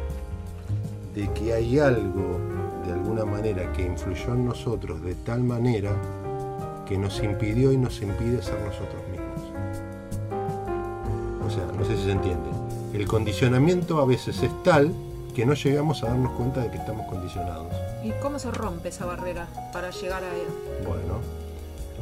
[1.13, 2.39] de que hay algo,
[2.85, 5.91] de alguna manera, que influyó en nosotros de tal manera
[6.85, 9.51] que nos impidió y nos impide ser nosotros mismos.
[11.45, 12.49] O sea, no sé si se entiende.
[12.93, 14.91] El condicionamiento a veces es tal
[15.36, 17.68] que no llegamos a darnos cuenta de que estamos condicionados.
[18.03, 20.48] ¿Y cómo se rompe esa barrera para llegar a él?
[20.88, 21.20] Bueno,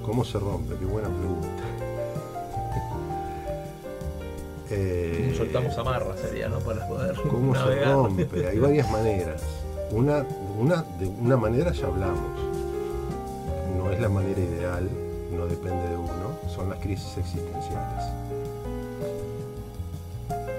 [0.06, 0.76] ¿cómo se rompe?
[0.76, 1.48] Qué buena pregunta.
[4.70, 6.60] eh, Soltamos amarras sería, ¿no?
[6.60, 7.86] Para poder ¿Cómo navegar.
[7.86, 8.48] se rompe?
[8.48, 9.42] Hay varias maneras.
[9.90, 10.24] Una,
[10.60, 12.40] una, de una manera ya hablamos.
[13.78, 14.88] No es la manera ideal,
[15.32, 18.04] no depende de uno, son las crisis existenciales.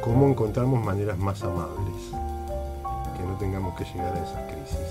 [0.02, 2.10] ¿Cómo encontramos maneras más amables?
[3.24, 4.86] Que no tengamos que llegar a esas crisis.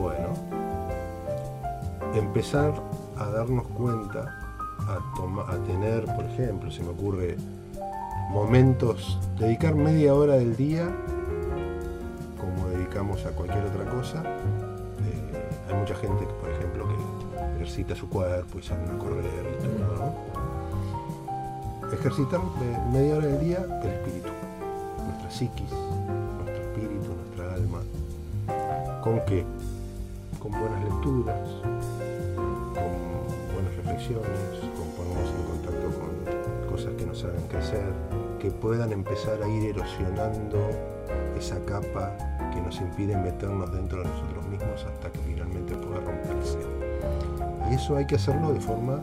[0.00, 0.30] Bueno,
[2.12, 2.72] empezar
[3.16, 4.36] a darnos cuenta,
[4.80, 4.98] a,
[5.52, 7.36] a tener, por ejemplo, se me ocurre
[8.30, 10.90] momentos, dedicar media hora del día,
[12.40, 14.24] como dedicamos a cualquier otra cosa.
[14.24, 16.96] Eh, hay mucha gente, por ejemplo, que
[17.56, 19.24] ejercita su cuerpo y salen a correr
[19.56, 20.14] y todo,
[21.80, 21.92] ¿no?
[21.92, 24.30] Ejercitar eh, media hora del día el espíritu,
[25.06, 25.70] nuestra psiquis,
[29.02, 29.44] ¿Con qué?
[30.38, 31.48] Con buenas lecturas,
[32.36, 37.92] con buenas reflexiones, con ponernos en contacto con cosas que nos hagan crecer,
[38.38, 40.70] que puedan empezar a ir erosionando
[41.36, 42.16] esa capa
[42.54, 46.58] que nos impide meternos dentro de nosotros mismos hasta que finalmente pueda romperse.
[47.72, 49.00] Y eso hay que hacerlo de forma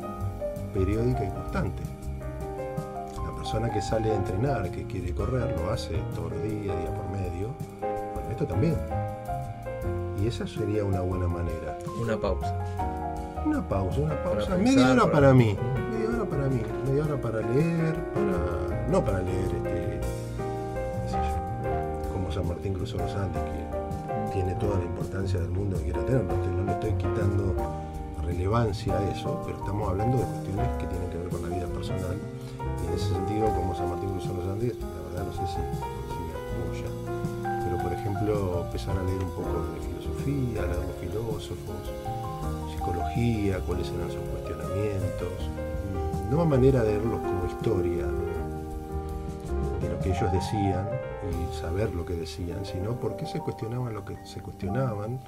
[0.74, 1.84] periódica y constante.
[3.26, 6.94] La persona que sale a entrenar, que quiere correr, lo hace todos los días, día
[6.96, 7.50] por medio.
[7.82, 8.78] Bueno, esto también.
[10.22, 11.78] Y esa sería una buena manera.
[12.02, 12.54] Una pausa.
[13.46, 14.46] Una pausa, una pausa.
[14.48, 15.58] Para media pensar, hora para- para mí.
[15.91, 16.62] Media hora para mí.
[16.88, 18.88] Media hora para leer, para.
[18.90, 20.00] No para leer este.
[20.02, 25.52] qué sé yo, como San Martín cruzó los Andes, que tiene toda la importancia del
[25.52, 26.24] mundo que quiera tener.
[26.24, 27.56] No, le estoy quitando
[28.26, 31.68] relevancia a eso, pero estamos hablando de cuestiones que tienen que ver con la vida
[31.68, 32.18] personal.
[32.84, 34.88] Y en ese sentido, como San Martín cruzó los Andes, la
[35.22, 35.60] verdad no sé si.
[37.64, 39.89] Pero por ejemplo, empezar a leer un poco de
[40.20, 41.91] filosofía, leer los filósofos,
[42.72, 45.50] psicología, cuáles eran sus cuestionamientos.
[46.30, 48.06] No a manera de verlos como historia
[49.82, 50.88] de lo que ellos decían
[51.30, 55.20] y saber lo que decían, sino por qué se cuestionaban lo que se cuestionaban,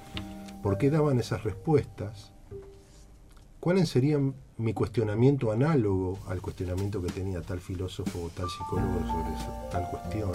[0.61, 2.31] por qué daban esas respuestas,
[3.59, 9.72] cuáles serían mi cuestionamiento análogo al cuestionamiento que tenía tal filósofo o tal psicólogo sobre
[9.72, 10.31] tal cuestión,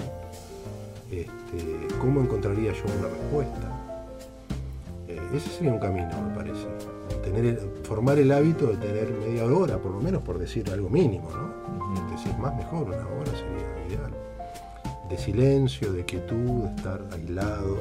[1.11, 3.76] este, cómo encontraría yo una respuesta.
[5.35, 6.67] Ese sería un camino, me parece.
[7.23, 11.29] Tener formar el hábito de tener media hora, por lo menos por decir algo mínimo,
[11.31, 12.17] ¿no?
[12.17, 14.13] Si es más, mejor, una hora sería ideal.
[15.11, 17.77] De silencio, de quietud, de estar aislado,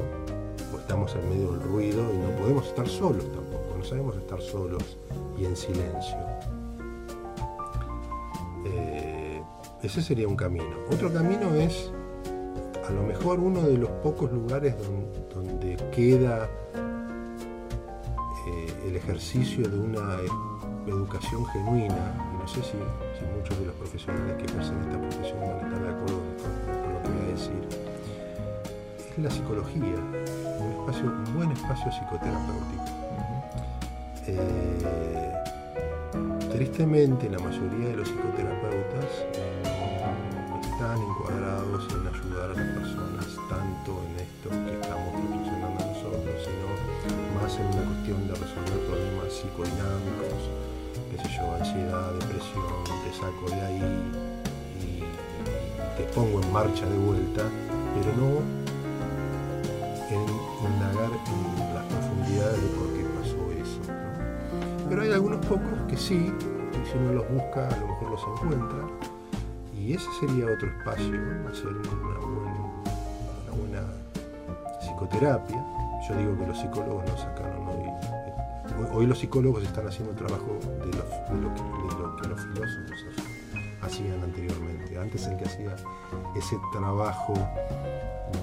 [0.74, 4.40] o estamos en medio del ruido y no podemos estar solos tampoco, no sabemos estar
[4.40, 4.98] solos
[5.38, 6.16] y en silencio.
[8.66, 9.42] Eh,
[9.82, 10.76] ese sería un camino.
[10.92, 11.90] Otro camino es,
[12.86, 16.48] a lo mejor, uno de los pocos lugares don- donde queda
[18.86, 20.28] el ejercicio de una eh,
[20.86, 22.76] educación genuina, y no sé si,
[23.36, 27.08] muchos de los profesionales que ejercen esta profesión van a de acuerdo con, lo que
[27.08, 27.62] voy a decir,
[29.10, 29.96] es la psicología,
[30.60, 32.84] un, espacio, un buen espacio psicoterapéutico.
[34.28, 35.32] Eh,
[36.52, 39.10] tristemente la mayoría de los psicoterapeutas
[40.50, 45.14] no están encuadrados en ayudar a las personas tanto en esto que estamos
[47.58, 50.40] en una cuestión de resolver problemas psicodinámicos,
[51.10, 53.82] qué sé yo, ansiedad, depresión, te saco de ahí
[54.82, 55.02] y,
[55.96, 57.44] te pongo en marcha de vuelta,
[57.94, 58.40] pero no
[60.10, 63.80] en indagar en las profundidades de por qué pasó eso.
[64.90, 68.22] Pero hay algunos pocos que sí, y si uno los busca a lo mejor los
[68.22, 68.86] encuentra,
[69.74, 71.48] y ese sería otro espacio, ¿no?
[71.48, 73.82] hacer una, una buena
[74.80, 75.85] psicoterapia.
[76.08, 77.84] Yo digo que los psicólogos no sacaron hoy.
[78.78, 82.16] Hoy, hoy los psicólogos están haciendo un trabajo de lo, de lo que, de lo
[82.16, 83.04] que los filósofos
[83.82, 84.98] hacían anteriormente.
[84.98, 85.74] Antes el que hacía
[86.36, 87.34] ese trabajo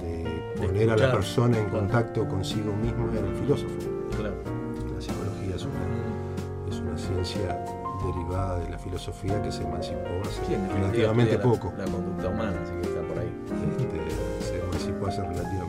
[0.02, 3.74] de poner a la persona en contacto consigo mismo era el filósofo.
[4.16, 4.34] Claro.
[4.94, 7.64] La psicología es una, es una ciencia
[8.04, 11.72] derivada de la filosofía que se emancipó hace Sí, relativamente la- poco.
[11.78, 13.32] La, conducta humana, así que está por ahí.
[13.78, 15.63] Este, se emancipó hace relativamente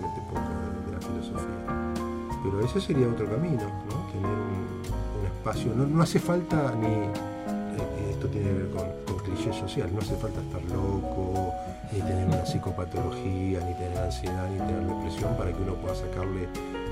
[2.56, 4.08] Pero ese sería otro camino, ¿no?
[4.14, 5.74] Tener un, espacio.
[5.76, 6.88] No, hace falta ni.
[6.88, 9.90] eh, Esto tiene que ver con, con cliché social.
[9.94, 11.54] No hace falta estar loco,
[11.92, 16.44] ni tener una psicopatología, ni tener ansiedad, ni tener depresión para que uno pueda sacarle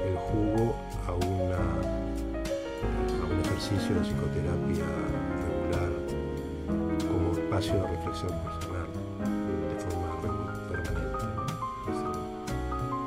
[0.05, 0.75] el jugo
[1.07, 1.53] a, un
[3.45, 4.83] ejercicio de psicoterapia
[5.47, 5.91] regular
[7.07, 8.87] como espacio de reflexión personal
[9.23, 10.07] de forma
[10.67, 11.25] permanente.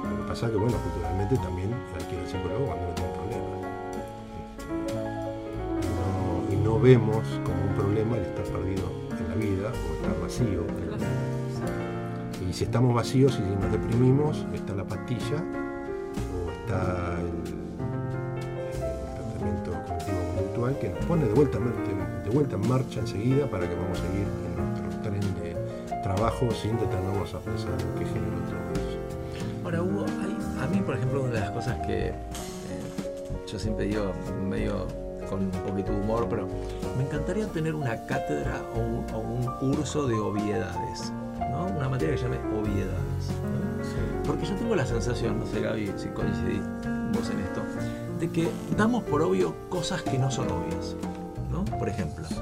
[0.09, 3.47] Lo que pasa que, bueno, culturalmente también ir al psicólogo cuando uno tiene problemas.
[6.51, 8.85] Y, no, no vemos como un problema el estar perdido
[9.19, 10.63] en la vida o estar vacío.
[12.49, 15.43] Y si estamos vacíos y nos deprimimos, está la pastilla
[16.47, 17.31] o está el,
[19.17, 24.27] tratamiento cognitivo-conductual que nos pone de vuelta, en- marcha enseguida para que vamos a seguir
[24.47, 28.99] en nuestro tren de trabajo sin detenernos a pensar en qué generó todo eso.
[29.65, 30.05] Ahora, Hugo,
[30.87, 32.15] por ejemplo, una de las cosas que eh,
[33.47, 34.13] yo siempre digo,
[34.49, 34.87] medio
[35.29, 36.47] con un poquito de humor, pero
[36.97, 41.13] me encantaría tener una cátedra o un, o un curso de obviedades,
[41.51, 41.67] ¿no?
[41.77, 43.31] Una materia que se llame obviedades.
[43.43, 44.23] ¿no?
[44.25, 46.61] Porque yo tengo la sensación, no sé Gaby, si coincidís
[47.13, 47.63] vos en esto,
[48.21, 50.95] de que damos por obvio cosas que no son obvias.
[51.51, 51.65] ¿no?
[51.79, 52.37] Por ejemplo, Sí.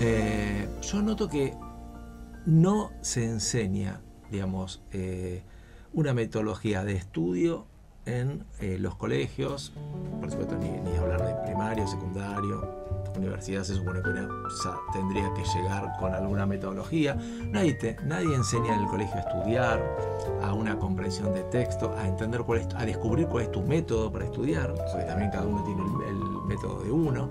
[0.00, 1.54] eh, yo noto que
[2.46, 4.00] no se enseña,
[4.30, 5.42] digamos, eh,
[5.96, 7.64] una metodología de estudio
[8.04, 9.72] en eh, los colegios,
[10.20, 12.84] por supuesto ni, hablar de primario, secundario,
[13.16, 14.28] universidad se supone que una-
[14.92, 17.14] tendría que llegar con alguna metodología.
[17.50, 19.96] Nadie, nadie enseña en el colegio a estudiar,
[20.42, 24.12] a una comprensión de texto, a entender cuál es, a descubrir cuál es tu método
[24.12, 26.16] para estudiar, porque también cada uno tiene el,
[26.46, 27.30] método de uno.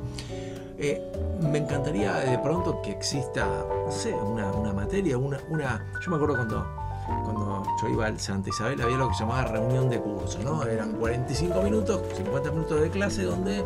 [0.77, 1.01] Eh,
[1.39, 3.45] me encantaría de pronto que exista,
[3.85, 5.85] no sé, una, una materia, una, una.
[6.01, 6.67] Yo me acuerdo cuando,
[7.05, 10.63] cuando yo iba al Santa Isabel había lo que se llamaba reunión de curso, ¿no?
[10.63, 13.63] Eran 45 minutos, 50 minutos de clase donde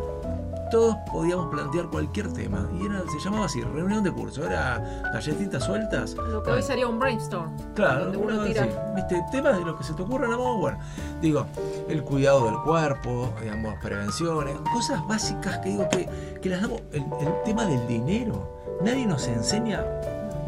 [0.70, 2.68] todos podíamos plantear cualquier tema.
[2.72, 4.46] Y era, se llamaba así, reunión de curso.
[4.46, 6.14] Era galletitas sueltas.
[6.14, 7.50] Lo que hoy sería un brainstorm.
[7.74, 8.64] Claro, donde uno tira.
[8.64, 9.24] sí, ¿viste?
[9.32, 10.78] temas de lo que se te ocurran a vos, bueno,
[11.20, 11.46] digo,
[11.88, 16.08] el cuidado del cuerpo, digamos, prevenciones, cosas básicas que digo que,
[16.40, 18.48] que las damos, el, el tema del dinero,
[18.82, 19.84] nadie nos enseña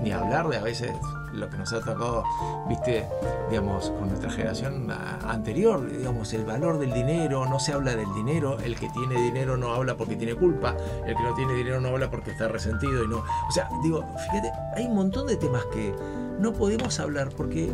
[0.02, 0.92] ni a hablar de a veces
[1.32, 2.24] lo que nos ha tocado,
[2.68, 3.08] viste,
[3.50, 8.12] digamos, con nuestra generación ah, anterior, digamos, el valor del dinero, no se habla del
[8.14, 10.76] dinero, el que tiene dinero no habla porque tiene culpa,
[11.06, 14.04] el que no tiene dinero no habla porque está resentido y no, o sea, digo,
[14.30, 15.94] fíjate, hay un montón de temas que
[16.38, 17.72] no podemos hablar porque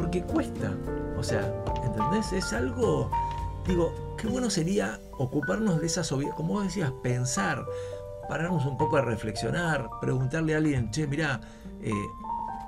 [0.00, 0.72] porque cuesta.
[1.18, 1.52] O sea,
[1.84, 2.32] ¿entendés?
[2.32, 3.10] Es algo,
[3.66, 7.66] digo, qué bueno sería ocuparnos de esas obviedades, como vos decías, pensar,
[8.28, 11.40] pararnos un poco a reflexionar, preguntarle a alguien, che, mirá,
[11.82, 11.92] eh,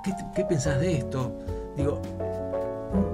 [0.03, 1.31] ¿qué, qué pensás de esto?
[1.75, 2.01] Digo,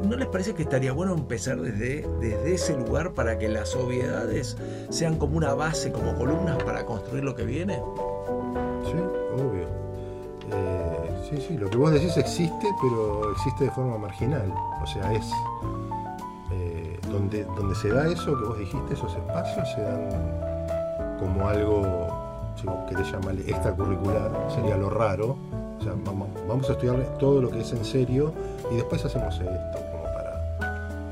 [0.03, 4.57] ¿no les parece que estaría bueno empezar desde, desde ese lugar para que las obviedades
[4.89, 7.81] sean como una base, como columnas para construir lo que viene?
[8.85, 8.97] Sí,
[9.35, 9.67] obvio.
[10.51, 14.51] Eh, sí, sí, lo que vos decís existe, pero existe de forma marginal.
[14.81, 15.31] O sea, es
[16.51, 20.09] eh, donde, donde se da eso que vos dijiste, esos espacios se dan
[21.19, 22.07] como algo,
[22.55, 25.37] si vos querés llamarle extracurricular, sería lo raro.
[25.79, 28.33] O sea, vamos, a estudiar todo lo que es en serio
[28.69, 30.41] y después hacemos esto como para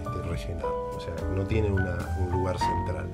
[0.04, 0.66] este, rellenar.
[0.66, 3.08] O sea, no tiene un lugar central.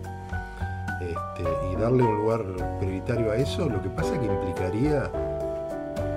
[0.99, 2.41] Este, y darle un lugar
[2.79, 5.11] prioritario a eso, lo que pasa que implicaría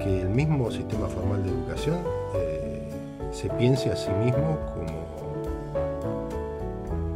[0.02, 1.98] que el mismo sistema formal de educación
[2.34, 2.88] eh,
[3.32, 5.06] se piense a sí mismo como,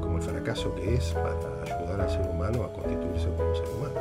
[0.01, 3.95] como el fracaso que es para ayudar al ser humano a constituirse como ser humano.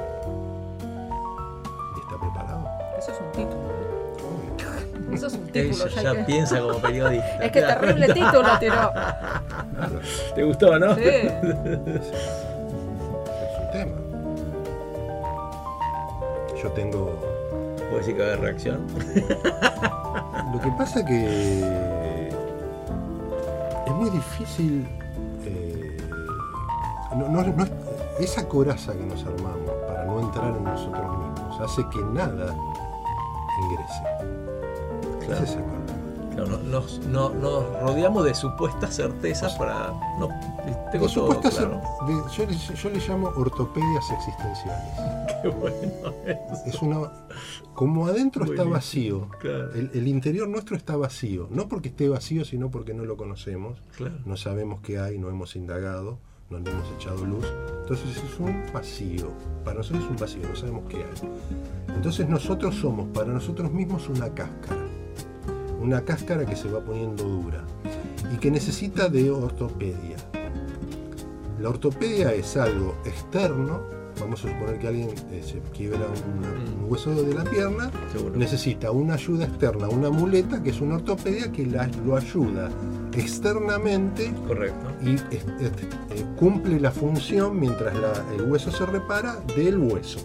[1.96, 2.68] ¿Y está preparado?
[2.98, 3.79] Eso es un título.
[5.12, 5.86] Eso es un título.
[5.86, 7.28] Ella ya ya hay que- piensa como periodista.
[7.46, 8.92] Es que terrible título tiró.
[8.94, 10.00] Claro,
[10.36, 10.96] ¿Te gustó, no?
[10.96, 11.02] Sí.
[11.04, 11.32] es
[13.60, 13.96] un tema.
[16.62, 17.20] Yo tengo
[17.78, 18.86] ¿Puedo decir que va a haber reacción?
[20.54, 21.60] Lo que pasa que
[23.88, 24.88] es muy difícil.
[25.46, 25.98] eh,
[27.16, 27.72] no- no- no es-
[28.20, 32.54] esa coraza que nos armamos para no entrar en nosotros mismos hace que nada
[33.64, 34.04] ingrese.
[35.30, 36.56] Claro.
[36.56, 39.90] Es nos, no- nos rodeamos de supuestas certezas para.
[40.20, 40.30] No,
[40.92, 41.82] tengo De todo supuestas- claro.
[42.08, 44.94] de- yo, le, yo le llamo ortopedias existenciales.
[45.42, 46.64] Qué bueno eso.
[46.66, 47.12] Es una.
[47.74, 51.48] Como adentro está vacío, Claro, el, el interior nuestro está vacío.
[51.50, 53.82] No porque esté vacío, sino porque no lo conocemos.
[54.26, 56.20] no sabemos qué hay, no hemos indagado,
[56.50, 57.46] no le hemos echado luz.
[57.82, 59.28] Entonces es un vacío.
[59.66, 61.96] Para nosotros es un vacío, no sabemos qué hay.
[61.96, 64.86] Entonces nosotros somos para nosotros mismos una cáscara.
[65.82, 67.64] Una cáscara que se va poniendo dura
[68.34, 70.18] y que necesita de ortopedia.
[71.62, 73.80] La ortopedia es algo externo.
[74.20, 78.36] Vamos a suponer que alguien eh, se quiebra una- un hueso de la pierna, Seguro.
[78.36, 82.70] necesita una ayuda externa, una muleta que es una ortopedia que la- lo ayuda
[83.14, 84.88] externamente Correcto.
[85.02, 85.72] y es- es-
[86.12, 90.20] eh, cumple la función mientras la- el hueso se repara del hueso.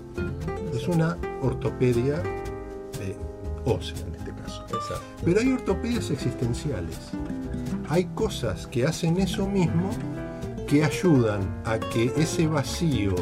[0.74, 2.20] Es una ortopedia
[3.64, 4.13] ósea este.
[5.24, 6.98] Pero hay ortopedias existenciales.
[7.88, 9.90] Hay cosas que hacen eso mismo
[10.66, 13.14] que ayudan a que ese vacío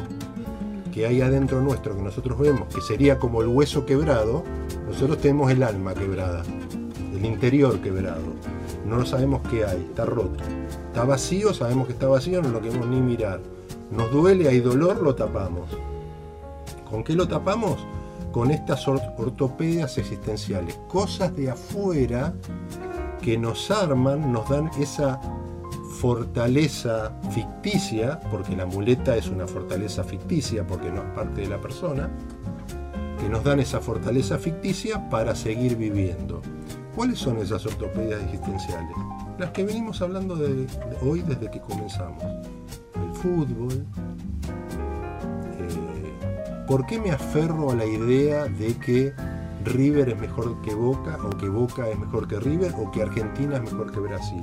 [0.93, 4.45] que hay adentro nuestro, que nosotros vemos, que sería como el hueso quebrado,
[4.87, 6.43] nosotros tenemos el alma quebrada,
[7.15, 8.23] el interior quebrado.
[8.87, 10.45] No sabemos qué hay, está roto.
[10.89, 13.41] Está vacío, sabemos que está vacío, no lo queremos ni mirar.
[13.91, 15.71] Nos duele, hay dolor, lo tapamos.
[16.89, 17.79] ¿Con qué lo tapamos?
[18.33, 22.33] Con estas or- ortopedias existenciales, cosas de afuera
[23.21, 25.21] que nos arman, nos dan esa
[26.01, 31.61] fortaleza ficticia, porque la muleta es una fortaleza ficticia porque no es parte de la
[31.61, 32.11] persona,
[33.21, 36.41] que nos dan esa fortaleza ficticia para seguir viviendo.
[36.97, 38.97] ¿Cuáles son esas ortopedias existenciales?
[39.39, 40.67] Las que venimos hablando de
[41.03, 42.23] hoy desde que comenzamos.
[42.23, 43.87] El fútbol.
[46.67, 49.13] ¿Por qué me aferro a la idea de que
[49.65, 53.57] River es mejor que Boca, o que Boca es mejor que River, o que Argentina
[53.57, 54.43] es mejor que Brasil?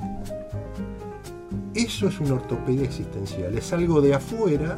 [1.74, 4.76] Eso es una ortopedia existencial, es algo de afuera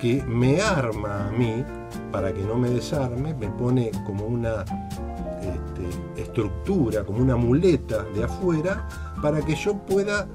[0.00, 1.64] que me arma a mí
[2.12, 4.64] para que no me desarme, me pone como una
[5.40, 8.88] este, estructura, como una muleta de afuera,
[9.22, 10.26] para que yo pueda,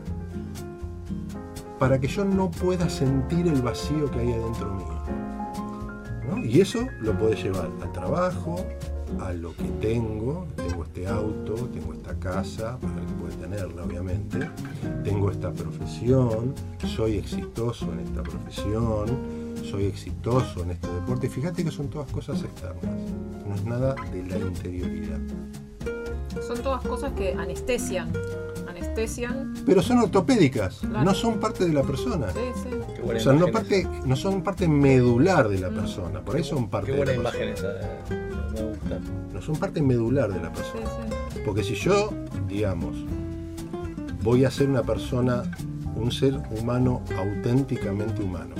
[1.77, 4.98] para que yo no pueda sentir el vacío que hay adentro mío.
[6.40, 6.45] ¿No?
[6.45, 8.66] Y eso lo puede llevar al trabajo,
[9.20, 13.84] a lo que tengo, tengo este auto, tengo esta casa, para el que puede tenerla
[13.84, 14.49] obviamente,
[15.03, 16.53] tengo esta profesión,
[16.86, 19.07] soy exitoso en esta profesión,
[19.70, 21.28] soy exitoso en este deporte.
[21.30, 22.95] Fíjate que son todas cosas externas,
[23.48, 25.20] no es nada de la interioridad.
[26.45, 28.11] Son todas cosas que anestesian.
[28.68, 29.53] Anestesian.
[29.66, 31.03] Pero son ortopédicas, Claro.
[31.03, 32.28] no son parte de la persona.
[32.32, 32.70] Sí, sí.
[33.01, 36.43] Qué O sea, no, imagen parte, no son parte medular de la persona, por ahí
[36.43, 37.30] son parte Qué de la persona.
[37.30, 37.67] imagen esa.
[37.80, 38.99] eh, Me gusta.
[39.34, 40.85] No son parte medular de la persona.
[40.85, 41.39] sí.
[41.45, 42.11] Porque si yo,
[42.47, 42.95] digamos,
[44.23, 45.43] voy a ser una persona,
[45.95, 48.55] un ser humano auténticamente humano,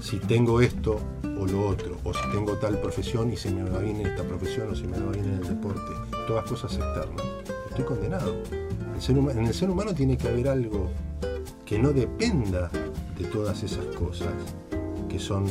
[0.00, 1.00] si tengo esto
[1.38, 4.22] o lo otro, o si tengo tal profesión y se me va bien en esta
[4.24, 5.92] profesión o se me va bien en el deporte,
[6.26, 7.24] todas cosas externas,
[7.70, 8.34] estoy condenado.
[8.94, 10.90] El ser huma- en el ser humano tiene que haber algo
[11.68, 12.70] que no dependa
[13.18, 14.32] de todas esas cosas
[15.06, 15.44] que son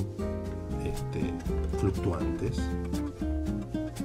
[0.83, 1.21] este,
[1.79, 2.57] fluctuantes,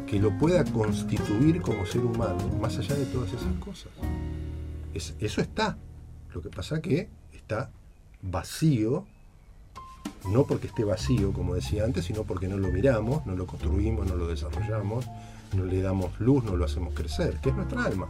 [0.06, 3.90] que lo pueda constituir como ser humano más allá de todas esas cosas.
[4.92, 5.78] Es- eso está.
[6.34, 7.70] Lo que pasa que está
[8.20, 9.06] vacío,
[10.28, 14.06] no porque esté vacío, como decía antes, sino porque no lo miramos, no lo construimos,
[14.06, 15.06] no lo desarrollamos,
[15.56, 18.06] no le damos luz, no lo hacemos crecer, que es nuestra alma.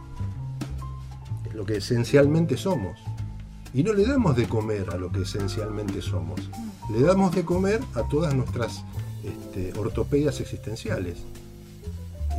[1.45, 2.99] Es lo que esencialmente somos.
[3.73, 6.39] Y no le damos de comer a lo que esencialmente somos.
[6.91, 8.83] Le damos de comer a todas nuestras
[9.23, 11.17] este, ortopedias existenciales.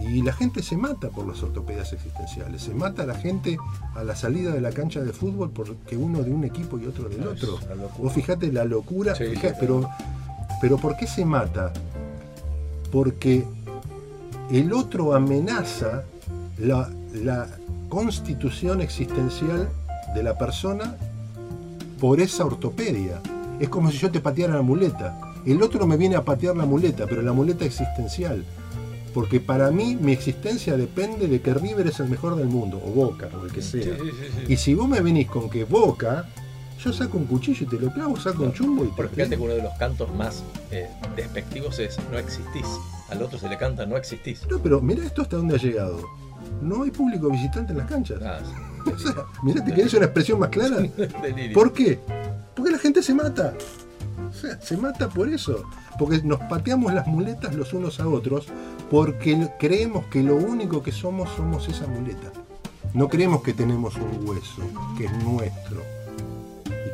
[0.01, 2.63] Y la gente se mata por las ortopedias existenciales.
[2.63, 3.57] Se mata a la gente
[3.95, 7.09] a la salida de la cancha de fútbol porque uno de un equipo y otro
[7.09, 7.59] del otro.
[7.99, 9.15] Vos fijate la locura.
[9.15, 9.25] Sí,
[9.59, 9.89] pero,
[10.61, 11.73] pero ¿por qué se mata?
[12.93, 13.45] Porque
[14.51, 16.05] el otro amenaza
[16.59, 17.49] la, la
[17.89, 19.69] constitución existencial
[20.15, 20.97] de la persona
[22.05, 23.19] por esa ortopedia.
[23.59, 25.19] Es como si yo te pateara la muleta.
[25.47, 28.45] El otro me viene a patear la muleta, pero la muleta existencial.
[29.15, 32.91] Porque para mí mi existencia depende de que River es el mejor del mundo, o
[32.91, 33.97] Boca, o el que Sí, sea.
[33.97, 34.53] sí, sí, sí.
[34.53, 36.29] Y si vos me venís con que Boca,
[36.79, 39.37] yo saco un cuchillo y te lo clavo, saco un chumbo y te Porque fíjate
[39.39, 42.67] que uno de los cantos más eh, despectivos es no existís.
[43.09, 44.43] Al otro se le canta no existís.
[44.51, 46.03] No, pero mira esto hasta dónde ha llegado.
[46.61, 48.21] No hay público visitante en las canchas.
[48.23, 48.41] Ah,
[48.87, 50.77] O sea, mirá, ¿te querés una expresión más clara?
[51.53, 51.99] ¿Por qué?
[52.55, 53.55] Porque la gente se mata.
[54.29, 55.65] O sea, se mata por eso.
[55.99, 58.47] Porque nos pateamos las muletas los unos a otros
[58.91, 62.33] porque creemos que lo único que somos somos esa muleta.
[62.93, 64.63] No creemos que tenemos un hueso
[64.97, 65.94] que es nuestro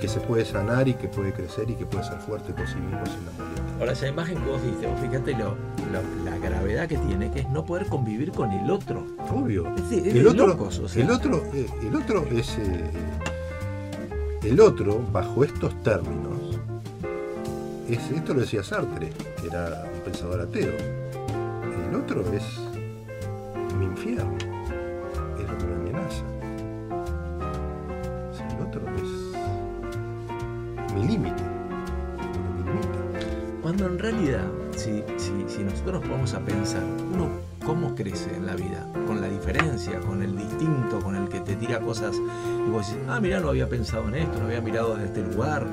[0.00, 2.76] que se puede sanar y que puede crecer y que puede ser fuerte por sí
[2.76, 3.62] mismo sin la muleta.
[3.78, 5.54] Ahora, esa imagen que vos diste, vos fíjate lo-
[5.92, 9.06] lo- la gravedad que tiene, que es no poder convivir con el otro.
[9.30, 9.66] Obvio.
[9.76, 11.02] Es el otro, locos, o sea.
[11.04, 11.42] el otro,
[11.82, 12.90] el otro es eh,
[14.42, 16.58] el otro bajo estos términos.
[17.88, 19.10] Es, esto lo decía Sartre,
[19.40, 20.72] que era un pensador ateo.
[21.88, 22.44] El otro es
[23.78, 26.22] mi infierno, es lo que me amenaza.
[28.30, 29.02] O sea, el otro es
[30.94, 31.42] mi límite.
[33.62, 34.44] Cuando en realidad,
[34.76, 37.28] si, si, nosotros nos vamos a pensar, uno
[37.64, 41.54] cómo crece en la vida, con la diferencia, con el distinto, con el que te
[41.56, 44.94] tira cosas y vos decís, ah, mira, no había pensado en esto, no había mirado
[44.96, 45.66] desde este lugar.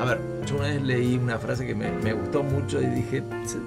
[0.00, 3.22] A ver, yo una vez leí una frase que me, me gustó mucho y dije,
[3.44, 3.58] "Se-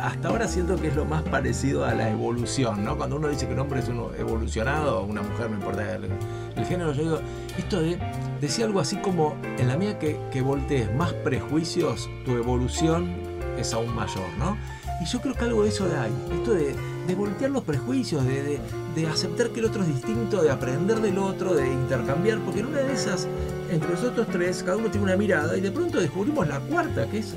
[0.00, 2.96] hasta ahora siento que es lo más parecido a la evolución, ¿no?
[2.96, 6.92] Cuando uno dice que un hombre es uno evolucionado, una mujer, no importa el género,
[6.92, 7.18] yo digo,
[7.58, 7.98] esto de,
[8.40, 13.10] decía algo así como, en la medida que, voltees más prejuicios, tu evolución
[13.58, 14.56] es aún mayor, ¿no?
[15.02, 16.74] Y yo creo que algo de eso hay, esto de,
[17.06, 18.58] de voltear los prejuicios, de,
[18.94, 22.66] de- aceptar que el otro es distinto, de aprender del otro, de intercambiar, porque en
[22.66, 23.26] una de esas,
[23.70, 27.18] entre nosotros tres, cada uno tiene una mirada y de pronto descubrimos la cuarta, que
[27.18, 27.34] es,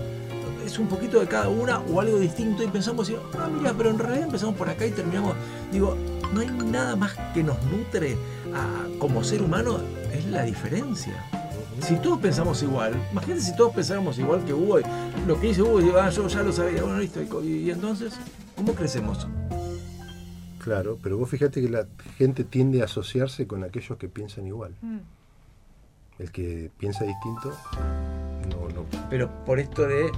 [0.65, 3.99] es un poquito de cada una o algo distinto y pensamos, ah, mira, pero en
[3.99, 5.35] realidad empezamos por acá y terminamos,
[5.71, 5.95] digo,
[6.34, 8.17] no hay nada más que nos nutre
[8.53, 9.77] a- como ser humano,
[10.14, 11.14] es la diferencia.
[11.81, 14.80] Si todos pensamos igual, imagínate si todos pensáramos igual que Hugo,
[15.27, 17.72] lo que dice Hugo, ah, yo ya lo sabía, bueno, listo, y co- y, y
[17.72, 18.14] entonces,
[18.56, 19.27] ¿cómo crecemos?
[20.60, 21.88] Claro, pero vos fíjate que la
[22.18, 24.73] gente tiende a asociarse con aquellos que piensan igual.
[24.81, 24.98] Mm.
[26.19, 27.52] El que piensa distinto,
[28.49, 28.85] no, no.
[29.10, 30.10] Pero por esto de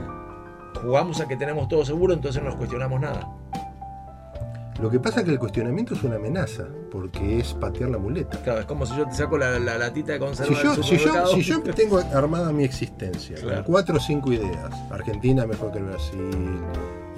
[0.81, 3.27] jugamos a que tenemos todo seguro, entonces no nos cuestionamos nada.
[4.81, 8.37] Lo que pasa es que el cuestionamiento es una amenaza, porque es patear la muleta.
[8.43, 10.83] Claro, es como si yo te saco la, la latita de conserva Si yo, del
[10.83, 11.33] si, yo, supermercado.
[11.35, 13.63] si yo tengo armada mi existencia Claro.
[13.63, 16.29] con cuatro o cinco ideas, Argentina mejor que Brasil,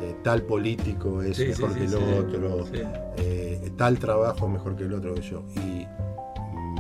[0.01, 1.95] eh, tal político es Sí, mejor sí, que el sí.
[1.95, 2.65] otro,
[3.17, 5.87] eh, tal trabajo mejor que el otro que yo, y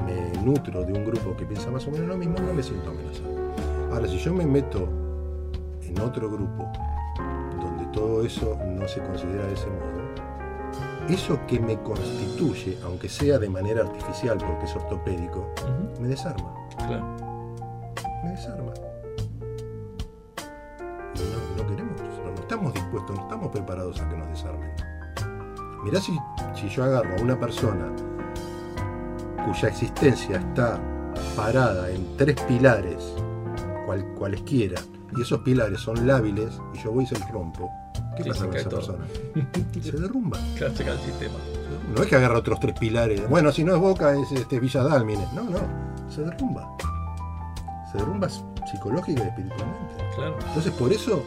[0.05, 2.91] me nutro de un grupo que piensa más o menos lo mismo, no me siento
[2.91, 3.35] amenazado.
[3.91, 4.87] Ahora, si yo me meto
[5.81, 6.71] en otro grupo
[7.59, 9.86] donde todo eso no se considera de ese modo,
[11.09, 15.53] eso que me constituye, aunque sea de manera artificial porque es ortopédico,
[15.99, 17.05] me desarma claro.
[18.23, 18.73] me desarma.
[21.15, 24.71] Y no, no queremos, no, no estamos dispuestos, no estamos preparados a que nos desarmen.
[25.83, 26.17] Mirá si,
[26.53, 27.91] si yo agarro a una persona
[29.45, 30.79] cuya existencia está
[31.35, 33.15] parada en tres pilares,
[33.85, 34.81] cual, cualesquiera,
[35.15, 37.71] y esos pilares son lábiles, y yo voy y se los rompo,
[38.17, 38.79] ¿qué Sí, pasa se con esa todo.
[38.79, 39.07] persona?
[39.81, 40.37] Se derrumba.
[40.57, 41.35] Claro, checa el sistema.
[41.95, 43.29] No es que agarra otros tres pilares.
[43.29, 45.25] Bueno, si no es Boca, es este, Villa Dálmine.
[45.33, 45.59] No, no.
[46.09, 46.75] Se derrumba.
[47.91, 49.95] Se derrumba psicológica y espiritualmente.
[50.15, 50.35] Claro.
[50.47, 51.23] Entonces, por eso,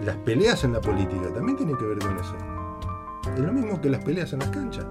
[0.00, 2.34] las peleas en la política también tienen que ver con eso.
[3.32, 4.84] Es lo mismo que las peleas en las canchas.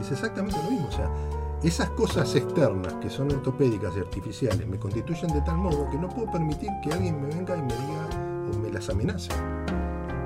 [0.00, 0.88] Es exactamente lo mismo.
[0.88, 1.08] O sea,
[1.62, 6.08] esas cosas externas que son ortopédicas y artificiales me constituyen de tal modo que no
[6.08, 8.08] puedo permitir que alguien me venga y me diga
[8.76, 9.30] las amenace.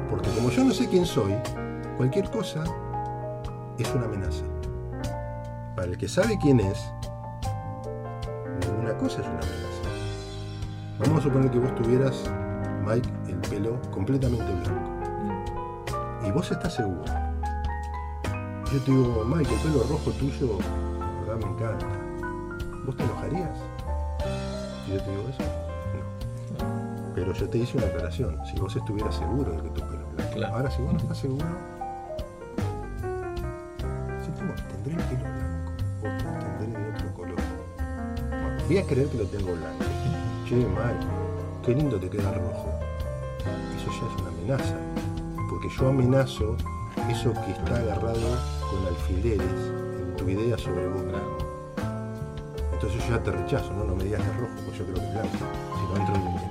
[0.08, 1.32] Porque como yo no sé quién soy,
[1.96, 2.64] cualquier cosa
[3.78, 4.44] es una amenaza.
[5.76, 6.92] Para el que sabe quién es,
[8.66, 9.70] ninguna cosa es una amenaza.
[10.98, 12.24] Vamos a suponer que vos tuvieras,
[12.84, 14.90] Mike, el pelo completamente blanco.
[16.26, 17.04] Y vos estás seguro.
[18.72, 20.58] Yo te digo, Mike, el pelo rojo tuyo,
[21.38, 21.86] me encanta.
[22.84, 23.58] ¿Vos te enojarías?
[24.84, 25.59] Si yo te digo eso?
[27.14, 28.38] Pero yo te hice una aclaración.
[28.46, 30.32] Si vos estuvieras seguro de que tu pelo es blanco.
[30.34, 30.54] Claro.
[30.56, 31.46] Ahora, si vos no estás seguro,
[34.24, 37.36] si tengo, tendré el pelo blanco o tendré de otro color.
[38.28, 39.84] Bueno, voy a creer que lo tengo blanco.
[40.46, 41.06] Che, Mike,
[41.64, 42.68] qué lindo te queda rojo.
[43.76, 44.74] Eso ya es una amenaza.
[45.48, 46.56] Porque yo amenazo
[47.08, 48.36] eso que está agarrado
[48.70, 49.50] con alfileres
[50.00, 51.38] en tu idea sobre vos mismo.
[52.72, 53.84] Entonces yo ya te rechazo, ¿no?
[53.84, 55.36] No me digas que es rojo, porque yo creo que es blanco.
[55.76, 56.49] Si no entro en, en- entro en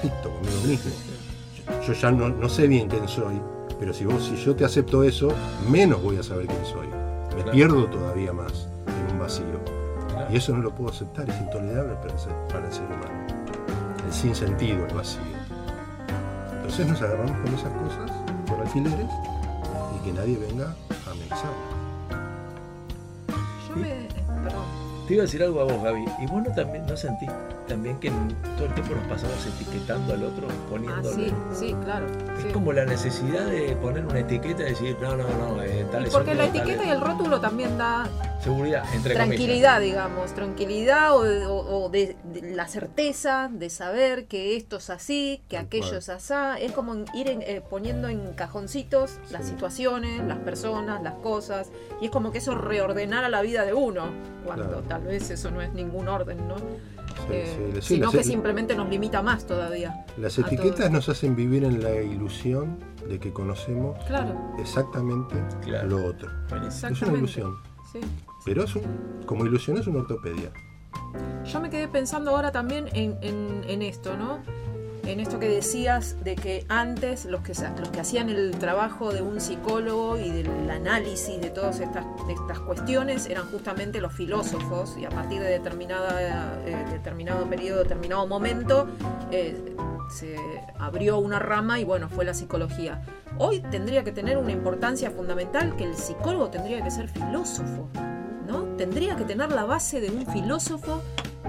[0.00, 0.90] conflicto conmigo mismo.
[1.66, 3.40] Yo, yo ya no, no sé bien quién soy,
[3.78, 5.28] pero si vos, si yo te acepto eso,
[5.68, 6.86] menos voy a saber quién soy.
[6.88, 7.52] Me Claro.
[7.52, 9.44] pierdo todavía más en un vacío.
[10.08, 10.26] Claro.
[10.32, 13.26] Y eso no lo puedo aceptar, es intolerable para el ser, para el ser humano.
[14.06, 15.20] El sinsentido, el vacío.
[16.56, 18.10] Entonces nos agarramos con esas cosas,
[18.46, 19.06] por alfileres,
[19.96, 20.74] y que nadie venga
[21.06, 21.70] a amenazarnos.
[23.68, 24.09] Yo me.
[25.10, 26.04] Te iba a decir algo a vos, Gaby.
[26.20, 27.28] ¿Y vos no, también, no sentís
[27.66, 28.12] también que
[28.56, 31.14] todo el tiempo nos pasamos etiquetando al otro, Ah, poniéndole?
[31.16, 32.06] sí, sí, claro.
[32.36, 32.52] Es sí.
[32.52, 36.12] como la necesidad de poner una etiqueta y decir, no, no, no, eh, tal es
[36.12, 38.08] porque la etiqueta y el rótulo también da
[38.42, 41.20] Seguridad, entre tranquilidad, digamos, tranquilidad o,
[41.52, 46.08] o- o de, de la certeza de saber que esto es así, que aquello es
[46.08, 46.58] asá.
[46.58, 51.70] Es como ir en- eh, poniendo en cajoncitos las situaciones, las personas, las cosas.
[52.00, 54.04] Y es como que eso reordenara la vida de uno,
[54.46, 54.82] cuando Claro.
[54.88, 56.56] tal vez eso no es ningún orden, ¿no?
[56.56, 56.62] Sí,
[57.32, 60.06] Eh, sí, sino que simplemente nos limita más todavía.
[60.16, 65.88] Las etiquetas nos hacen vivir en la ilusión de que conocemos Claro, exactamente Claro.
[65.88, 66.30] lo otro.
[66.48, 66.68] Buenísimo.
[66.68, 67.18] Es una exactamente.
[67.18, 67.56] ilusión.
[67.92, 68.00] Sí.
[68.44, 70.52] Pero es un- como ilusión es una ortopedia.
[71.44, 74.38] Yo me quedé pensando ahora también en, esto, ¿no?
[75.04, 79.22] En esto que decías de que antes los que, los que hacían el trabajo de
[79.22, 85.04] un psicólogo y del análisis de todas estas, estas cuestiones eran justamente los filósofos y
[85.06, 88.86] a partir de determinada, eh, determinado periodo, determinado momento,
[89.32, 89.74] eh,
[90.10, 90.36] se
[90.78, 93.02] abrió una rama y bueno, fue la psicología.
[93.38, 97.88] Hoy tendría que tener una importancia fundamental que el psicólogo tendría que ser filósofo,
[98.50, 98.64] ¿no?
[98.76, 101.02] Tendría que tener la base de un filósofo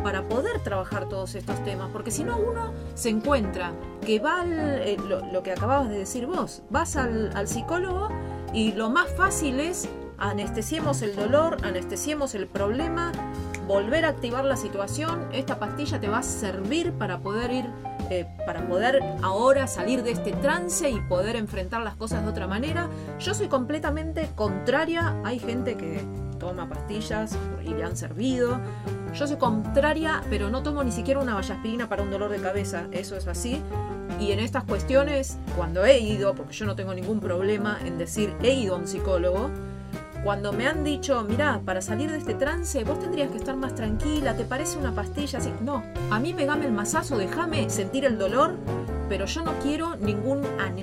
[0.04, 3.74] para poder trabajar todos estos temas, porque si no uno se encuentra
[4.06, 4.98] que va al, eh,
[5.32, 8.10] lo, que acababas de decir vos, vas al, al psicólogo
[8.54, 9.88] y lo más fácil es
[10.18, 13.12] anestesiemos el dolor, anestesiemos el problema,
[13.68, 17.66] volver a activar la situación, esta pastilla te va a servir para poder ir
[18.12, 22.46] eh, para poder ahora salir de este trance y poder enfrentar las cosas de otra
[22.46, 22.90] manera.
[23.20, 25.16] Yo soy completamente contraria.
[25.24, 26.02] Hay gente que
[26.42, 28.60] toma pastillas y le han servido.
[29.14, 32.88] Yo soy contraria, pero no tomo ni siquiera una vallaspirina para un dolor de cabeza.
[32.92, 33.62] Eso es así.
[34.20, 38.34] Y en estas cuestiones, cuando he ido, porque yo no tengo ningún problema en decir
[38.42, 39.52] he ido a un psicólogo,
[40.24, 43.74] cuando me han dicho, mira, para salir de este trance vos tendrías que estar más
[43.74, 45.52] tranquila, ¿te parece una pastilla así?
[45.62, 48.56] No, a mí pegame el masazo, déjame sentir el dolor,
[49.10, 50.42] pero yo no quiero ningún,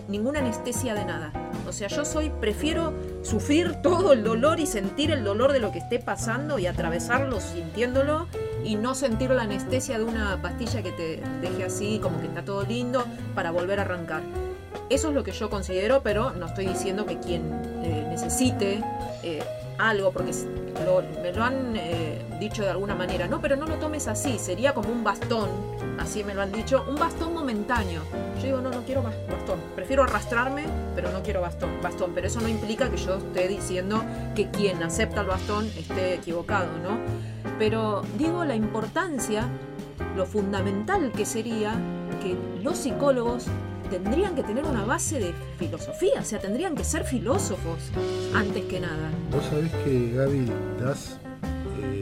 [0.08, 1.32] ninguna anestesia de nada.
[1.68, 5.70] O sea, yo soy, prefiero sufrir todo el dolor y sentir el dolor de lo
[5.70, 8.26] que esté pasando y atravesarlo sintiéndolo
[8.64, 12.42] y no sentir la anestesia de una pastilla que te deje así, como que está
[12.42, 13.04] todo lindo,
[13.34, 14.22] para volver a arrancar.
[14.88, 17.42] Eso es lo que yo considero, pero no estoy diciendo que quien
[17.84, 18.82] eh, necesite
[19.22, 19.42] eh,
[19.78, 20.32] algo, porque
[21.22, 24.74] me lo han eh, dicho de alguna manera, no, pero no lo tomes así, sería
[24.74, 25.48] como un bastón,
[25.98, 28.02] así me lo han dicho, un bastón momentáneo.
[28.36, 30.64] Yo digo, no, no quiero bastón, prefiero arrastrarme,
[30.94, 34.02] pero no quiero bastón, bastón, pero eso no implica que yo esté diciendo
[34.34, 36.98] que quien acepta el bastón esté equivocado, ¿no?
[37.58, 39.48] Pero digo la importancia,
[40.16, 41.74] lo fundamental que sería
[42.22, 43.46] que los psicólogos
[43.88, 47.90] tendrían que tener una base de filosofía, o sea, tendrían que ser filósofos
[48.34, 49.10] antes que nada.
[49.32, 50.46] Vos sabés que Gaby,
[50.80, 51.18] das,
[51.80, 52.00] eh,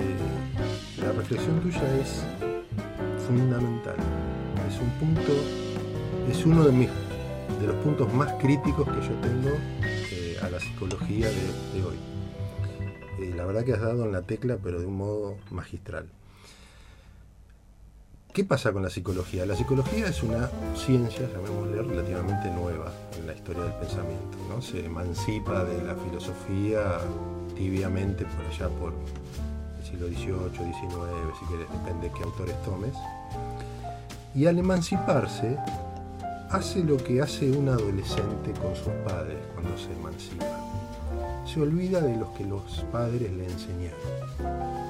[1.02, 2.22] la reflexión tuya es
[3.26, 3.96] fundamental.
[4.68, 5.32] Es un punto,
[6.30, 6.90] es uno de mis
[7.66, 9.50] los puntos más críticos que yo tengo
[10.12, 11.96] eh, a la psicología de, hoy.
[13.20, 16.06] Eh, la verdad que has dado en la tecla, pero de un modo magistral.
[18.36, 19.46] ¿Qué pasa con la psicología?
[19.46, 24.36] La psicología es una ciencia, llamémosle, relativamente nueva en la historia del pensamiento.
[24.50, 24.60] ¿no?
[24.60, 26.98] Se emancipa de la filosofía
[27.56, 28.92] tibiamente por allá por
[29.78, 32.92] el siglo XVIII, XIX, si querés, depende de qué autores tomes.
[34.34, 35.56] Y al emanciparse,
[36.50, 40.44] hace lo que hace un adolescente con sus padres cuando se emancipa.
[41.46, 44.85] Se olvida de los que los padres le enseñaron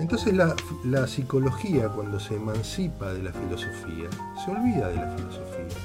[0.00, 4.08] entonces la, psicología cuando se emancipa de la filosofía,
[4.42, 5.76] se olvida de la filosofía.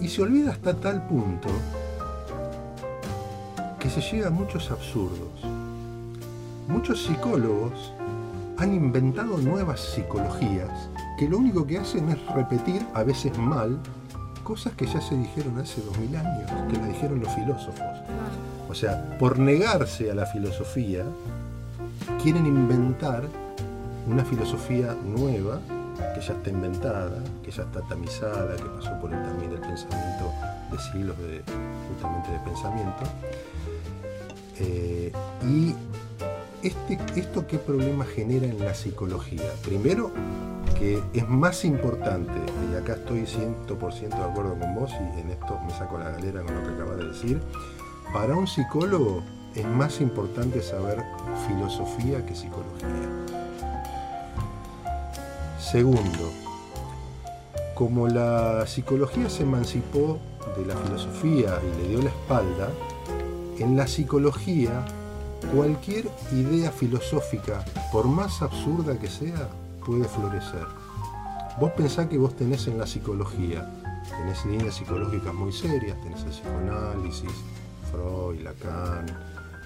[0.00, 1.48] Y se olvida hasta tal punto
[3.80, 5.42] que se llega a muchos absurdos.
[6.68, 7.92] Muchos psicólogos
[8.58, 13.78] han inventado nuevas psicologías que lo único que hacen es repetir, a veces mal,
[14.44, 17.82] cosas que ya se dijeron hace dos mil años, que las dijeron los filósofos.
[18.68, 21.04] O sea, por negarse a la filosofía,
[22.22, 23.24] quieren inventar
[24.06, 25.60] una filosofía nueva
[26.14, 30.32] que ya está inventada, que ya está tamizada, que pasó por el también del pensamiento
[30.70, 31.42] de siglos de,
[31.88, 33.02] justamente de pensamiento.
[34.60, 35.12] Eh,
[35.44, 35.74] y
[36.62, 39.50] este, esto qué problema genera en la psicología.
[39.64, 40.12] Primero,
[40.78, 42.38] que es más importante,
[42.70, 46.42] y acá estoy 100% de acuerdo con vos y en esto me saco la galera
[46.42, 47.40] con lo que acabas de decir,
[48.12, 49.22] para un psicólogo
[49.54, 51.02] es más importante saber
[51.46, 53.08] filosofía que psicología.
[55.58, 56.30] Segundo,
[57.74, 60.18] como la psicología se emancipó
[60.56, 62.68] de la filosofía y le dio la espalda,
[63.58, 64.84] en la psicología
[65.54, 69.48] cualquier idea filosófica, por más absurda que sea,
[69.84, 70.66] puede florecer.
[71.58, 73.68] Vos pensás que vos tenés en la psicología,
[74.16, 77.32] tenés líneas psicológicas muy serias, tenés el psicoanálisis,
[77.90, 79.06] Freud, Lacan,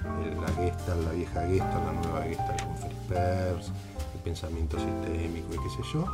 [0.05, 3.73] la Gestalt, la vieja Gestalt, la nueva Gestalt con Perls,
[4.15, 6.07] el pensamiento sistémico y qué sé yo,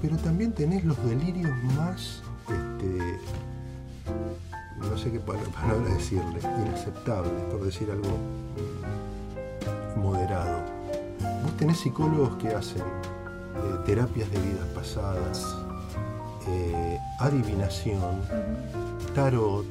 [0.00, 3.18] pero también tenés los delirios más, este,
[4.78, 8.18] no sé qué palabra decirle, inaceptables, por decir algo
[9.96, 10.60] moderado.
[11.42, 15.56] Vos tenés psicólogos que hacen eh, terapias de vidas pasadas,
[16.48, 18.20] eh, adivinación,
[19.14, 19.64] tarot,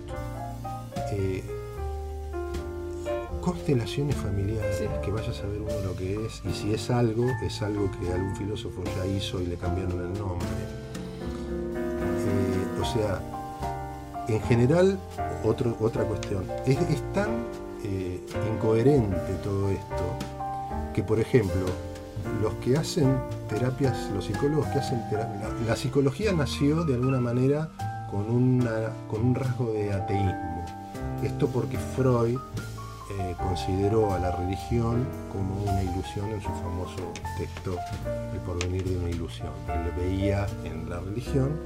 [1.11, 1.60] eh,
[3.41, 7.61] constelaciones familiares, que vaya a saber uno lo que es, y si es algo, es
[7.61, 10.47] algo que algún filósofo ya hizo y le cambiaron el nombre.
[11.75, 13.21] Eh, o sea,
[14.27, 14.99] en general,
[15.43, 16.77] otra cuestión, es,
[17.13, 17.45] tan
[17.83, 18.21] eh,
[18.53, 20.17] incoherente todo esto
[20.93, 21.65] que, por ejemplo,
[22.41, 23.17] los que hacen
[23.49, 27.69] terapias, los psicólogos que hacen terapia, la, psicología nació de alguna manera
[28.09, 30.65] con, una, con un rasgo de ateísmo.
[31.23, 32.39] Esto porque Freud
[33.19, 37.77] eh, consideró a la religión como una ilusión en su famoso texto
[38.33, 39.49] El porvenir de una ilusión.
[39.67, 41.59] Él veía en la religión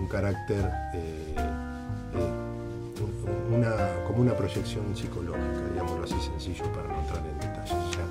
[0.00, 2.48] un carácter, eh, eh,
[3.54, 7.72] una, como una proyección psicológica, digámoslo así sencillo para no entrar en detalles.
[7.72, 8.04] O sea,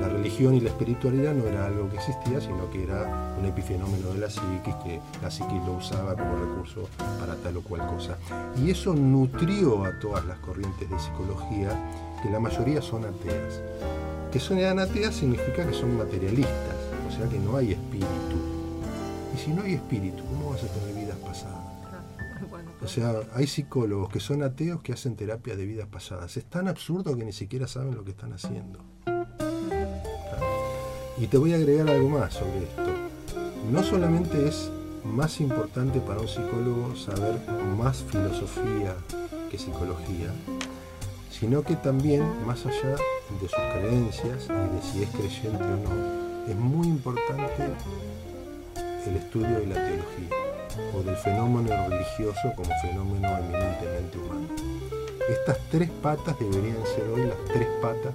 [0.00, 4.10] la religión y la espiritualidad no era algo que existía, sino que era un epifenómeno
[4.10, 6.88] de la psiquis, que la psiquis lo usaba como recurso
[7.18, 8.18] para tal o cual cosa.
[8.56, 11.70] Y eso nutrió a todas las corrientes de psicología,
[12.22, 13.60] que la mayoría son ateas.
[14.32, 16.76] Que son ateas significa que son materialistas,
[17.08, 18.06] o sea que no hay espíritu.
[19.34, 21.58] Y si no hay espíritu, ¿cómo vas a tener vidas pasadas?
[22.82, 26.34] O sea, hay psicólogos que son ateos que hacen terapia de vidas pasadas.
[26.38, 28.80] Es tan absurdo que ni siquiera saben lo que están haciendo.
[31.18, 32.90] Y te voy a agregar algo más sobre esto.
[33.70, 34.70] No solamente es
[35.04, 37.38] más importante para un psicólogo saber
[37.76, 38.94] más filosofía
[39.50, 40.32] que psicología,
[41.30, 42.96] sino que también, más allá
[43.40, 47.70] de sus creencias y de si es creyente o no, es muy importante
[49.06, 50.50] el estudio de la teología
[50.94, 54.48] o del fenómeno religioso como fenómeno eminentemente humano.
[55.28, 58.14] Estas tres patas deberían ser hoy las tres patas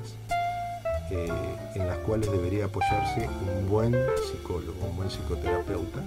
[1.12, 1.32] eh,
[1.76, 3.96] en las cuales debería apoyarse un buen
[4.32, 6.02] psicólogo, un buen psicoterapeuta,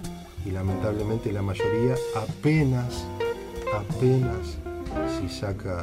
[0.45, 3.05] y lamentablemente la mayoría apenas,
[3.73, 4.59] apenas
[5.19, 5.83] si saca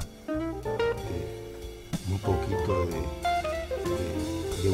[2.16, 3.02] un poquito de,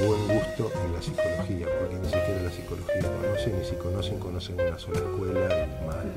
[0.05, 4.61] buen gusto en la psicología, porque ni siquiera la psicología conocen, y si conocen, conocen
[4.61, 6.09] una sola escuela y mal.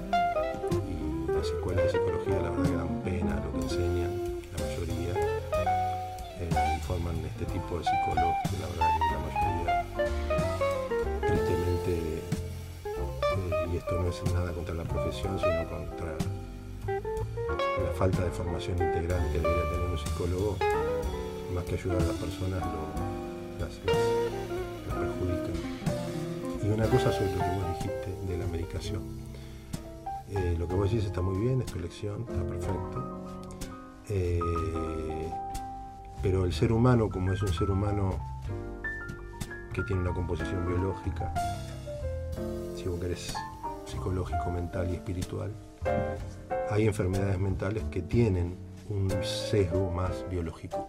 [0.85, 4.13] Y las escuelas de psicología la verdad que dan pena lo que enseñan,
[4.53, 5.13] la mayoría
[6.41, 9.71] eh, forman este tipo de psicólogos la verdad que la mayoría
[11.21, 11.93] tristemente
[12.85, 16.13] eh, y esto no es nada contra la profesión sino contra
[16.87, 20.57] la falta de formación integral que debería tener un psicólogo
[21.55, 25.55] más que ayudar a las personas lo, las, las- perjudican
[26.63, 29.03] y una cosa sobre lo que vos dijiste de la medicación.
[30.31, 33.25] Eh, lo que vos decís está muy bien es tu elección está perfecto.
[34.09, 34.41] Eh,
[36.23, 38.15] pero el ser humano, como es un ser humano
[39.73, 41.33] que tiene una composición biológica,
[42.77, 43.35] si vos querés
[44.09, 45.51] psicológico, mental y espiritual,
[46.71, 48.55] hay enfermedades mentales que tienen
[48.91, 50.89] un sesgo más biológico.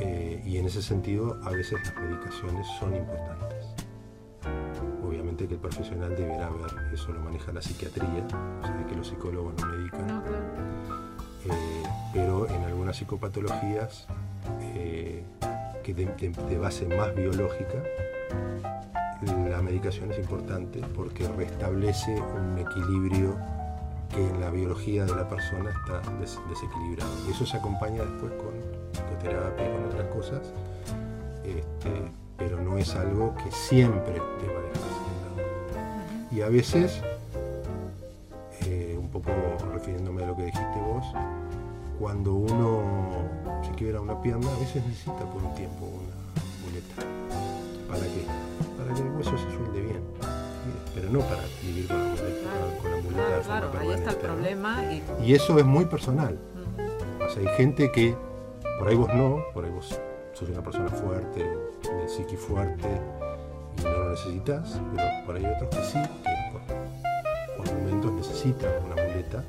[0.00, 3.64] Eh, y en ese sentido, a veces las medicaciones son importantes.
[5.06, 8.26] Obviamente que el profesional deberá ver, eso lo maneja la psiquiatría,
[8.60, 10.22] o sea, de que los psicólogos no medican.
[11.44, 14.06] Eh, pero en algunas psicopatologías
[14.74, 15.22] eh,
[15.84, 17.82] que de, de- de base más biológica,
[19.22, 23.36] la medicación es importante porque restablece un equilibrio
[24.14, 27.10] que en la biología de la persona está des- desequilibrado.
[27.30, 28.52] Eso se acompaña después con
[28.92, 30.40] psicoterapia y con otras cosas,
[31.44, 31.90] este,
[32.36, 36.30] pero no es algo que siempre te va a dejar.
[36.30, 37.00] Y a veces
[38.62, 39.30] eh, un poco
[39.72, 41.04] refiriéndome a lo que dijiste vos,
[41.98, 42.82] cuando uno
[43.64, 47.02] se quiebra una pierna, a veces necesita por un tiempo una muleta.
[47.88, 48.24] ¿Para qué?
[48.96, 50.02] El hueso se suelde bien.
[50.94, 53.90] Pero no para vivir con la muleta, con la muleta de Claro, forma claro, ahí
[53.98, 56.38] está el problema y Y eso es muy personal.
[57.24, 58.16] O sea, hay gente que,
[58.78, 60.00] por ahí vos no, por ahí vos
[60.32, 62.88] sos una persona fuerte, de psiqui fuerte,
[63.78, 68.12] y no lo necesitas, pero por ahí hay otros que sí, que por, por momentos
[68.12, 69.44] necesitan una muleta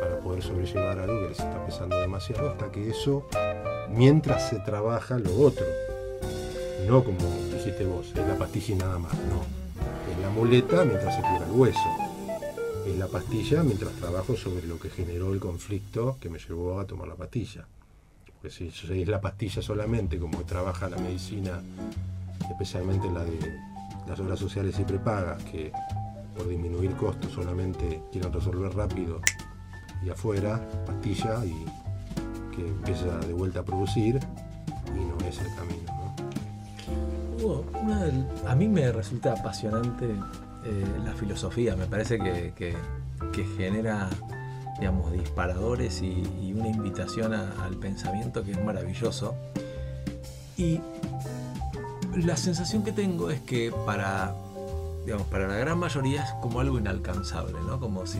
[0.00, 3.26] para poder sobrellevar algo que les está pesando demasiado, hasta que eso,
[3.90, 5.64] mientras se trabaja lo otro,
[6.88, 7.20] no como
[7.64, 9.42] dijiste vos, es la pastilla y nada más, no.
[10.12, 12.04] Es la muleta mientras se cura el hueso
[12.86, 16.86] es la pastilla mientras trabajo sobre lo que generó el conflicto que me llevó a
[16.86, 17.66] tomar la pastilla.
[18.26, 21.62] Porque si es la pastilla solamente, como trabaja la medicina,
[22.50, 23.38] especialmente la de
[24.06, 25.72] las obras sociales y prepagas, que
[26.36, 29.20] por disminuir costos solamente quieren resolver rápido
[30.04, 31.64] y afuera, pastilla y
[32.54, 34.20] que empieza de vuelta a producir
[34.94, 35.83] y no es el camino.
[38.46, 40.06] A mí me resulta apasionante
[40.64, 42.76] eh, la filosofía, me parece que, que-
[43.56, 44.08] genera
[44.78, 49.34] digamos, disparadores y, una invitación al pensamiento que es maravilloso.
[50.56, 50.80] Y
[52.16, 54.32] la sensación que tengo es que para,
[55.04, 57.78] digamos, para la gran mayoría es como algo inalcanzable, ¿no?
[57.80, 58.18] Como si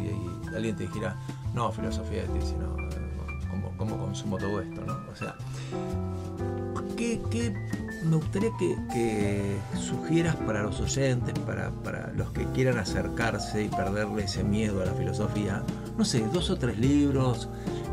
[0.55, 1.17] alguien te dijera,
[1.55, 2.77] no, filosofía, te dice, no,
[3.51, 4.99] ¿cómo, cómo consumo todo esto, no?
[5.13, 5.35] O sea,
[6.97, 7.53] ¿qué, qué
[8.05, 13.69] me gustaría que, que sugieras para los oyentes, para, para los que quieran acercarse y
[13.69, 15.63] perderle ese miedo a la filosofía?
[15.97, 17.49] No sé, dos o tres libros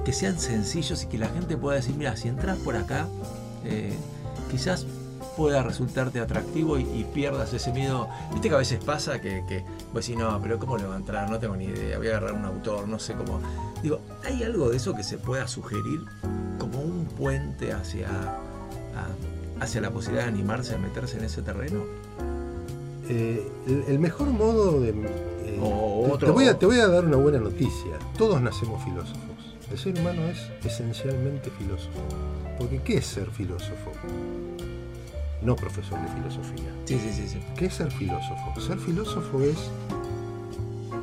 [0.06, 3.08] que sean sencillos y que la gente pueda decir, mira, si entras por acá,
[3.66, 3.94] eh,
[4.50, 4.86] quizás
[5.38, 8.08] pueda resultarte atractivo y, pierdas ese miedo.
[8.32, 9.64] Viste que a veces pasa que, que
[9.94, 11.30] vos decís, no, pero ¿cómo le va a entrar?
[11.30, 13.40] No tengo ni idea, voy a agarrar un autor, no sé cómo.
[13.82, 16.02] Digo, ¿hay algo de eso que se pueda sugerir
[16.60, 18.08] como un puente hacia,
[19.62, 21.84] hacia la posibilidad de animarse a meterse en ese terreno?
[23.08, 24.90] Eh, el, el mejor modo de...
[24.90, 27.98] eh, O te- otro- te, voy a, te voy a dar una buena noticia.
[28.18, 29.18] Todos nacemos filósofos.
[29.72, 32.00] El ser humano es esencialmente filósofo.
[32.60, 33.92] Porque ¿qué es ser filósofo?
[35.42, 36.72] No profesor de filosofía.
[36.86, 37.40] Sí, sí, sí, sí.
[37.56, 38.60] ¿Qué es ser filósofo?
[38.60, 39.58] Ser filósofo es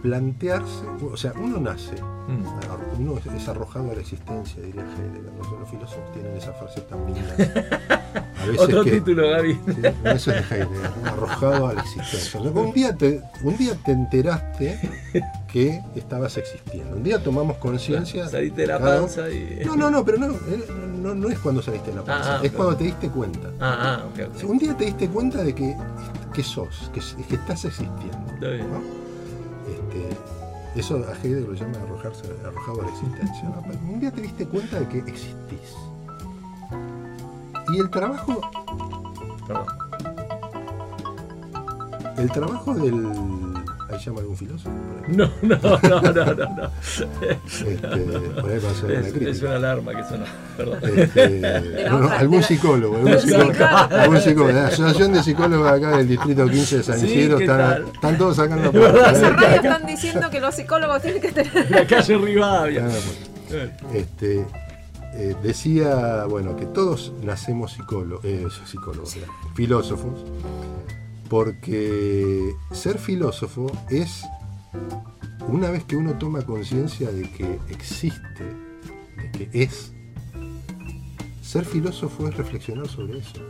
[0.02, 1.94] plantearse, o sea, uno nace,
[2.28, 2.44] Mm.
[3.00, 5.32] uno es- arrojado a la existencia, diría Heidegger.
[5.38, 7.34] Los, los filósofos tienen esa frase tan linda.
[8.38, 9.54] A veces Otro que- título, Gaby.
[9.54, 11.08] Sí, no, eso es de Heidegger, ¿no?
[11.10, 12.40] arrojado a la existencia.
[12.40, 14.78] Un, día te, un día te enteraste
[15.52, 16.96] que estabas existiendo.
[16.96, 18.28] Un día tomamos conciencia.
[18.28, 19.62] Saliste de la cada- panza y.
[19.64, 20.64] No, no, no, pero no, eh,
[21.00, 23.48] no, no es cuando saliste de la panza, Ah, ah, es cuando te diste cuenta.
[23.60, 24.44] Ah, ah.
[24.46, 25.76] Un día te diste cuenta de que,
[26.32, 28.32] que sos, que, que estás existiendo.
[28.34, 28.66] Está bien.
[29.72, 33.48] Este, eso a Heidegger lo llama arrojarse, arrojado a la existencia.
[33.48, 33.92] ¿no?
[33.92, 35.76] Un día te diste cuenta de que existís.
[37.72, 38.40] Y el trabajo
[39.48, 39.66] Perdón.
[42.18, 43.47] El trabajo del.
[43.90, 44.70] ¿Ahí llama algún filósofo?
[44.70, 46.56] Por ahí, No, no, no, no, no.
[46.56, 46.70] no.
[47.22, 47.76] Este,
[48.40, 49.46] por ahí va a ser una Es, es crítica.
[49.46, 50.24] una alarma que suena.
[50.56, 50.78] Perdón.
[50.98, 51.40] Este,
[51.90, 54.52] no, no, algún psicólogo, algún Sí, psicólogo, algún psicólogo.
[54.52, 58.18] La Asociación de Psicólogos acá del Distrito 15 de San Sí, Isidro ¿qué están, están
[58.18, 61.70] todos sacando por están diciendo que los psicólogos tienen que tener.
[61.70, 62.86] La calle Rivadavia.
[63.94, 64.44] Este,
[65.14, 70.20] eh, decía, bueno, que todos nacemos psicólogos, eh, psicólogos, era, filósofos,
[71.28, 74.24] porque ser filósofo es,
[75.48, 78.44] una vez que uno toma conciencia de que existe,
[79.16, 79.92] de que es,
[81.42, 83.40] ser filósofo es reflexionar sobre eso.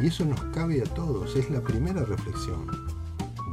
[0.00, 2.66] Y eso nos cabe a todos, es la primera reflexión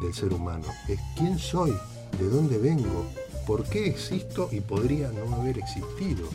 [0.02, 0.66] del ser humano.
[0.88, 1.74] Es quién soy,
[2.18, 3.06] de dónde vengo,
[3.46, 6.28] por qué existo y podría no haber existido.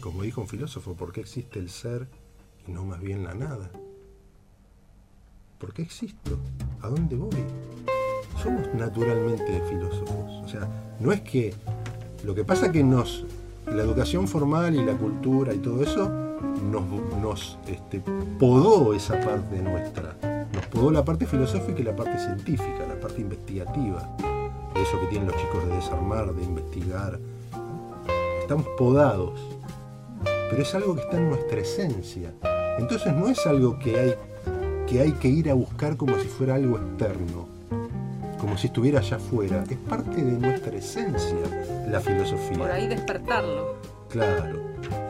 [0.00, 2.08] Como dijo un filósofo, ¿por qué existe el ser
[2.66, 3.70] y no más bien la nada?
[5.58, 6.38] ¿Por qué existo?
[6.82, 7.30] ¿A dónde voy?
[8.40, 10.44] Somos naturalmente filósofos.
[10.44, 10.68] O sea,
[11.00, 11.52] no es que...
[12.24, 13.24] Lo que pasa que nos...
[13.66, 16.08] La educación formal y la cultura y todo eso
[17.20, 18.00] nos, este,
[18.38, 20.16] podó esa parte nuestra.
[20.54, 24.16] Nos podó la parte filosófica y la parte científica, la parte investigativa.
[24.74, 27.18] Eso que tienen los chicos de desarmar, de investigar.
[28.40, 29.38] Estamos podados.
[30.24, 32.32] Pero es algo que está en nuestra esencia.
[32.78, 34.14] Entonces no es algo que hay
[34.88, 37.48] que, hay que ir a buscar como si fuera algo externo.
[38.38, 39.64] Como si estuviera allá afuera.
[39.68, 41.36] Es parte de nuestra esencia
[41.90, 42.58] la filosofía.
[42.58, 43.76] Por ahí despertarlo.
[44.08, 44.60] Claro,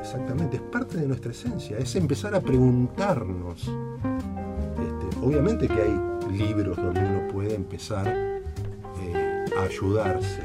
[0.01, 3.61] exactamente, es parte de nuestra esencia, es empezar a preguntarnos.
[3.61, 10.43] Este, obviamente que hay libros donde uno puede empezar eh, a ayudarse,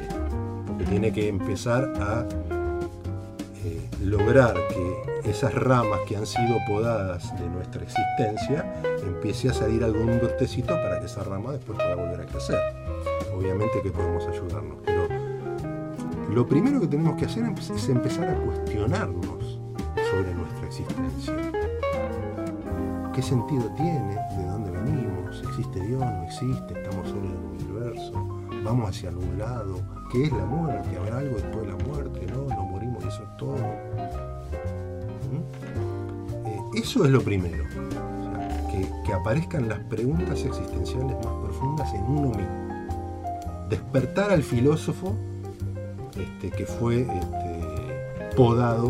[0.67, 2.27] porque tiene que empezar a
[3.65, 8.71] eh, lograr que esas ramas que han sido podadas de nuestra existencia
[9.05, 12.59] empiece a salir algún brotecito para que esa rama después pueda volver a crecer.
[13.35, 15.07] Obviamente que podemos ayudarnos, pero
[16.33, 19.59] lo primero que tenemos que hacer es empezar a cuestionarnos
[20.09, 21.33] sobre nuestra existencia.
[23.13, 24.15] ¿Qué sentido tiene?
[24.37, 25.43] ¿De dónde venimos?
[25.49, 26.01] ¿Existe Dios?
[26.01, 26.73] ¿No existe?
[26.81, 28.13] ¿Estamos solos en el universo?
[28.63, 29.81] ¿Vamos hacia algún lado?
[30.11, 30.97] ¿Qué es la muerte?
[30.97, 32.25] ¿Habrá algo después de la muerte?
[32.25, 32.45] ¿No?
[32.45, 33.57] ¿Nos morimos y eso es todo?
[35.29, 36.47] ¿Mm?
[36.47, 37.63] Eh, eso es lo primero.
[38.73, 42.73] Que, que aparezcan las preguntas existenciales más profundas en uno mismo.
[43.69, 45.13] Despertar al filósofo
[46.17, 48.87] este, que fue este, podado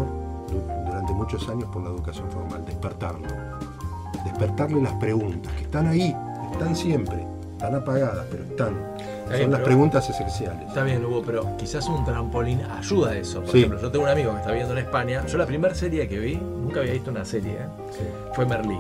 [0.49, 3.27] du- durante muchos años por la educación formal, despertarlo.
[4.23, 6.15] Despertarle las preguntas, que están ahí,
[6.53, 8.73] están siempre, están apagadas, pero están.
[9.29, 10.65] bien, Son las preguntas esenciales.
[10.69, 13.41] Está bien, Hugo, pero quizás un trampolín ayuda a eso.
[13.41, 13.57] Por Sí.
[13.59, 15.25] ejemplo, yo tengo un amigo que está viendo en España.
[15.25, 17.67] Yo la primera serie que vi, nunca había visto una serie, ¿eh?
[17.91, 18.03] Sí.
[18.33, 18.77] fue Merlí.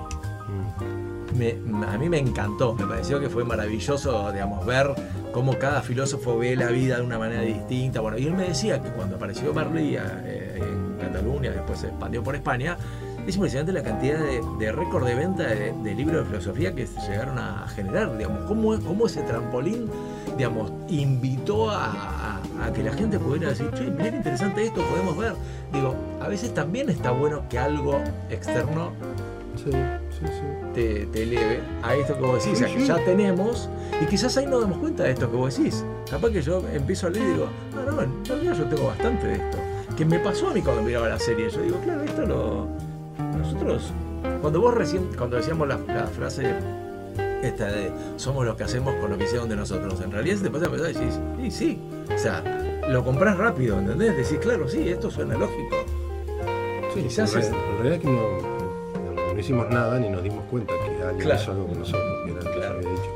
[1.35, 1.57] Me-
[1.87, 4.93] a mí me encantó, me pareció que fue maravilloso, digamos, ver
[5.31, 8.01] cómo cada filósofo ve la vida de una manera distinta.
[8.01, 12.23] Bueno, y él me decía que cuando apareció Merlí eh, en Cataluña, después se expandió
[12.23, 12.77] por España,
[13.25, 17.39] es impresionante la cantidad de, de récord de venta de, libros de filosofía que llegaron
[17.39, 19.89] a generar, digamos, cómo, cómo ese trampolín,
[20.37, 22.41] digamos, invitó a,
[22.75, 25.33] que la gente pudiera decir, che, interesante esto, podemos ver.
[25.71, 27.97] Digo, a veces también está bueno que algo
[28.29, 28.91] externo.
[30.73, 33.69] Te, te eleve a esto que vos decís, a que ya tenemos,
[34.01, 35.83] y quizás ahí nos damos cuenta de esto que vos decís.
[36.09, 39.27] Capaz que yo empiezo a leer y digo, no, no, en realidad yo tengo bastante
[39.27, 39.57] de esto.
[39.97, 41.49] Que me pasó a mí cuando miraba la serie.
[41.49, 42.67] Yo digo, claro, esto lo.
[43.37, 43.91] Nosotros
[44.41, 46.53] Cuando vos recién, cuando decíamos la, la frase
[47.43, 50.43] esta de somos lo que hacemos con lo que hicieron de nosotros, en realidad se
[50.43, 51.79] te pasa a pensar y decís, sí, sí,
[52.13, 52.41] o sea,
[52.89, 54.15] lo compras rápido, ¿entendés?
[54.15, 55.75] Decís, claro, sí, esto suena lógico.
[56.93, 58.52] Sí, Quizás en, es- en realidad que no,
[59.33, 61.41] no hicimos nada ni nos dimos cuenta que alguien Claro.
[61.41, 62.77] hizo algo que nosotros que era lo que Claro.
[62.77, 63.11] había dicho.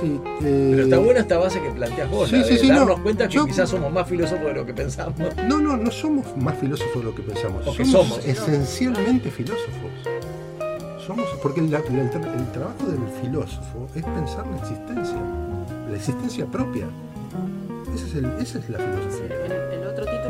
[0.00, 2.68] Sí, eh, Pero está buena esta base que planteas vos, Sí, la sí, de sí,
[2.68, 5.14] darnos no, cuenta que yo- quizás somos más filósofos de lo que pensamos.
[5.48, 7.64] No, no, no somos más filósofos de lo que pensamos.
[7.66, 8.26] O que somos, somos.
[8.26, 9.90] esencialmente filósofos.
[11.06, 12.10] Somos, porque el, el- el
[12.52, 15.16] trabajo del filósofo es pensar la existencia,
[15.90, 16.86] la existencia propia.
[17.94, 19.61] Ese es el- esa es la filosofía.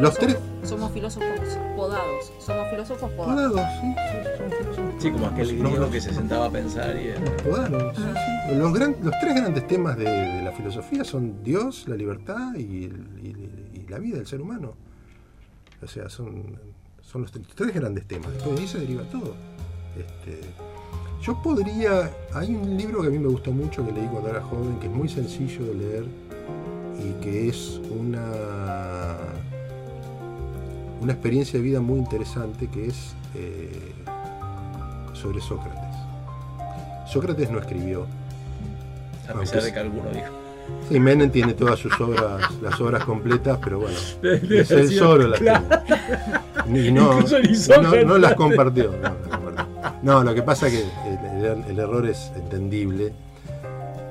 [0.00, 1.28] Los somos, tres- somos filósofos
[1.76, 2.32] podados.
[2.38, 3.52] Somos filósofos podados.
[3.52, 5.02] Podados, sí, sí, somos filósofos.
[5.02, 7.12] Sí, como aquel griego nos- que se sentaba a pensar y...
[7.42, 8.54] podaron, sí, sí.
[8.56, 12.84] Los, gran- los tres grandes temas de, de la filosofía son Dios, la libertad y,
[12.84, 14.74] el- y- y la vida del ser humano.
[15.82, 16.58] O sea, son,
[17.00, 18.32] son los tres, tres grandes temas.
[18.32, 19.34] Después de ahí se deriva todo.
[19.98, 20.40] Este,
[21.20, 22.10] yo podría.
[22.34, 24.86] Hay un libro que a mí me gustó mucho que leí cuando era joven, que
[24.86, 26.04] es muy sencillo de leer
[26.98, 29.16] y que es una,
[31.02, 33.92] una experiencia de vida muy interesante que es eh,
[35.14, 35.96] sobre Sócrates.
[37.06, 38.06] Sócrates no escribió.
[39.28, 40.26] A pesar de que alguno dijo.
[40.88, 45.40] Sí, Menem tiene todas sus obras, las obras completas, pero bueno, es él solo las
[45.40, 45.64] claro.
[46.66, 46.88] tiene.
[46.88, 47.18] Y no,
[48.06, 48.92] no, las compartió.
[48.92, 49.66] No, las compartió.
[50.02, 53.12] No, lo que pasa es que el, el- el error es entendible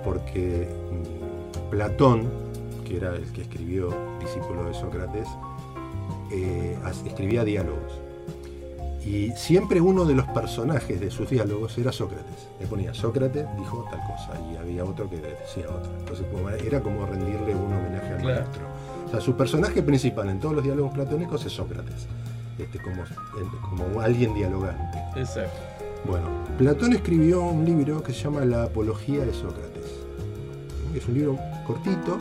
[0.03, 2.29] porque mm, Platón,
[2.85, 3.89] que era el que escribió,
[4.19, 5.27] discípulo de Sócrates,
[6.31, 7.99] eh, escribía diálogos.
[9.05, 12.47] Y siempre uno de los personajes de sus diálogos era Sócrates.
[12.59, 15.91] Le ponía Sócrates dijo tal cosa y había otro que decía otra.
[15.99, 16.25] Entonces
[16.65, 18.61] era como rendirle un homenaje al maestro.
[19.07, 22.07] O sea, su personaje principal en todos los diálogos platónicos es Sócrates.
[22.59, 24.99] Este, como, el- como alguien dialogante.
[25.15, 25.57] Exacto.
[26.05, 26.27] Bueno,
[26.59, 29.85] Platón escribió un libro que se llama La Apología de Sócrates.
[30.95, 32.17] Es un libro cortito,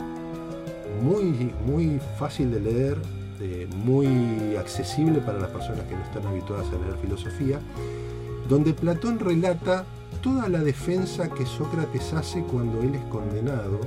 [1.03, 2.97] muy, muy fácil de leer,
[3.85, 7.59] muy accesible para las personas que no están habituadas a leer filosofía,
[8.47, 9.85] donde Platón relata
[10.21, 13.79] toda la defensa que Sócrates hace cuando él es condenado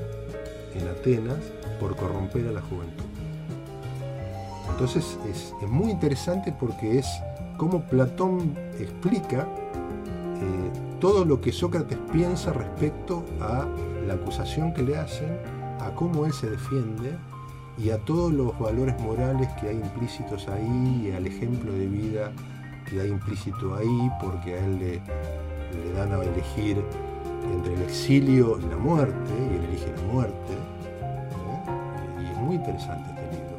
[0.74, 1.38] en Atenas
[1.78, 3.04] por corromper a la juventud.
[4.70, 7.06] Entonces es, es muy interesante porque es
[7.56, 9.46] como Platón explica
[10.40, 13.66] eh, todo lo que Sócrates piensa respecto a
[14.06, 15.38] la acusación que le hacen,
[15.80, 17.16] a cómo él se defiende
[17.78, 22.32] y a todos los valores morales que hay implícitos ahí y al ejemplo de vida
[22.88, 26.76] que hay implícito ahí porque a él le, le dan a elegir
[27.52, 30.52] entre el exilio y la muerte y él elige la muerte.
[30.52, 32.22] ¿eh?
[32.22, 33.56] Y es muy interesante este libro.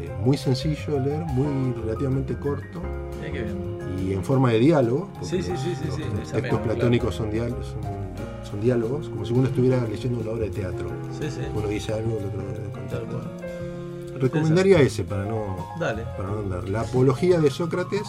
[0.00, 2.80] Eh, muy sencillo de leer, muy relativamente corto
[3.20, 3.78] Mira qué bien.
[4.08, 5.08] y en forma de diálogo.
[5.22, 7.80] Sí, sí, sí, sí, los sí, los esa textos platónicos son, diálogos, son,
[8.48, 10.88] son diálogos, como si uno estuviera leyendo una obra de teatro.
[11.18, 11.40] Sí, sí.
[11.54, 13.04] Uno dice algo, el otro debe Tal contar.
[13.04, 13.30] cual.
[14.20, 16.04] Recomendaría ese para no, Dale.
[16.16, 16.68] para no andar.
[16.68, 18.02] La apología de Sócrates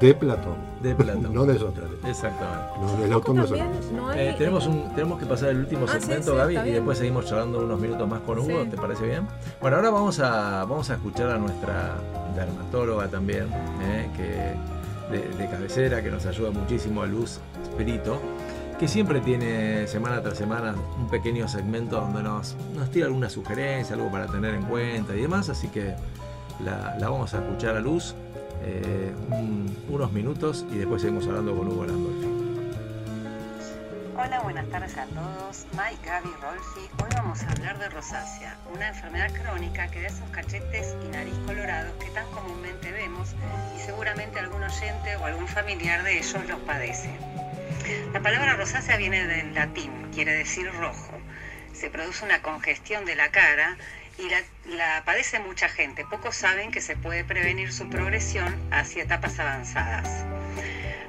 [0.00, 0.56] de Platón.
[0.82, 1.32] De Platón.
[1.34, 1.98] no de Sócrates.
[2.04, 2.72] Exactamente.
[2.98, 3.86] No, el autor no Sócrates.
[4.10, 6.62] hay, Eh, tenemos, un, tenemos que pasar el último Ah, sí, segmento, sí, Gaby, y
[6.62, 6.74] bien.
[6.76, 8.68] después seguimos charlando unos minutos más con Hugo, Sí.
[8.70, 9.26] ¿te parece bien?
[9.60, 11.96] Bueno, ahora vamos a, vamos a escuchar a nuestra
[12.36, 13.46] dermatóloga también,
[13.82, 18.20] eh, que, de, de cabecera, que nos ayuda muchísimo, a Luz Espirito,
[18.78, 23.96] que siempre tiene semana tras semana un pequeño segmento donde nos, nos tira alguna sugerencia,
[23.96, 25.94] algo para tener en cuenta y demás, así que
[26.64, 28.14] la, vamos a escuchar a Luz
[28.62, 32.28] eh, un- unos minutos y después seguimos hablando con Hugo Landolfi.
[34.16, 35.64] Hola, buenas tardes a todos.
[35.72, 36.80] Mike, Gaby, Rolfi.
[37.02, 41.34] Hoy vamos a hablar de rosácea, una enfermedad crónica que da esos cachetes y nariz
[41.46, 43.28] colorados que tan comúnmente vemos
[43.76, 47.10] y seguramente algún oyente o algún familiar de ellos los padece.
[48.12, 51.12] La palabra rosácea viene del latín, quiere decir rojo.
[51.72, 53.76] Se produce una congestión de la cara
[54.18, 54.28] y
[54.74, 56.04] la, padece mucha gente.
[56.04, 60.24] Pocos saben que se puede prevenir su progresión hacia etapas avanzadas.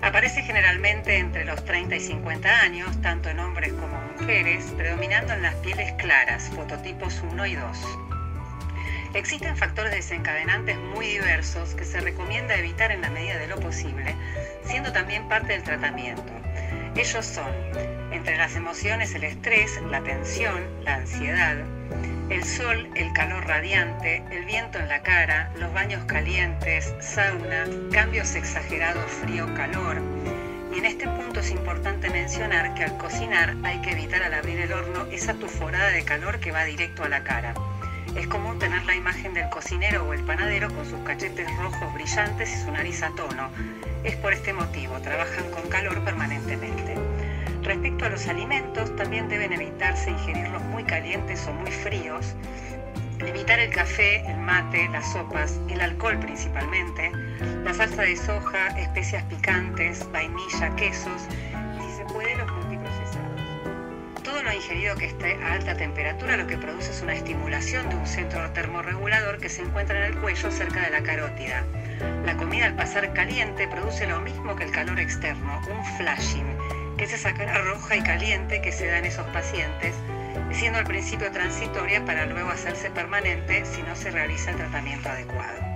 [0.01, 5.41] Aparece generalmente entre los 30 y 50 años, tanto en hombres como mujeres, predominando en
[5.41, 7.77] las pieles claras, fototipos 1 y 2.
[9.15, 14.15] Existen factores desencadenantes muy diversos que se recomienda evitar en la medida de lo posible,
[14.63, 16.38] siendo también parte del tratamiento.
[16.95, 17.51] Ellos son,
[18.11, 21.57] entre las emociones, el estrés, la tensión, la ansiedad,
[22.29, 28.35] el sol, el calor radiante, el viento en la cara, los baños calientes, sauna, cambios
[28.35, 29.97] exagerados frío-calor.
[30.73, 34.59] Y en este punto es importante mencionar que al cocinar hay que evitar al abrir
[34.59, 37.53] el horno esa tuforada de calor que va directo a la cara.
[38.15, 42.51] Es común tener la imagen del cocinero o el panadero con sus cachetes rojos brillantes
[42.51, 43.49] y su nariz a tono.
[44.03, 46.95] Es por este motivo, trabajan con calor permanentemente.
[47.63, 52.33] Respecto a los alimentos, también deben evitarse ingerirlos muy calientes o muy fríos,
[53.19, 57.11] evitar el café, el mate, las sopas, el alcohol principalmente,
[57.63, 61.27] la salsa de soja, especias picantes, vainilla, quesos
[64.23, 67.95] Todo lo ingerido que esté a alta temperatura lo que produce es una estimulación de
[67.95, 71.63] un centro termorregulador que se encuentra en el cuello cerca de la carótida.
[72.25, 76.45] La comida al pasar caliente produce lo mismo que el calor externo, un flashing,
[76.97, 79.95] que es esa cara roja y caliente que se da en esos pacientes,
[80.51, 85.69] siendo al principio transitoria para luego hacerse permanente si no se realiza el tratamiento adecuado.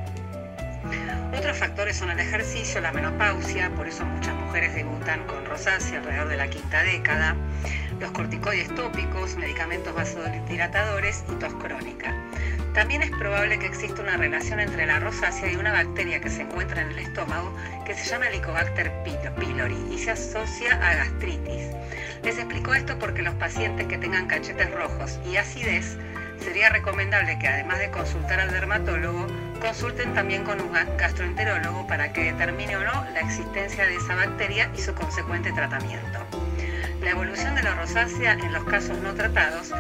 [1.38, 6.28] Otros factores son el ejercicio, la menopausia, por eso muchas mujeres debutan con rosácea alrededor
[6.28, 7.36] de la quinta década,
[8.00, 12.16] los corticoides tópicos, medicamentos vasodilatadores y tos crónica.
[12.74, 16.42] También es probable que exista una relación entre la rosácea y una bacteria que se
[16.42, 17.56] encuentra en el estómago
[17.86, 18.92] que se llama Helicobacter
[19.38, 21.70] pylori y se asocia a gastritis.
[22.24, 25.98] Les explico esto porque los pacientes que tengan cachetes rojos y acidez
[26.40, 29.28] sería recomendable que además de consultar al dermatólogo,
[29.64, 34.70] consulten también con un gastroenterólogo para que determine o no la existencia de esa bacteria
[34.78, 36.20] y su consecuente tratamiento.
[37.02, 39.72] La evolución de la rosácea en los casos no tratados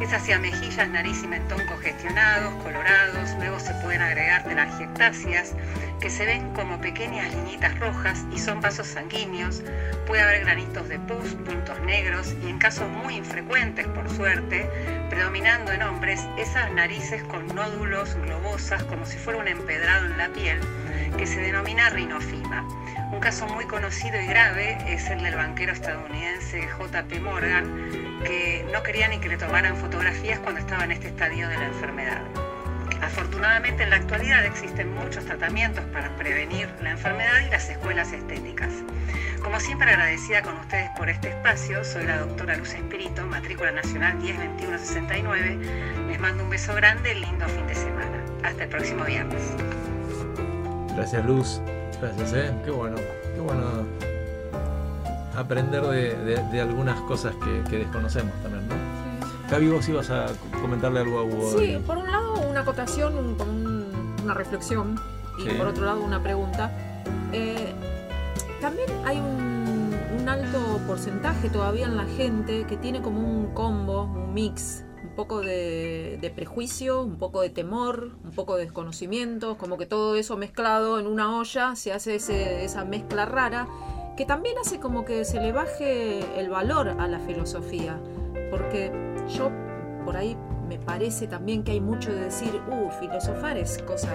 [0.00, 5.54] es hacia mejillas, nariz y mentón congestionados, colorados, luego se pueden agregar telangiectasias
[6.00, 9.62] que se ven como pequeñas liñitas rojas y son vasos sanguíneos,
[10.06, 14.68] puede haber granitos de pus, puntos negros y en casos muy infrecuentes, por suerte,
[15.10, 20.60] predominando en hombres, esas narices con nódulos globosas como si un empedrado en la piel
[21.16, 22.66] que se denomina rinofima.
[23.12, 28.82] Un caso muy conocido y grave es el del banquero estadounidense JP Morgan, que no
[28.82, 32.49] quería ni que le tomaran fotografías cuando estaba en este estadio de la enfermedad.
[33.02, 38.72] Afortunadamente en la actualidad existen muchos tratamientos para prevenir la enfermedad y las escuelas estéticas.
[39.42, 44.18] Como siempre agradecida con ustedes por este espacio, soy la doctora Luz Espíritu, matrícula nacional
[44.18, 45.58] 102169.
[46.08, 48.22] Les mando un beso grande, lindo fin de semana.
[48.44, 49.42] Hasta el próximo viernes.
[50.94, 51.62] Gracias Luz,
[52.00, 52.52] gracias, ¿eh?
[52.64, 52.96] Qué bueno,
[53.34, 53.86] qué bueno
[55.34, 58.89] aprender de, algunas cosas que, que, desconocemos también, ¿no?
[59.50, 60.26] Gaby, vos ibas a
[60.62, 61.58] comentarle algo a Hugo.
[61.58, 64.94] Sí, por un lado una acotación, un, un, una reflexión
[65.40, 65.56] y sí.
[65.56, 66.70] por otro lado una pregunta.
[67.32, 67.72] Eh,
[68.60, 74.04] también hay un, un, alto porcentaje todavía en la gente que tiene como un combo,
[74.04, 79.58] un mix un poco de, de, prejuicio, un poco de temor, un poco de desconocimiento,
[79.58, 83.66] como que todo eso mezclado en una olla se hace ese, esa mezcla rara,
[84.16, 87.98] que también hace como que se le baje el valor a la filosofía,
[88.50, 88.92] porque
[89.28, 89.50] yo
[90.04, 90.36] por ahí
[90.68, 94.08] me parece también que hay mucho de decir, uh, filosofar es cosa,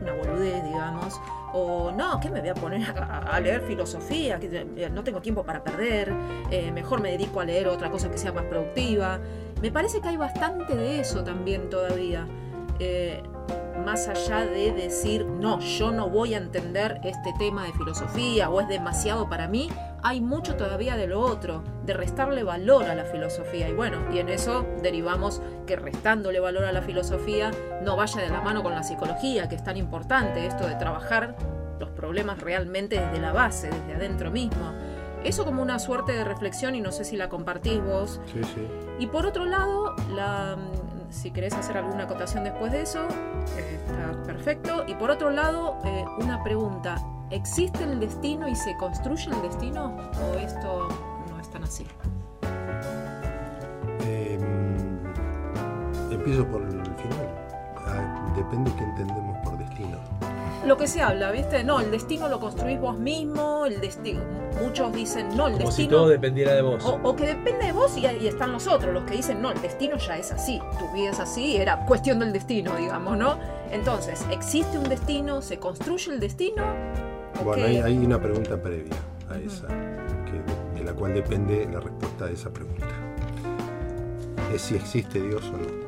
[0.00, 1.20] una boludez, digamos,
[1.54, 4.38] o no, ¿qué me voy a poner a, leer filosofía?
[4.38, 6.12] Que no tengo tiempo para perder,
[6.50, 9.20] eh, mejor me dedico a leer otra cosa que sea más productiva.
[9.60, 12.26] Me parece que hay bastante de eso también todavía.
[12.78, 13.22] Eh,
[13.84, 18.60] más allá de decir, no, yo no voy a entender este tema de filosofía o
[18.60, 19.68] es demasiado para mí,
[20.02, 23.68] hay mucho todavía de lo otro, de restarle valor a la filosofía.
[23.68, 27.50] Y bueno, y en eso derivamos que restándole valor a la filosofía
[27.82, 31.36] no vaya de la mano con la psicología, que es tan importante esto de trabajar
[31.78, 34.72] los problemas realmente desde la base, desde adentro mismo.
[35.24, 38.20] Eso como una suerte de reflexión y no sé si la compartís vos.
[38.26, 38.66] Sí, sí.
[38.98, 40.58] Y por otro lado, la,
[41.10, 43.06] si querés hacer alguna acotación después de eso,
[43.56, 44.84] está perfecto.
[44.88, 46.96] Y por otro lado, eh, una pregunta.
[47.32, 50.88] ¿Existe el destino y se construye el destino o esto
[51.30, 51.86] no es tan así?
[54.04, 54.38] Eh,
[56.10, 57.34] empiezo por el final.
[57.78, 59.96] Ah, depende qué entendemos por destino.
[60.66, 61.64] Lo que se habla, ¿viste?
[61.64, 64.20] No, el destino lo construís vos mismo, el destino.
[64.62, 65.70] Muchos dicen, no, el Como destino.
[65.70, 66.84] si todo dependiera de vos.
[66.84, 69.50] O, o, que depende de vos y ahí están los otros, los que dicen, no,
[69.50, 73.38] el destino ya es así, tu vida es así, era cuestión del destino, digamos, ¿no?
[73.70, 75.40] Entonces, ¿existe un destino?
[75.40, 76.62] ¿Se construye el destino?
[77.44, 78.94] Bueno, hay, hay, una pregunta previa
[79.28, 82.86] a esa, que, de la cual depende la respuesta de esa pregunta.
[84.54, 85.82] Es si existe Dios o no.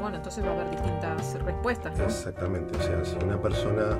[0.00, 2.04] Bueno, entonces va a haber distintas respuestas, ¿no?
[2.04, 3.98] Exactamente, o sea, si una persona,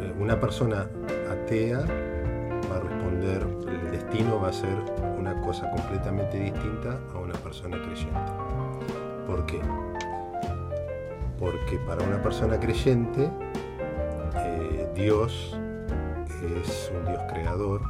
[0.00, 0.88] eh, una persona
[1.30, 1.78] atea
[2.70, 4.76] va a responder, el destino va a ser
[5.18, 8.32] una cosa completamente distinta a una persona creyente.
[9.26, 9.60] ¿Por qué?
[11.38, 13.30] Porque para una persona creyente,
[14.94, 15.58] Dios
[16.58, 17.80] es un Dios creador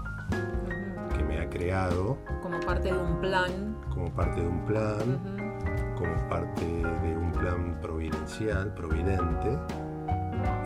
[1.17, 2.19] que me ha creado.
[2.43, 3.77] Como parte de un plan.
[3.91, 5.21] Como parte de un plan.
[5.25, 5.51] Uh -huh
[6.01, 9.59] como parte de un plan providencial, providente,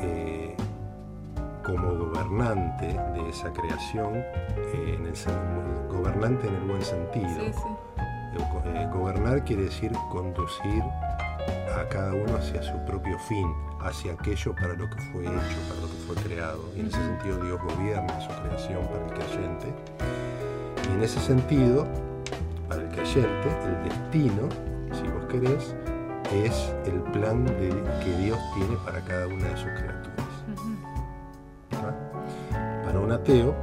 [0.00, 0.56] eh,
[1.64, 5.14] como gobernante de esa creación, eh, en el,
[5.88, 7.28] gobernante en el buen sentido.
[7.28, 7.68] Sí, sí.
[8.66, 10.82] Eh, gobernar quiere decir conducir
[11.78, 15.80] a cada uno hacia su propio fin, hacia aquello para lo que fue hecho, para
[15.80, 16.60] lo que fue creado.
[16.76, 19.74] Y en ese sentido Dios gobierna su creación para el creyente.
[20.88, 21.86] Y en ese sentido,
[22.68, 24.48] para el creyente, el destino,
[24.92, 25.74] si vos querés,
[26.32, 30.04] es el plan de- que Dios tiene para cada una de sus criaturas.
[32.84, 33.54] Para un ateo,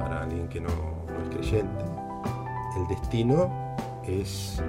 [0.00, 1.84] para alguien que no, no es creyente,
[2.76, 3.50] el destino
[4.04, 4.62] es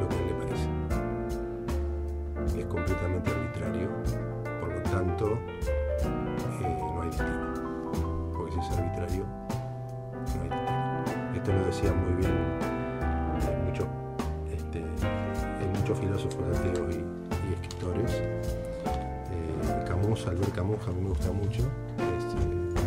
[0.00, 0.68] lo que le parece.
[2.56, 3.88] Es completamente arbitrario,
[4.60, 5.38] por lo tanto,
[6.02, 8.32] eh, no hay destino.
[8.36, 10.86] Porque si es arbitrario, no hay destino.
[11.36, 13.86] Esto lo decía muy bien eh, muchos
[14.52, 18.12] este, hay muchos filósofos ateos y, escritores.
[18.12, 21.62] Eh, Camus, Albert Camus, a mí me gusta mucho,
[21.98, 22.84] este,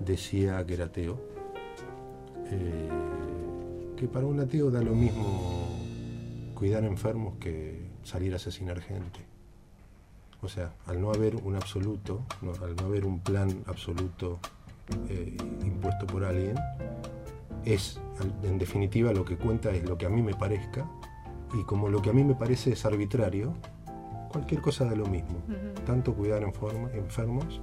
[0.00, 1.18] decía que era ateo.
[2.50, 2.88] eh,
[3.96, 5.68] que para un ateo da lo mismo
[6.54, 9.20] cuidar enfermos que salir a asesinar gente.
[10.42, 14.38] O sea, al no haber un absoluto, no- al no haber un plan absoluto
[15.08, 16.56] eh, impuesto por alguien,
[17.64, 17.98] es,
[18.42, 20.86] en definitiva, lo que cuenta es lo que a mí me parezca,
[21.54, 23.54] y como lo que a mí me parece es arbitrario,
[24.30, 25.38] cualquier cosa da lo mismo.
[25.86, 27.60] Tanto cuidar enfermo- enfermos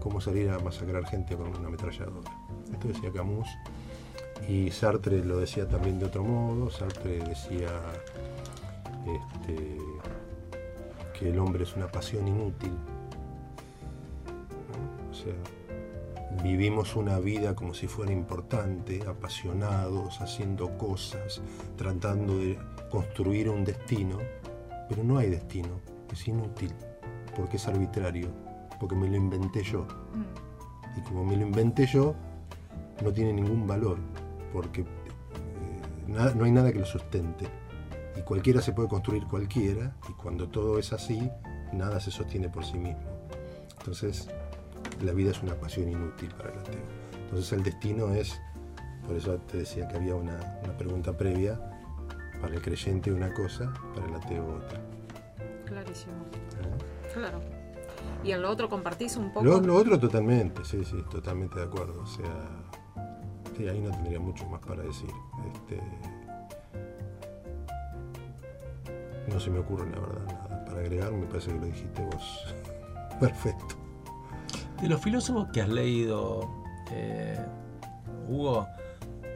[0.00, 2.30] como salir a masacrar gente con una ametralladora.
[2.72, 3.48] Esto decía Camus.
[4.48, 6.70] Y Sartre lo decía también de otro modo.
[6.70, 7.68] Sartre decía
[9.06, 9.78] este,
[11.18, 12.72] que el hombre es una pasión inútil.
[14.70, 15.10] ¿no?
[15.10, 15.34] O sea,
[16.42, 21.40] vivimos una vida como si fuera importante, apasionados, haciendo cosas,
[21.76, 22.58] tratando de
[22.90, 24.18] construir un destino,
[24.88, 25.68] pero no hay destino,
[26.12, 26.72] es inútil,
[27.36, 28.28] porque es arbitrario,
[28.78, 29.82] porque me lo inventé yo.
[30.14, 30.98] Mm.
[30.98, 32.14] Y como me lo inventé yo,
[33.02, 33.98] no tiene ningún valor,
[34.52, 34.86] porque eh,
[36.08, 37.46] nada- no hay nada que lo sustente.
[38.20, 41.30] Y cualquiera se puede construir cualquiera, y cuando todo es así,
[41.72, 43.00] nada se sostiene por sí mismo.
[43.78, 44.28] Entonces,
[45.02, 46.82] la vida es una pasión inútil para el ateo.
[47.24, 48.38] Entonces, el destino es,
[49.06, 51.58] por eso te decía que había una, una pregunta previa,
[52.42, 54.78] para el creyente una cosa, para el ateo otra.
[55.64, 56.12] Clarísimo.
[56.60, 57.14] ¿eh?
[57.14, 57.40] Claro.
[58.22, 59.46] Y en lo otro compartís un poco.
[59.46, 62.02] Lo, lo otro totalmente, sí, sí, totalmente de acuerdo.
[62.02, 62.50] O sea,
[63.56, 65.08] sí, ahí no tendría mucho más para decir.
[65.54, 65.80] Este,
[69.32, 72.54] no se me ocurre la verdad nada para agregar, me parece que lo dijiste vos.
[73.20, 73.76] Perfecto.
[74.80, 76.48] De los filósofos que has leído,
[76.90, 77.38] eh,
[78.28, 78.66] Hugo,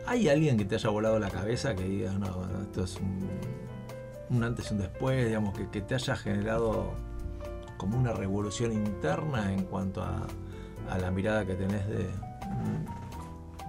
[0.07, 2.99] ¿hay alguien que te haya volado la cabeza que diga, no, esto es
[4.31, 6.93] un, antes y un después, digamos, que, que te haya generado
[7.77, 10.27] como una revolución interna en cuanto a,
[10.91, 12.09] a la mirada que tenés de...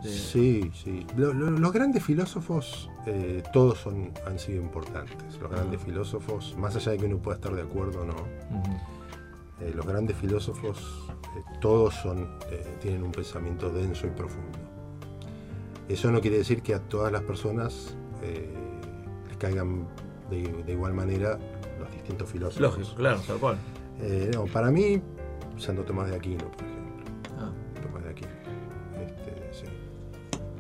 [0.06, 1.06] de- Sí, sí.
[1.18, 5.40] Lo- lo- los grandes filósofos, eh, todos son, han sido importantes.
[5.42, 8.16] Los grandes filósofos, más allá de que uno pueda estar de acuerdo o no.
[9.62, 10.78] Eh, los grandes filósofos,
[11.38, 12.28] eh, todos son,
[12.82, 14.58] tienen un pensamiento denso y profundo.
[15.88, 17.96] Eso no quiere decir que a todas las personas
[19.28, 19.88] les caigan
[20.30, 21.38] de, de igual manera
[21.80, 22.62] los distintos filósofos.
[22.62, 23.58] Lógico, claro, tal cual.
[24.34, 25.00] No, para mí,
[25.58, 26.75] Santo Tomás de Aquino, por ejemplo.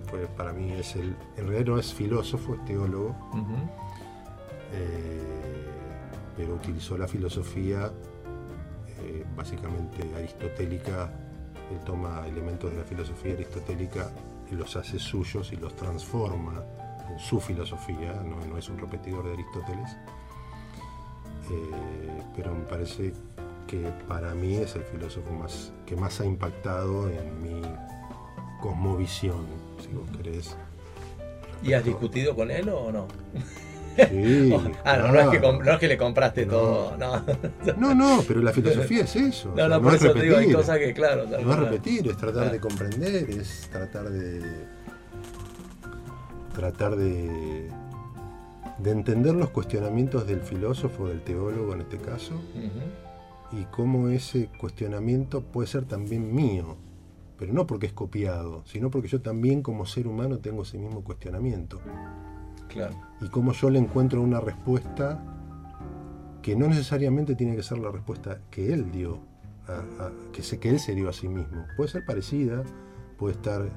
[0.10, 1.15] Fue, para mí es el.
[1.38, 3.15] En realidad no es filósofo, es teólogo.
[4.73, 5.22] eh,
[6.36, 7.91] pero utilizó la filosofía
[8.99, 11.11] eh, básicamente aristotélica,
[11.72, 14.11] él toma elementos de la filosofía aristotélica
[14.52, 16.61] y los hace suyos y los transforma
[17.10, 19.95] en su filosofía, no, no es un repetidor de Aristóteles,
[21.52, 23.14] Eh, pero me parece
[23.68, 27.61] que para mí es el filósofo más, que más ha impactado en mi
[28.61, 29.45] cosmovisión,
[29.82, 30.56] si vos querés.
[31.64, 33.08] ¿Y has discutido con él o no?
[33.98, 34.54] Sí,
[34.86, 35.58] ah, no, no es, que claro.
[35.58, 36.52] com- no es que le compraste No.
[36.52, 37.24] todo, no.
[37.78, 39.50] No, no, pero la filosofía es eso.
[39.54, 41.38] o No, sea, no, por es eso te digo, hay repetir, cosas que, claro, No
[41.54, 42.52] es repetir, es tratar Claro.
[42.52, 44.42] de comprender, es tratar de.
[46.54, 47.70] tratar de.
[48.80, 52.34] de entender los cuestionamientos del filósofo, del teólogo en este caso,
[53.54, 56.76] y cómo ese cuestionamiento puede ser también mío,
[57.38, 61.03] pero no porque es copiado, sino porque yo también como ser humano tengo ese mismo
[61.03, 61.80] cuestionamiento
[62.68, 62.95] Claro.
[63.22, 65.22] y cómo yo le encuentro una respuesta
[66.41, 69.20] que no necesariamente tiene que ser la respuesta que él dio,
[69.68, 71.66] a- a- que, se, que él se dio a sí mismo.
[71.76, 72.64] Puede ser parecida,
[73.18, 73.68] puede estar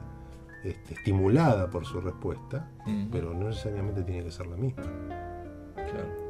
[0.65, 2.71] este, estimulada por su respuesta,
[3.11, 4.83] pero no necesariamente tiene que ser la misma.
[5.75, 6.29] Claro.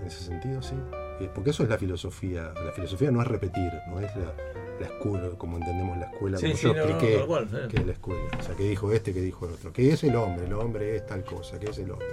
[0.00, 0.74] en ese sentido, sí.
[1.20, 2.54] Eh, Porque eso es la filosofía.
[2.64, 4.32] La filosofía no es repetir, no es la,
[4.80, 7.76] la escuela, como entendemos la escuela, Sí, como sí, yo no, no, expliqué cual, que
[7.76, 8.20] es la escuela.
[8.38, 9.72] O sea, que dijo este, que dijo el otro.
[9.72, 12.08] Que es el hombre, el hombre es tal cosa, que es el hombre.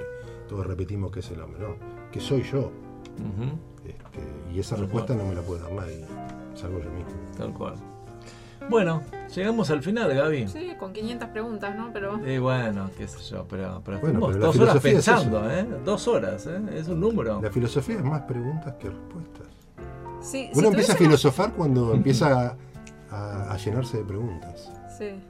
[0.48, 1.76] Todos repetimos que es el hombre, no.
[2.12, 2.72] Que soy yo.
[3.86, 5.26] Este, y esa Tal respuesta cual.
[5.26, 6.06] no me la puede dar nadie,
[6.56, 7.12] salvo yo mismo.
[7.38, 7.76] Tal cual.
[8.70, 9.02] Bueno,
[9.34, 10.48] llegamos al final, Gaby.
[10.50, 11.92] Sí, con 500 preguntas, ¿no?
[11.94, 15.66] Pero Y bueno, qué sé yo, pero, pero Bueno, pero dos horas es pensando, ¿eh?
[15.86, 16.60] Dos horas, ¿eh?
[16.74, 17.42] Es un número.
[17.42, 19.48] La filosofía es más preguntas que respuestas.
[20.22, 22.58] Sí, Uno si empieza a filosofar cuando empieza
[23.10, 24.72] a, a llenarse de preguntas.
[24.98, 25.22] Sí.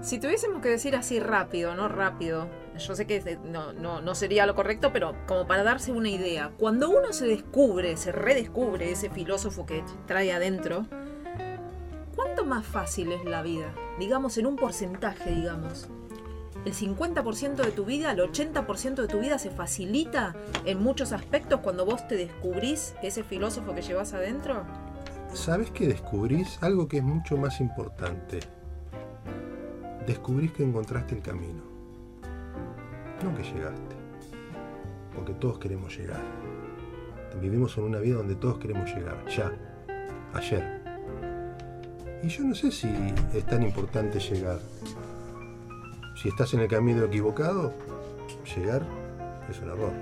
[0.00, 2.48] Si tuviésemos que decir así rápido, no rápido,
[2.78, 6.50] yo sé que no, no, no sería lo correcto, pero como para darse una idea,
[6.58, 10.86] cuando uno se descubre, se redescubre ese filósofo que trae adentro,
[12.16, 13.72] ¿cuánto más fácil es la vida?
[13.98, 15.88] Digamos en un porcentaje, digamos.
[16.64, 21.60] El 50% de tu vida, el 80% de tu vida se facilita en muchos aspectos
[21.60, 24.62] cuando vos te descubrís ese filósofo que llevas adentro.
[25.34, 28.38] ¿Sabes que descubrís algo que es mucho más importante?
[30.06, 31.62] Descubrís que encontraste el camino.
[33.24, 33.96] No que llegaste.
[35.14, 36.20] Porque todos queremos llegar.
[37.40, 39.24] Vivimos en una vida donde todos queremos llegar.
[39.26, 39.52] Ya.
[40.34, 40.80] Ayer.
[42.22, 42.88] Y yo no sé si
[43.34, 44.60] es tan importante llegar.
[46.14, 47.72] Si estás en el camino equivocado,
[48.54, 48.82] llegar
[49.50, 49.92] es un error.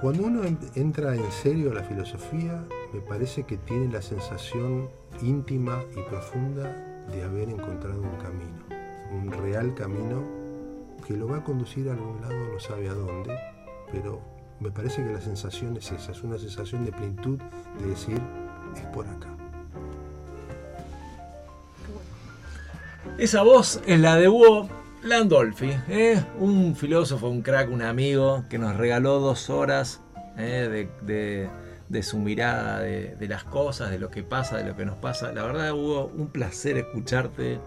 [0.00, 4.88] Cuando uno en- entra en serio a la filosofía, me parece que tiene la sensación
[5.22, 8.62] íntima y profunda de haber encontrado un camino,
[9.10, 10.22] un real camino
[11.06, 13.36] que lo va a conducir a algún lado, no sabe a dónde,
[13.90, 14.20] pero
[14.60, 17.38] me parece que la sensación es esa, es una sensación de plenitud
[17.80, 18.20] de decir,
[18.76, 19.28] es por acá.
[23.18, 24.68] Esa voz es la de Hugo
[25.02, 26.22] Landolfi, ¿eh?
[26.38, 30.00] un filósofo, un crack, un amigo que nos regaló dos horas
[30.36, 30.68] ¿eh?
[30.70, 31.50] de, de-
[31.88, 35.32] de su mirada de, las cosas, de lo que pasa, de lo que nos pasa.
[35.32, 37.58] La verdad, Hugo, un placer escucharte.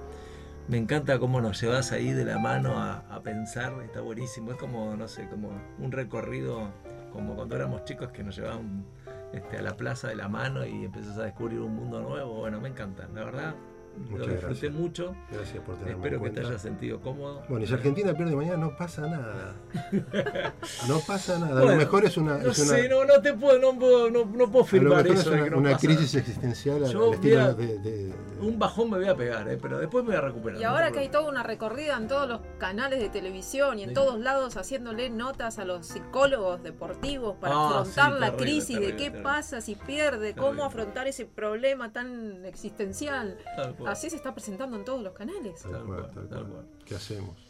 [0.68, 4.52] Me encanta cómo nos llevas ahí de la mano a, a pensar, está buenísimo.
[4.52, 5.49] Es como, no sé, como
[5.80, 6.69] un recorrido,
[7.11, 8.86] como cuando éramos chicos que nos llevaban
[9.34, 12.36] este, a la plaza de la mano y empezás a descubrir un mundo nuevo.
[12.41, 13.56] Bueno, me encanta, la verdad.
[13.97, 14.73] Muchas lo disfruté gracias.
[14.73, 15.15] mucho.
[15.31, 17.43] Gracias por tenerme Espero en que te hayas sentido cómodo.
[17.49, 19.55] Bueno, y si Argentina pierde mañana, no pasa nada.
[20.88, 21.61] No pasa nada.
[21.61, 24.09] a lo mejor es una, No es una, sé, no, no te puedo, no puedo,
[24.09, 25.88] no, no puedo a lo firmar mejor es eso de una, que no una pasa
[25.88, 26.19] crisis nada.
[26.27, 29.47] existencial al Yo al estilo voy a- de, de- Un bajón me voy a pegar,
[29.49, 30.59] eh, pero después me voy a recuperar.
[30.59, 33.89] Y ahora que hay toda una recorrida en todos los canales de televisión y en
[33.89, 33.95] Sí.
[33.95, 38.68] todos lados haciéndole notas a los psicólogos deportivos para Ah, afrontar sí, la terrible, crisis
[38.68, 39.23] terrible, de qué terrible.
[39.23, 40.41] pasa si pierde, Terrible.
[40.41, 43.38] cómo afrontar ese problema tan existencial.
[43.82, 43.91] Cual.
[43.94, 45.62] Así se está presentando en todos los canales.
[45.62, 46.52] Tal Tal cual, cual, tal tal cual.
[46.52, 46.66] cual.
[46.86, 47.48] ¿Qué hacemos?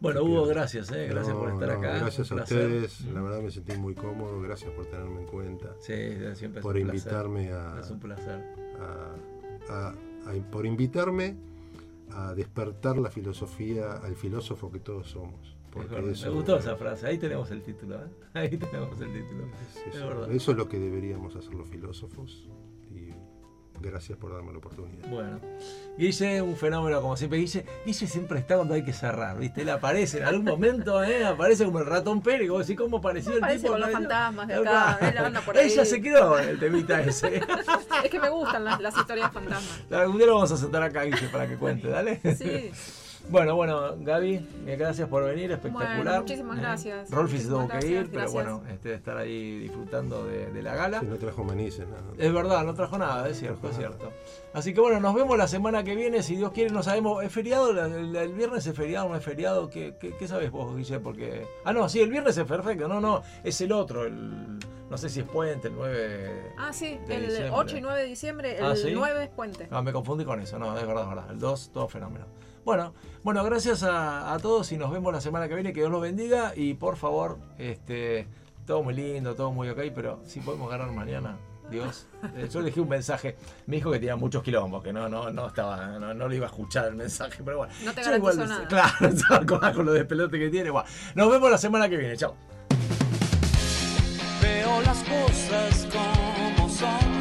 [0.00, 1.98] Bueno, Hugo, gracias, eh, gracias por estar no, acá.
[1.98, 5.92] Gracias a ustedes, la verdad me sentí muy cómodo, gracias por tenerme en cuenta, Sí,
[6.36, 6.84] siempre es por un placer.
[6.84, 8.44] invitarme a, Es un placer.
[8.80, 9.16] a-
[9.72, 9.88] a-
[10.30, 11.36] a- por invitarme
[12.12, 15.34] a despertar la filosofía al filósofo que todos somos.
[15.48, 17.06] Es Porque eso, Me gustó esa frase.
[17.08, 17.96] Ahí tenemos el título.
[17.96, 18.08] ¿eh?
[18.34, 19.46] Ahí tenemos el título.
[19.46, 20.30] es Es eso, verdad.
[20.30, 22.48] eso es lo que deberíamos hacer los filósofos
[23.80, 25.08] gracias por darme la oportunidad.
[25.08, 25.40] Bueno,
[25.96, 27.38] Guille, un fenómeno como siempre.
[27.38, 29.62] Guille, Guille siempre está cuando hay que cerrar, ¿viste?
[29.62, 31.24] Él aparece en algún momento, ¿eh?
[31.24, 32.48] Aparece como el ratón Pérez.
[32.48, 33.68] vos decís, ¿cómo apareció el tipo?
[33.68, 35.70] con los fantasmas de acá, él anda por ahí.
[35.70, 37.42] Ella se quedó el temita ese.
[38.04, 39.82] Es que me gustan las, las historias fantasmas.
[39.90, 42.20] Algún día lo vamos a sentar acá, Guille, para que cuente, ¿dale?
[42.36, 42.70] Sí.
[43.30, 44.34] Bueno, bueno, Gaby,
[44.66, 45.96] eh, gracias por venir, espectacular.
[46.02, 47.10] Bueno, muchísimas Eh, gracias.
[47.10, 50.74] Rolfi se tuvo que ir, gracias, pero bueno, este, estar ahí disfrutando de, de la
[50.74, 51.00] gala.
[51.00, 52.02] Si no trajo manices, nada.
[52.16, 54.10] Es verdad, no trajo nada, es cierto, es cierto.
[54.54, 57.22] Así que bueno, nos vemos la semana que viene, si Dios quiere, no sabemos.
[57.22, 57.70] ¿Es feriado?
[57.74, 59.10] ¿La- El, el viernes es feriado?
[59.10, 59.68] ¿No es feriado?
[59.68, 60.98] ¿Qué, qué, qué sabes vos, Guille?
[60.98, 61.46] Porque...
[61.66, 62.88] Ah, no, sí, el viernes es perfecto.
[62.88, 64.06] No, no, es el otro.
[64.06, 64.58] El...
[64.88, 66.52] No sé si es puente, el 9...
[66.56, 67.50] Ah, sí, de el diciembre.
[67.54, 68.88] 8 y 9 de diciembre, el Ah, ¿sí?
[68.94, 69.68] 9 es puente.
[69.70, 71.30] Ah, me confundí con eso, no, es verdad, es verdad.
[71.30, 72.24] El 2, todo fenómeno.
[72.68, 72.92] Bueno,
[73.24, 75.72] bueno, gracias a, a todos y nos vemos la semana que viene.
[75.72, 78.28] Que Dios los bendiga y por favor, este,
[78.66, 81.38] todo muy lindo, todo muy ok, pero si podemos ganar mañana,
[81.70, 82.06] Dios.
[82.36, 85.46] Eh, Yo dejé un mensaje, me dijo que tenía muchos quilombos, que no, no, no
[85.46, 87.72] estaba, no, no lo iba a escuchar el mensaje, pero bueno.
[87.82, 88.68] No te Yo igual, nada.
[88.68, 90.68] Claro, estaba con, con lo de pelote que tiene.
[90.68, 92.34] Bueno, nos vemos la semana que viene, chao.
[94.42, 97.17] Veo las cosas como son.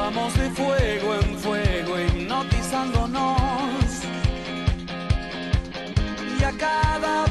[0.00, 4.04] Vamos de fuego en fuego, hipnotizándonos.
[6.38, 7.27] Y a cada